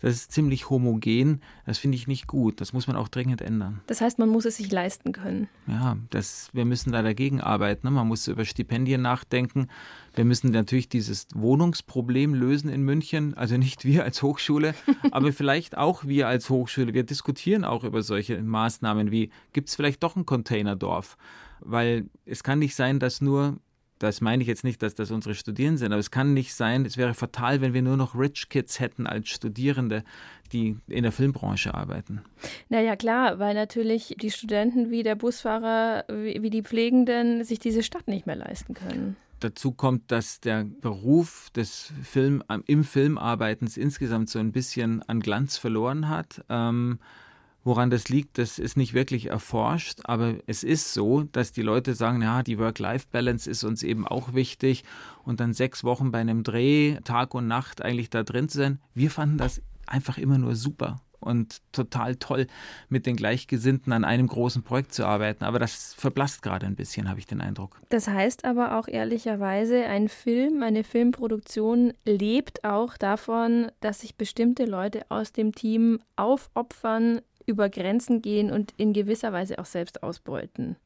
Das 0.00 0.14
ist 0.14 0.32
ziemlich 0.32 0.70
homogen. 0.70 1.40
Das 1.66 1.78
finde 1.78 1.96
ich 1.96 2.06
nicht 2.06 2.26
gut. 2.26 2.60
Das 2.60 2.72
muss 2.72 2.86
man 2.86 2.96
auch 2.96 3.08
dringend 3.08 3.40
ändern. 3.40 3.80
Das 3.86 4.00
heißt, 4.00 4.18
man 4.18 4.28
muss 4.28 4.44
es 4.44 4.56
sich 4.56 4.70
leisten 4.70 5.12
können. 5.12 5.48
Ja, 5.66 5.96
das, 6.10 6.50
wir 6.52 6.64
müssen 6.64 6.92
da 6.92 7.02
dagegen 7.02 7.40
arbeiten. 7.40 7.86
Ne? 7.86 7.90
Man 7.90 8.08
muss 8.08 8.28
über 8.28 8.44
Stipendien 8.44 9.02
nachdenken. 9.02 9.68
Wir 10.14 10.24
müssen 10.24 10.50
natürlich 10.50 10.88
dieses 10.88 11.26
Wohnungsproblem 11.34 12.34
lösen 12.34 12.70
in 12.70 12.82
München. 12.82 13.34
Also 13.34 13.56
nicht 13.56 13.84
wir 13.84 14.04
als 14.04 14.22
Hochschule, 14.22 14.74
aber 15.10 15.32
vielleicht 15.32 15.76
auch 15.76 16.04
wir 16.04 16.28
als 16.28 16.50
Hochschule. 16.50 16.94
Wir 16.94 17.04
diskutieren 17.04 17.64
auch 17.64 17.84
über 17.84 18.02
solche 18.02 18.40
Maßnahmen 18.42 19.10
wie, 19.10 19.30
gibt 19.52 19.68
es 19.68 19.74
vielleicht 19.74 20.02
doch 20.02 20.16
ein 20.16 20.26
Containerdorf? 20.26 21.16
Weil 21.60 22.08
es 22.26 22.42
kann 22.42 22.58
nicht 22.58 22.74
sein, 22.74 23.00
dass 23.00 23.20
nur 23.20 23.58
das 23.98 24.20
meine 24.20 24.42
ich 24.42 24.48
jetzt 24.48 24.64
nicht, 24.64 24.82
dass 24.82 24.94
das 24.94 25.10
unsere 25.10 25.34
Studierenden 25.34 25.78
sind, 25.78 25.92
aber 25.92 26.00
es 26.00 26.10
kann 26.10 26.34
nicht 26.34 26.54
sein, 26.54 26.84
es 26.84 26.96
wäre 26.96 27.14
fatal, 27.14 27.60
wenn 27.60 27.74
wir 27.74 27.82
nur 27.82 27.96
noch 27.96 28.14
Rich 28.18 28.48
Kids 28.48 28.80
hätten 28.80 29.06
als 29.06 29.28
Studierende, 29.28 30.04
die 30.52 30.76
in 30.88 31.02
der 31.02 31.12
Filmbranche 31.12 31.74
arbeiten. 31.74 32.20
Naja, 32.68 32.96
klar, 32.96 33.38
weil 33.38 33.54
natürlich 33.54 34.16
die 34.20 34.30
Studenten 34.30 34.90
wie 34.90 35.02
der 35.02 35.14
Busfahrer, 35.14 36.04
wie 36.08 36.50
die 36.50 36.62
Pflegenden 36.62 37.44
sich 37.44 37.58
diese 37.58 37.82
Stadt 37.82 38.08
nicht 38.08 38.26
mehr 38.26 38.36
leisten 38.36 38.74
können. 38.74 39.16
Dazu 39.40 39.72
kommt, 39.72 40.10
dass 40.10 40.40
der 40.40 40.64
Beruf 40.64 41.50
des 41.50 41.92
Film, 42.02 42.42
im 42.66 42.84
Filmarbeitens 42.84 43.76
insgesamt 43.76 44.30
so 44.30 44.38
ein 44.38 44.52
bisschen 44.52 45.02
an 45.02 45.20
Glanz 45.20 45.58
verloren 45.58 46.08
hat. 46.08 46.44
Ähm, 46.48 46.98
Woran 47.64 47.88
das 47.88 48.10
liegt, 48.10 48.36
das 48.36 48.58
ist 48.58 48.76
nicht 48.76 48.92
wirklich 48.92 49.30
erforscht, 49.30 50.00
aber 50.04 50.34
es 50.46 50.62
ist 50.62 50.92
so, 50.92 51.22
dass 51.22 51.50
die 51.50 51.62
Leute 51.62 51.94
sagen, 51.94 52.20
ja, 52.20 52.42
die 52.42 52.58
Work-Life-Balance 52.58 53.48
ist 53.50 53.64
uns 53.64 53.82
eben 53.82 54.06
auch 54.06 54.34
wichtig 54.34 54.84
und 55.24 55.40
dann 55.40 55.54
sechs 55.54 55.82
Wochen 55.82 56.12
bei 56.12 56.20
einem 56.20 56.42
Dreh, 56.42 56.98
Tag 57.04 57.34
und 57.34 57.46
Nacht 57.46 57.82
eigentlich 57.82 58.10
da 58.10 58.22
drin 58.22 58.50
zu 58.50 58.58
sein. 58.58 58.80
Wir 58.94 59.10
fanden 59.10 59.38
das 59.38 59.62
einfach 59.86 60.18
immer 60.18 60.36
nur 60.36 60.56
super 60.56 61.00
und 61.24 61.60
total 61.72 62.16
toll, 62.16 62.46
mit 62.88 63.06
den 63.06 63.16
Gleichgesinnten 63.16 63.92
an 63.92 64.04
einem 64.04 64.26
großen 64.26 64.62
Projekt 64.62 64.92
zu 64.92 65.06
arbeiten. 65.06 65.44
Aber 65.44 65.58
das 65.58 65.94
verblasst 65.94 66.42
gerade 66.42 66.66
ein 66.66 66.76
bisschen, 66.76 67.08
habe 67.08 67.18
ich 67.18 67.26
den 67.26 67.40
Eindruck. 67.40 67.80
Das 67.88 68.08
heißt 68.08 68.44
aber 68.44 68.78
auch 68.78 68.88
ehrlicherweise, 68.88 69.84
ein 69.84 70.08
Film, 70.08 70.62
eine 70.62 70.84
Filmproduktion 70.84 71.94
lebt 72.04 72.64
auch 72.64 72.96
davon, 72.96 73.72
dass 73.80 74.00
sich 74.00 74.16
bestimmte 74.16 74.66
Leute 74.66 75.06
aus 75.08 75.32
dem 75.32 75.54
Team 75.54 76.00
aufopfern, 76.16 77.20
über 77.46 77.68
Grenzen 77.68 78.22
gehen 78.22 78.50
und 78.50 78.72
in 78.76 78.92
gewisser 78.92 79.32
Weise 79.32 79.58
auch 79.58 79.66
selbst 79.66 80.02
ausbeuten. 80.02 80.76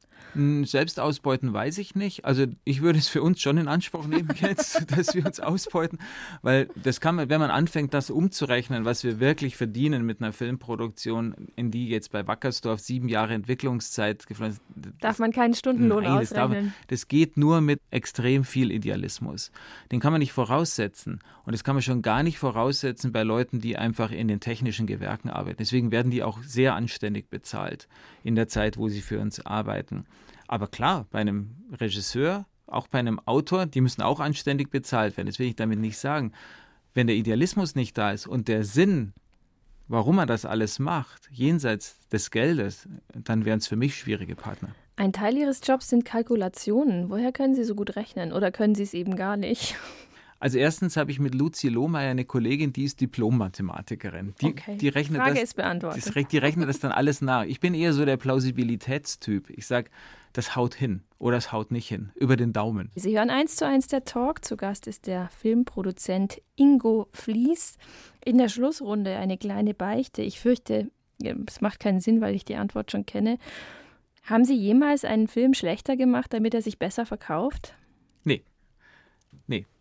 Selbst 0.65 1.01
ausbeuten 1.01 1.53
weiß 1.53 1.79
ich 1.79 1.95
nicht. 1.95 2.25
Also 2.25 2.45
ich 2.65 2.83
würde 2.83 2.99
es 2.99 3.09
für 3.09 3.23
uns 3.23 3.41
schon 3.41 3.59
in 3.59 3.67
Anspruch 3.67 4.07
nehmen 4.07 4.29
jetzt, 4.41 4.87
dass 4.97 5.15
wir 5.15 5.27
uns 5.27 5.41
ausbeuten, 5.41 5.99
weil 6.43 6.69
das 6.77 7.01
kann 7.01 7.17
man, 7.17 7.29
wenn 7.29 7.41
man 7.41 7.51
anfängt, 7.51 7.95
das 7.95 8.11
umzurechnen, 8.11 8.85
was 8.85 9.05
wir 9.05 9.21
wirklich 9.21 9.57
verdienen 9.57 10.05
mit 10.05 10.21
einer 10.21 10.33
Filmproduktion, 10.33 11.35
in 11.57 11.71
die 11.71 11.89
jetzt 11.89 12.13
bei 12.13 12.27
Wackersdorf 12.27 12.81
sieben 12.81 13.09
Jahre 13.09 13.35
Entwicklungszeit 13.35 14.27
geflossen 14.27 14.61
Darf 15.01 15.19
man 15.19 15.33
keinen 15.33 15.55
Stundenlohn 15.55 16.05
nein, 16.05 16.19
ausrechnen? 16.19 16.75
Das, 16.87 17.01
das 17.01 17.09
geht 17.09 17.37
nur 17.37 17.61
mit 17.61 17.81
extrem 17.91 18.45
viel 18.45 18.71
Idealismus. 18.71 19.51
Den 19.91 20.01
kann 20.01 20.13
man 20.13 20.21
nicht 20.21 20.33
voraussetzen. 20.33 21.21
Und 21.45 21.53
das 21.53 21.65
kann 21.65 21.75
man 21.75 21.83
schon 21.83 22.03
gar 22.03 22.23
nicht 22.23 22.39
voraussetzen 22.39 23.11
bei 23.11 23.23
Leuten, 23.23 23.61
die 23.61 23.77
einfach 23.77 24.11
in 24.11 24.29
den 24.29 24.41
technischen 24.41 24.87
Gewerken 24.87 25.31
arbeiten. 25.31 25.57
Deswegen 25.59 25.91
werden 25.91 26.11
die 26.11 26.23
auch 26.23 26.43
sehr 26.43 26.75
anständig 26.75 27.31
bezahlt 27.31 27.89
in 28.23 28.35
der 28.35 28.49
Zeit, 28.49 28.77
wo 28.77 28.89
sie 28.89 29.01
für 29.01 29.19
uns 29.19 29.45
arbeiten. 29.45 30.05
Aber 30.47 30.67
klar, 30.67 31.07
bei 31.11 31.21
einem 31.21 31.57
Regisseur, 31.73 32.47
auch 32.67 32.87
bei 32.89 32.99
einem 32.99 33.21
Autor, 33.27 33.67
die 33.67 33.81
müssen 33.81 34.03
auch 34.03 34.21
anständig 34.21 34.71
bezahlt 34.71 35.17
werden. 35.17 35.27
Das 35.27 35.39
will 35.39 35.49
ich 35.49 35.57
damit 35.57 35.79
nicht 35.79 35.99
sagen. 35.99 36.33
Wenn 36.95 37.07
der 37.07 37.17
Idealismus 37.17 37.75
nicht 37.75 37.97
da 37.97 38.13
ist 38.13 38.27
und 38.27 38.49
der 38.49 38.65
Sinn, 38.65 39.13
warum 39.89 40.19
er 40.19 40.27
das 40.27 40.45
alles 40.45 40.79
macht, 40.79 41.29
jenseits 41.31 42.07
des 42.09 42.31
Geldes, 42.31 42.89
dann 43.15 43.45
wären 43.45 43.59
es 43.59 43.69
für 43.69 43.77
mich 43.77 43.97
schwierige 43.97 44.37
Partner. 44.37 44.71
Ein 44.97 45.13
Teil 45.13 45.37
Ihres 45.37 45.61
Jobs 45.65 45.89
sind 45.89 46.05
Kalkulationen. 46.05 47.09
Woher 47.09 47.31
können 47.31 47.55
Sie 47.55 47.65
so 47.65 47.75
gut 47.75 47.95
rechnen 47.97 48.33
oder 48.33 48.51
können 48.51 48.75
Sie 48.75 48.83
es 48.83 48.95
eben 48.95 49.17
gar 49.17 49.37
nicht? 49.37 49.77
Also 50.41 50.59
erstens 50.59 50.97
habe 50.97 51.11
ich 51.11 51.19
mit 51.19 51.35
Luzi 51.35 51.69
Lohmeier 51.69 52.11
eine 52.11 52.25
Kollegin, 52.25 52.73
die 52.73 52.85
ist 52.85 53.01
Diplom-Mathematikerin. 53.01 54.35
Die, 54.41 54.47
okay. 54.47 54.77
die 54.77 54.89
rechnet 54.89 55.21
Frage 55.21 55.35
das, 55.35 55.43
ist 55.43 55.55
beantwortet. 55.55 56.15
Die, 56.15 56.25
die 56.25 56.39
rechnet 56.39 56.69
das 56.69 56.79
dann 56.79 56.93
alles 56.93 57.21
nach. 57.21 57.45
Ich 57.45 57.59
bin 57.59 57.75
eher 57.75 57.93
so 57.93 58.05
der 58.05 58.17
Plausibilitätstyp. 58.17 59.51
Ich 59.51 59.67
sage, 59.67 59.91
das 60.33 60.55
haut 60.55 60.75
hin 60.75 61.03
oder 61.19 61.37
es 61.37 61.51
haut 61.51 61.73
nicht 61.73 61.89
hin, 61.89 62.11
über 62.15 62.37
den 62.37 62.53
Daumen. 62.53 62.91
Sie 62.95 63.19
hören 63.19 63.31
eins 63.31 63.57
zu 63.57 63.67
eins 63.67 63.89
der 63.89 64.05
Talk. 64.05 64.45
Zu 64.45 64.57
Gast 64.57 64.87
ist 64.87 65.09
der 65.09 65.29
Filmproduzent 65.31 66.41
Ingo 66.55 67.09
Fließ. 67.13 67.77
In 68.25 68.39
der 68.39 68.49
Schlussrunde 68.49 69.17
eine 69.17 69.39
kleine 69.39 69.75
Beichte. 69.75 70.23
Ich 70.23 70.39
fürchte, 70.39 70.91
es 71.21 71.61
macht 71.61 71.81
keinen 71.81 72.01
Sinn, 72.01 72.21
weil 72.21 72.37
ich 72.37 72.45
die 72.45 72.57
Antwort 72.57 72.93
schon 72.93 73.07
kenne. 73.07 73.39
Haben 74.23 74.45
Sie 74.45 74.55
jemals 74.55 75.05
einen 75.05 75.27
Film 75.27 75.55
schlechter 75.55 75.97
gemacht, 75.97 76.33
damit 76.33 76.55
er 76.55 76.63
sich 76.63 76.79
besser 76.79 77.07
verkauft? 77.07 77.75
Nee. 78.25 78.45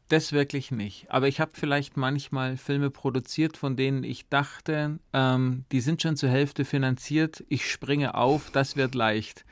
Das 0.10 0.32
wirklich 0.32 0.72
nicht. 0.72 1.12
Aber 1.12 1.28
ich 1.28 1.41
habe 1.41 1.52
vielleicht 1.54 1.98
manchmal 1.98 2.56
Filme 2.56 2.89
produziert, 2.89 3.58
von 3.58 3.76
denen 3.76 4.04
ich 4.04 4.30
dachte, 4.30 5.00
ähm, 5.12 5.65
die 5.72 5.82
sind 5.82 6.02
schon 6.02 6.15
zur 6.15 6.30
Hälfte 6.30 6.63
finanziert, 6.63 7.43
ich 7.50 7.70
springe 7.70 8.15
auf, 8.15 8.50
das 8.52 8.78
wird 8.78 8.96
leicht. 8.96 9.46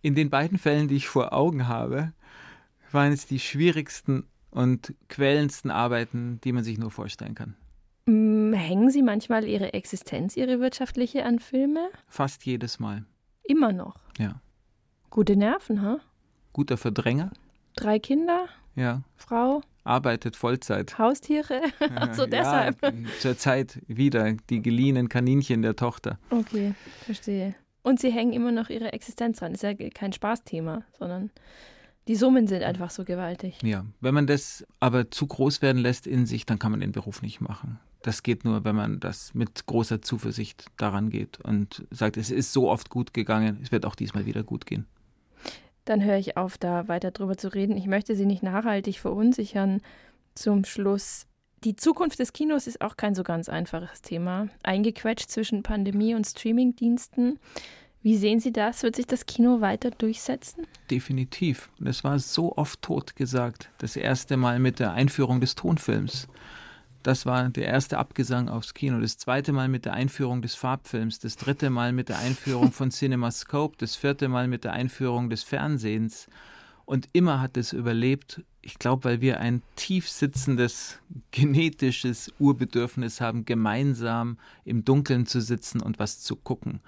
In 0.00 0.14
den 0.14 0.30
beiden 0.30 0.58
Fällen, 0.58 0.88
die 0.88 0.96
ich 0.96 1.08
vor 1.08 1.32
Augen 1.32 1.68
habe, 1.68 2.12
waren 2.90 3.12
es 3.12 3.26
die 3.26 3.38
schwierigsten 3.38 4.24
und 4.50 4.94
quälendsten 5.08 5.70
Arbeiten, 5.70 6.40
die 6.42 6.52
man 6.52 6.64
sich 6.64 6.78
nur 6.78 6.90
vorstellen 6.90 7.34
kann. 7.34 7.56
Mm, 8.06 8.52
hängen 8.52 8.90
Sie 8.90 9.02
manchmal 9.02 9.44
Ihre 9.44 9.74
Existenz, 9.74 10.36
Ihre 10.36 10.58
wirtschaftliche 10.60 11.24
an 11.24 11.38
Filme? 11.38 11.90
Fast 12.08 12.44
jedes 12.44 12.80
Mal. 12.80 13.04
Immer 13.44 13.72
noch? 13.72 13.96
Ja. 14.18 14.40
Gute 15.10 15.36
Nerven, 15.36 15.82
ha? 15.82 15.92
Huh? 15.92 16.00
Guter 16.52 16.76
Verdränger. 16.76 17.30
Drei 17.76 17.98
Kinder? 17.98 18.48
Ja. 18.74 19.02
Frau? 19.16 19.62
Arbeitet 19.84 20.36
Vollzeit. 20.36 20.98
Haustiere? 20.98 21.60
also 21.96 22.26
deshalb. 22.26 22.82
Ja, 22.82 22.92
zurzeit 23.20 23.80
wieder 23.86 24.32
die 24.50 24.62
geliehenen 24.62 25.08
Kaninchen 25.08 25.62
der 25.62 25.76
Tochter. 25.76 26.18
Okay, 26.30 26.74
verstehe. 27.04 27.54
Und 27.82 28.00
sie 28.00 28.12
hängen 28.12 28.32
immer 28.32 28.52
noch 28.52 28.70
ihre 28.70 28.92
Existenz 28.92 29.38
dran. 29.38 29.54
Ist 29.54 29.62
ja 29.62 29.74
kein 29.74 30.12
Spaßthema, 30.12 30.84
sondern 30.98 31.30
die 32.08 32.16
Summen 32.16 32.46
sind 32.46 32.62
einfach 32.62 32.90
so 32.90 33.04
gewaltig. 33.04 33.58
Ja, 33.62 33.84
wenn 34.00 34.14
man 34.14 34.26
das 34.26 34.64
aber 34.80 35.10
zu 35.10 35.26
groß 35.26 35.62
werden 35.62 35.78
lässt 35.78 36.06
in 36.06 36.26
sich, 36.26 36.46
dann 36.46 36.58
kann 36.58 36.70
man 36.70 36.80
den 36.80 36.92
Beruf 36.92 37.22
nicht 37.22 37.40
machen. 37.40 37.78
Das 38.02 38.24
geht 38.24 38.44
nur, 38.44 38.64
wenn 38.64 38.74
man 38.74 38.98
das 38.98 39.34
mit 39.34 39.66
großer 39.66 40.02
Zuversicht 40.02 40.66
daran 40.76 41.10
geht 41.10 41.40
und 41.40 41.86
sagt, 41.90 42.16
es 42.16 42.30
ist 42.30 42.52
so 42.52 42.68
oft 42.68 42.90
gut 42.90 43.14
gegangen, 43.14 43.60
es 43.62 43.70
wird 43.70 43.86
auch 43.86 43.94
diesmal 43.94 44.26
wieder 44.26 44.42
gut 44.42 44.66
gehen. 44.66 44.86
Dann 45.84 46.02
höre 46.02 46.16
ich 46.18 46.36
auf, 46.36 46.58
da 46.58 46.88
weiter 46.88 47.10
drüber 47.10 47.36
zu 47.36 47.48
reden. 47.52 47.76
Ich 47.76 47.86
möchte 47.86 48.14
Sie 48.14 48.26
nicht 48.26 48.42
nachhaltig 48.42 48.98
verunsichern. 48.98 49.80
Zum 50.34 50.64
Schluss. 50.64 51.26
Die 51.64 51.76
Zukunft 51.76 52.18
des 52.18 52.32
Kinos 52.32 52.66
ist 52.66 52.80
auch 52.80 52.96
kein 52.96 53.14
so 53.14 53.22
ganz 53.22 53.48
einfaches 53.48 54.02
Thema. 54.02 54.48
Eingequetscht 54.62 55.30
zwischen 55.30 55.62
Pandemie 55.62 56.14
und 56.14 56.26
Streamingdiensten. 56.26 57.38
Wie 58.02 58.16
sehen 58.16 58.40
Sie 58.40 58.52
das? 58.52 58.82
Wird 58.82 58.96
sich 58.96 59.06
das 59.06 59.26
Kino 59.26 59.60
weiter 59.60 59.92
durchsetzen? 59.92 60.66
Definitiv. 60.90 61.70
Und 61.78 61.86
es 61.86 62.02
war 62.02 62.18
so 62.18 62.56
oft 62.56 62.82
tot 62.82 63.14
gesagt. 63.14 63.70
Das 63.78 63.94
erste 63.94 64.36
Mal 64.36 64.58
mit 64.58 64.80
der 64.80 64.92
Einführung 64.92 65.40
des 65.40 65.54
Tonfilms. 65.54 66.26
Das 67.02 67.26
war 67.26 67.48
der 67.48 67.66
erste 67.66 67.98
Abgesang 67.98 68.48
aufs 68.48 68.74
Kino. 68.74 69.00
Das 69.00 69.18
zweite 69.18 69.52
Mal 69.52 69.68
mit 69.68 69.84
der 69.84 69.94
Einführung 69.94 70.40
des 70.40 70.54
Farbfilms. 70.54 71.18
Das 71.18 71.36
dritte 71.36 71.68
Mal 71.68 71.92
mit 71.92 72.08
der 72.08 72.18
Einführung 72.18 72.70
von 72.70 72.90
CinemaScope. 72.90 73.76
Das 73.78 73.96
vierte 73.96 74.28
Mal 74.28 74.46
mit 74.46 74.64
der 74.64 74.72
Einführung 74.72 75.28
des 75.28 75.42
Fernsehens. 75.42 76.28
Und 76.84 77.08
immer 77.12 77.40
hat 77.40 77.56
es 77.56 77.72
überlebt. 77.72 78.42
Ich 78.60 78.78
glaube, 78.78 79.04
weil 79.04 79.20
wir 79.20 79.40
ein 79.40 79.62
tief 79.74 80.08
sitzendes 80.08 81.00
genetisches 81.32 82.32
Urbedürfnis 82.38 83.20
haben, 83.20 83.44
gemeinsam 83.44 84.38
im 84.64 84.84
Dunkeln 84.84 85.26
zu 85.26 85.40
sitzen 85.40 85.80
und 85.80 85.98
was 85.98 86.20
zu 86.20 86.36
gucken. 86.36 86.80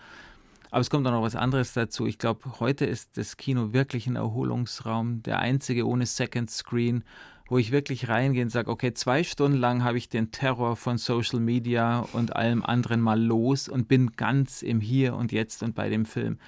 Aber 0.71 0.81
es 0.81 0.91
kommt 0.91 1.07
auch 1.07 1.13
noch 1.13 1.23
was 1.23 1.37
anderes 1.37 1.73
dazu. 1.73 2.07
Ich 2.07 2.19
glaube, 2.19 2.61
heute 2.61 2.85
ist 2.85 3.17
das 3.17 3.37
Kino 3.37 3.73
wirklich 3.73 4.07
ein 4.07 4.17
Erholungsraum, 4.17 5.23
der 5.23 5.39
einzige 5.39 5.87
ohne 5.87 6.07
Second 6.07 6.51
Screen, 6.51 7.05
wo 7.47 7.59
ich 7.59 7.73
wirklich 7.73 8.09
reingehe 8.09 8.43
und 8.43 8.51
sage, 8.51 8.71
okay, 8.71 8.95
zwei 8.95 9.23
Stunden 9.23 9.59
lang 9.59 9.85
habe 9.85 9.99
ich 9.99 10.09
den 10.09 10.31
Terror 10.31 10.77
von 10.77 10.99
Social 10.99 11.41
Media 11.41 12.01
und 12.13 12.35
allem 12.37 12.65
anderen 12.65 13.01
mal 13.01 13.21
los 13.21 13.69
und 13.69 13.89
bin 13.89 14.13
ganz 14.13 14.63
im 14.63 14.81
Hier 14.81 15.15
und 15.15 15.33
Jetzt 15.33 15.63
und 15.63 15.75
bei 15.75 15.89
dem 15.89 16.07
Film. 16.07 16.39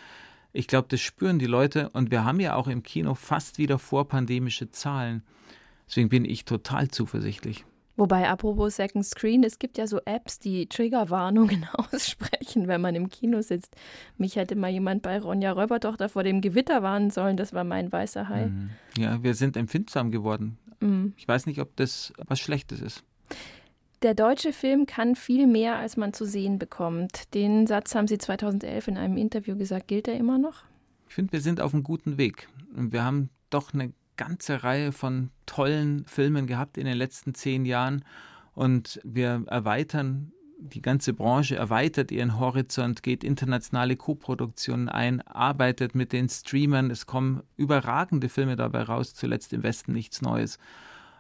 Ich 0.53 0.69
glaube, 0.69 0.89
das 0.89 1.01
spüren 1.01 1.39
die 1.39 1.47
Leute 1.47 1.91
und 1.91 2.11
wir 2.11 2.25
haben 2.25 2.41
ja 2.41 2.55
auch 2.55 2.67
im 2.67 2.83
Kino 2.83 3.15
fast 3.15 3.59
wieder 3.59 3.79
vorpandemische 3.79 4.71
Zahlen. 4.71 5.23
Deswegen 5.87 6.09
bin 6.09 6.25
ich 6.25 6.47
total 6.47 6.89
zuversichtlich. 6.89 7.67
Wobei, 7.99 8.29
apropos 8.29 8.77
Second 8.77 9.07
Screen, 9.07 9.43
es 9.43 9.59
gibt 9.59 9.79
ja 9.79 9.87
so 9.87 10.01
Apps, 10.05 10.39
die 10.39 10.67
Triggerwarnungen 10.67 11.67
aussprechen, 11.93 12.69
wenn 12.69 12.81
man 12.81 12.95
im 12.95 13.09
Kino 13.09 13.41
sitzt. 13.41 13.75
Mich 14.19 14.37
hätte 14.37 14.55
mal 14.55 14.71
jemand 14.71 15.03
bei 15.03 15.19
Ronja 15.19 15.53
Räubertochter 15.53 16.09
vor 16.09 16.23
dem 16.23 16.43
Gewitter 16.43 16.83
warnen 16.83 17.11
sollen, 17.11 17.37
das 17.37 17.55
war 17.55 17.65
mein 17.65 17.91
weißer 17.91 18.29
Hai. 18.29 18.47
Mhm. 18.47 18.71
Ja, 18.99 19.23
wir 19.23 19.35
sind 19.35 19.57
empfindsam 19.57 20.11
geworden. 20.11 20.59
Mhm. 20.81 21.15
Ich 21.17 21.27
weiß 21.27 21.47
nicht, 21.47 21.61
ob 21.61 21.77
das 21.77 22.13
was 22.27 22.41
Schlechtes 22.41 22.81
ist. 22.81 23.05
Der 24.03 24.15
deutsche 24.15 24.53
Film 24.53 24.87
kann 24.87 25.17
viel 25.17 25.47
mehr, 25.47 25.77
als 25.77 25.97
man 25.97 26.13
zu 26.13 26.27
sehen 26.27 26.59
bekommt. 26.59 27.35
Den 27.35 27.67
Satz 27.67 27.95
haben 27.95 28.07
Sie 28.07 28.19
2011 28.19 28.89
in 28.89 28.99
einem 28.99 29.17
Interview 29.17 29.57
gesagt. 29.57 29.89
Gilt 29.89 30.07
er 30.07 30.17
immer 30.17 30.39
noch? 30.39 30.65
Ich 31.09 31.15
finde, 31.15 31.33
wir 31.33 31.41
sind 31.41 31.61
auf 31.61 31.73
einem 31.73 31.83
guten 31.83 32.19
Weg. 32.19 32.49
Wir 32.73 33.05
haben 33.05 33.31
doch 33.49 33.73
eine 33.73 33.93
ganze 34.17 34.65
Reihe 34.65 34.93
von 34.93 35.31
tollen 35.47 36.05
Filmen 36.07 36.47
gehabt 36.47 36.79
in 36.79 36.85
den 36.85 36.97
letzten 36.97 37.35
zehn 37.35 37.65
Jahren 37.65 38.05
und 38.55 39.01
wir 39.05 39.45
erweitern 39.47 40.33
die 40.59 40.83
ganze 40.83 41.13
Branche 41.13 41.57
erweitert 41.57 42.11
ihren 42.11 42.39
Horizont, 42.39 43.03
geht 43.03 43.25
internationale 43.25 43.97
Koproduktionen 43.97 44.89
ein, 44.89 45.21
arbeitet 45.23 45.95
mit 45.95 46.13
den 46.13 46.29
Streamern. 46.29 46.91
Es 46.91 47.07
kommen 47.07 47.43
überragende 47.57 48.29
Filme 48.29 48.57
dabei 48.57 48.83
raus, 48.83 49.15
zuletzt 49.15 49.53
im 49.53 49.63
Westen 49.63 49.93
nichts 49.93 50.23
Neues. 50.23 50.59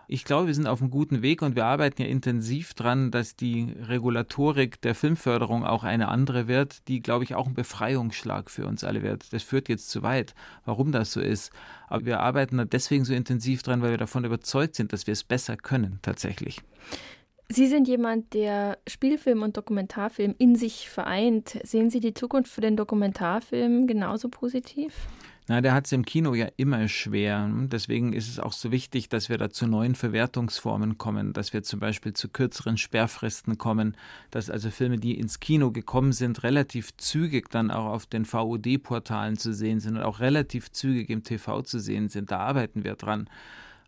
Ich 0.08 0.24
glaube, 0.24 0.46
wir 0.46 0.54
sind 0.54 0.68
auf 0.68 0.80
einem 0.80 0.90
guten 0.90 1.20
Weg 1.20 1.42
und 1.42 1.56
wir 1.56 1.64
arbeiten 1.64 2.00
ja 2.00 2.06
intensiv 2.06 2.74
dran, 2.74 3.10
dass 3.10 3.34
die 3.34 3.74
Regulatorik 3.88 4.80
der 4.80 4.94
Filmförderung 4.94 5.64
auch 5.64 5.82
eine 5.82 6.06
andere 6.08 6.46
wird, 6.46 6.86
die, 6.86 7.02
glaube 7.02 7.24
ich, 7.24 7.34
auch 7.34 7.48
ein 7.48 7.54
Befreiungsschlag 7.54 8.48
für 8.48 8.66
uns 8.66 8.84
alle 8.84 9.02
wird. 9.02 9.32
Das 9.32 9.42
führt 9.42 9.68
jetzt 9.68 9.90
zu 9.90 10.04
weit, 10.04 10.36
warum 10.64 10.92
das 10.92 11.12
so 11.12 11.20
ist. 11.20 11.50
Aber 11.88 12.04
wir 12.04 12.20
arbeiten 12.20 12.58
da 12.58 12.64
deswegen 12.64 13.04
so 13.04 13.14
intensiv 13.14 13.64
dran, 13.64 13.82
weil 13.82 13.90
wir 13.90 13.98
davon 13.98 14.24
überzeugt 14.24 14.76
sind, 14.76 14.92
dass 14.92 15.08
wir 15.08 15.12
es 15.12 15.24
besser 15.24 15.56
können, 15.56 15.98
tatsächlich. 16.02 16.62
Sie 17.48 17.68
sind 17.68 17.86
jemand, 17.86 18.34
der 18.34 18.78
Spielfilm 18.88 19.42
und 19.42 19.56
Dokumentarfilm 19.56 20.34
in 20.38 20.56
sich 20.56 20.90
vereint. 20.90 21.58
Sehen 21.62 21.90
Sie 21.90 22.00
die 22.00 22.14
Zukunft 22.14 22.50
für 22.50 22.60
den 22.60 22.76
Dokumentarfilm 22.76 23.86
genauso 23.86 24.28
positiv? 24.28 24.92
Na, 25.48 25.60
der 25.60 25.74
hat 25.74 25.86
es 25.86 25.92
im 25.92 26.04
Kino 26.04 26.34
ja 26.34 26.48
immer 26.56 26.88
schwer. 26.88 27.48
Deswegen 27.70 28.12
ist 28.12 28.28
es 28.28 28.40
auch 28.40 28.52
so 28.52 28.72
wichtig, 28.72 29.08
dass 29.08 29.28
wir 29.28 29.38
da 29.38 29.48
zu 29.48 29.68
neuen 29.68 29.94
Verwertungsformen 29.94 30.98
kommen, 30.98 31.32
dass 31.32 31.52
wir 31.52 31.62
zum 31.62 31.78
Beispiel 31.78 32.14
zu 32.14 32.28
kürzeren 32.28 32.76
Sperrfristen 32.76 33.56
kommen, 33.56 33.96
dass 34.32 34.50
also 34.50 34.70
Filme, 34.70 34.98
die 34.98 35.16
ins 35.16 35.38
Kino 35.38 35.70
gekommen 35.70 36.10
sind, 36.10 36.42
relativ 36.42 36.96
zügig 36.96 37.48
dann 37.48 37.70
auch 37.70 37.86
auf 37.86 38.06
den 38.06 38.24
VOD-Portalen 38.24 39.36
zu 39.36 39.54
sehen 39.54 39.78
sind 39.78 39.96
und 39.96 40.02
auch 40.02 40.18
relativ 40.18 40.72
zügig 40.72 41.10
im 41.10 41.22
TV 41.22 41.62
zu 41.62 41.78
sehen 41.78 42.08
sind. 42.08 42.32
Da 42.32 42.38
arbeiten 42.38 42.82
wir 42.82 42.96
dran. 42.96 43.30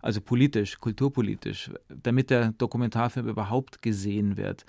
Also 0.00 0.20
politisch, 0.20 0.78
kulturpolitisch, 0.78 1.70
damit 1.88 2.30
der 2.30 2.52
Dokumentarfilm 2.52 3.28
überhaupt 3.28 3.82
gesehen 3.82 4.36
wird. 4.36 4.64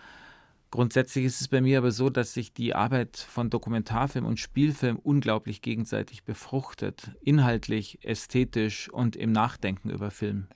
Grundsätzlich 0.72 1.26
ist 1.26 1.42
es 1.42 1.48
bei 1.48 1.62
mir 1.62 1.80
aber 1.80 1.92
so, 1.92 2.10
dass 2.10 2.34
sich 2.34 2.54
die 2.54 2.76
Arbeit 2.76 3.18
von 3.18 3.50
Dokumentarfilm 3.50 4.26
und 4.26 4.40
Spielfilm 4.40 5.00
unglaublich 5.02 5.62
gegenseitig 5.62 6.24
befruchtet, 6.24 7.12
inhaltlich, 7.22 8.00
ästhetisch 8.04 8.90
und 8.90 9.16
im 9.16 9.32
Nachdenken 9.32 9.90
über 9.90 10.12
Film. 10.12 10.48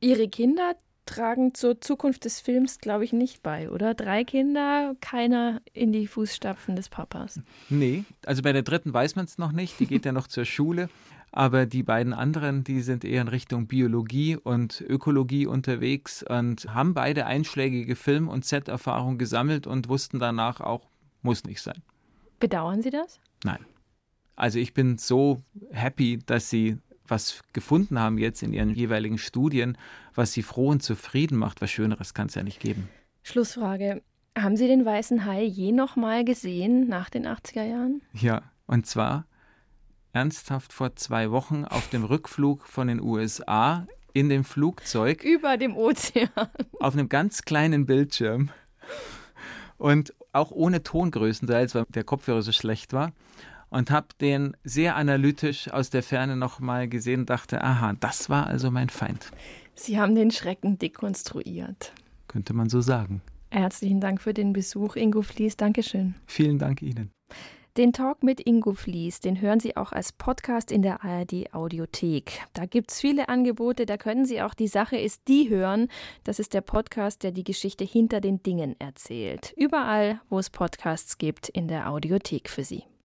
Ihre 0.00 0.28
Kinder 0.28 0.74
tragen 1.06 1.54
zur 1.54 1.80
Zukunft 1.80 2.24
des 2.24 2.40
Films, 2.40 2.78
glaube 2.78 3.04
ich, 3.04 3.12
nicht 3.12 3.42
bei, 3.42 3.70
oder? 3.70 3.94
Drei 3.94 4.24
Kinder, 4.24 4.96
keiner 5.00 5.62
in 5.72 5.92
die 5.92 6.08
Fußstapfen 6.08 6.74
des 6.74 6.88
Papas. 6.88 7.40
Nee, 7.70 8.04
also 8.24 8.42
bei 8.42 8.52
der 8.52 8.62
dritten 8.62 8.92
weiß 8.92 9.14
man 9.14 9.26
es 9.26 9.38
noch 9.38 9.52
nicht, 9.52 9.78
die 9.78 9.86
geht 9.86 10.04
ja 10.04 10.10
noch 10.12 10.26
zur 10.26 10.44
Schule. 10.44 10.88
Aber 11.36 11.66
die 11.66 11.82
beiden 11.82 12.14
anderen, 12.14 12.64
die 12.64 12.80
sind 12.80 13.04
eher 13.04 13.20
in 13.20 13.28
Richtung 13.28 13.66
Biologie 13.66 14.38
und 14.38 14.80
Ökologie 14.80 15.46
unterwegs 15.46 16.22
und 16.22 16.72
haben 16.72 16.94
beide 16.94 17.26
einschlägige 17.26 17.94
Film- 17.94 18.28
und 18.28 18.46
Set-Erfahrung 18.46 19.18
gesammelt 19.18 19.66
und 19.66 19.90
wussten 19.90 20.18
danach 20.18 20.62
auch, 20.62 20.88
muss 21.20 21.44
nicht 21.44 21.60
sein. 21.60 21.82
Bedauern 22.40 22.80
Sie 22.80 22.88
das? 22.88 23.20
Nein. 23.44 23.58
Also 24.34 24.58
ich 24.58 24.72
bin 24.72 24.96
so 24.96 25.42
happy, 25.72 26.20
dass 26.24 26.48
sie 26.48 26.78
was 27.06 27.42
gefunden 27.52 28.00
haben 28.00 28.16
jetzt 28.16 28.42
in 28.42 28.54
ihren 28.54 28.70
jeweiligen 28.70 29.18
Studien, 29.18 29.76
was 30.14 30.32
sie 30.32 30.42
froh 30.42 30.70
und 30.70 30.82
zufrieden 30.82 31.36
macht. 31.36 31.60
Was 31.60 31.70
Schöneres 31.70 32.14
kann 32.14 32.28
es 32.28 32.34
ja 32.34 32.44
nicht 32.44 32.60
geben. 32.60 32.88
Schlussfrage. 33.22 34.00
Haben 34.38 34.56
Sie 34.56 34.68
den 34.68 34.86
weißen 34.86 35.26
Hai 35.26 35.42
je 35.42 35.72
noch 35.72 35.96
mal 35.96 36.24
gesehen 36.24 36.88
nach 36.88 37.10
den 37.10 37.26
80er 37.26 37.64
Jahren? 37.64 38.00
Ja, 38.14 38.42
und 38.66 38.86
zwar 38.86 39.26
ernsthaft 40.16 40.72
vor 40.72 40.96
zwei 40.96 41.30
Wochen 41.30 41.66
auf 41.66 41.90
dem 41.90 42.02
Rückflug 42.02 42.66
von 42.66 42.88
den 42.88 43.02
USA 43.02 43.86
in 44.14 44.30
dem 44.30 44.44
Flugzeug. 44.44 45.22
Über 45.22 45.58
dem 45.58 45.76
Ozean. 45.76 46.30
Auf 46.80 46.94
einem 46.94 47.10
ganz 47.10 47.42
kleinen 47.42 47.84
Bildschirm. 47.84 48.48
Und 49.76 50.14
auch 50.32 50.52
ohne 50.52 50.82
Tongrößenteils, 50.82 51.74
weil 51.74 51.84
der 51.90 52.02
Kopfhörer 52.02 52.40
so 52.40 52.52
schlecht 52.52 52.94
war. 52.94 53.12
Und 53.68 53.90
habe 53.90 54.06
den 54.18 54.56
sehr 54.64 54.96
analytisch 54.96 55.70
aus 55.70 55.90
der 55.90 56.02
Ferne 56.02 56.34
nochmal 56.34 56.88
gesehen 56.88 57.20
und 57.20 57.30
dachte, 57.30 57.62
aha, 57.62 57.92
das 58.00 58.30
war 58.30 58.46
also 58.46 58.70
mein 58.70 58.88
Feind. 58.88 59.30
Sie 59.74 60.00
haben 60.00 60.14
den 60.14 60.30
Schrecken 60.30 60.78
dekonstruiert. 60.78 61.92
Könnte 62.26 62.54
man 62.54 62.70
so 62.70 62.80
sagen. 62.80 63.20
Herzlichen 63.50 64.00
Dank 64.00 64.22
für 64.22 64.32
den 64.32 64.54
Besuch, 64.54 64.96
Ingo 64.96 65.20
Fließ. 65.20 65.58
Dankeschön. 65.58 66.14
Vielen 66.24 66.58
Dank 66.58 66.80
Ihnen. 66.80 67.10
Den 67.76 67.92
Talk 67.92 68.22
mit 68.22 68.40
Ingo 68.40 68.72
Fließ, 68.72 69.20
den 69.20 69.42
hören 69.42 69.60
Sie 69.60 69.76
auch 69.76 69.92
als 69.92 70.10
Podcast 70.10 70.72
in 70.72 70.80
der 70.80 71.04
ARD 71.04 71.52
Audiothek. 71.52 72.40
Da 72.54 72.64
gibt 72.64 72.90
es 72.90 73.02
viele 73.02 73.28
Angebote, 73.28 73.84
da 73.84 73.98
können 73.98 74.24
Sie 74.24 74.40
auch 74.40 74.54
Die 74.54 74.66
Sache 74.66 74.96
ist 74.96 75.28
die 75.28 75.50
hören. 75.50 75.88
Das 76.24 76.38
ist 76.38 76.54
der 76.54 76.62
Podcast, 76.62 77.22
der 77.22 77.32
die 77.32 77.44
Geschichte 77.44 77.84
hinter 77.84 78.22
den 78.22 78.42
Dingen 78.42 78.76
erzählt. 78.78 79.52
Überall, 79.58 80.22
wo 80.30 80.38
es 80.38 80.48
Podcasts 80.48 81.18
gibt, 81.18 81.50
in 81.50 81.68
der 81.68 81.90
Audiothek 81.90 82.48
für 82.48 82.64
Sie. 82.64 82.84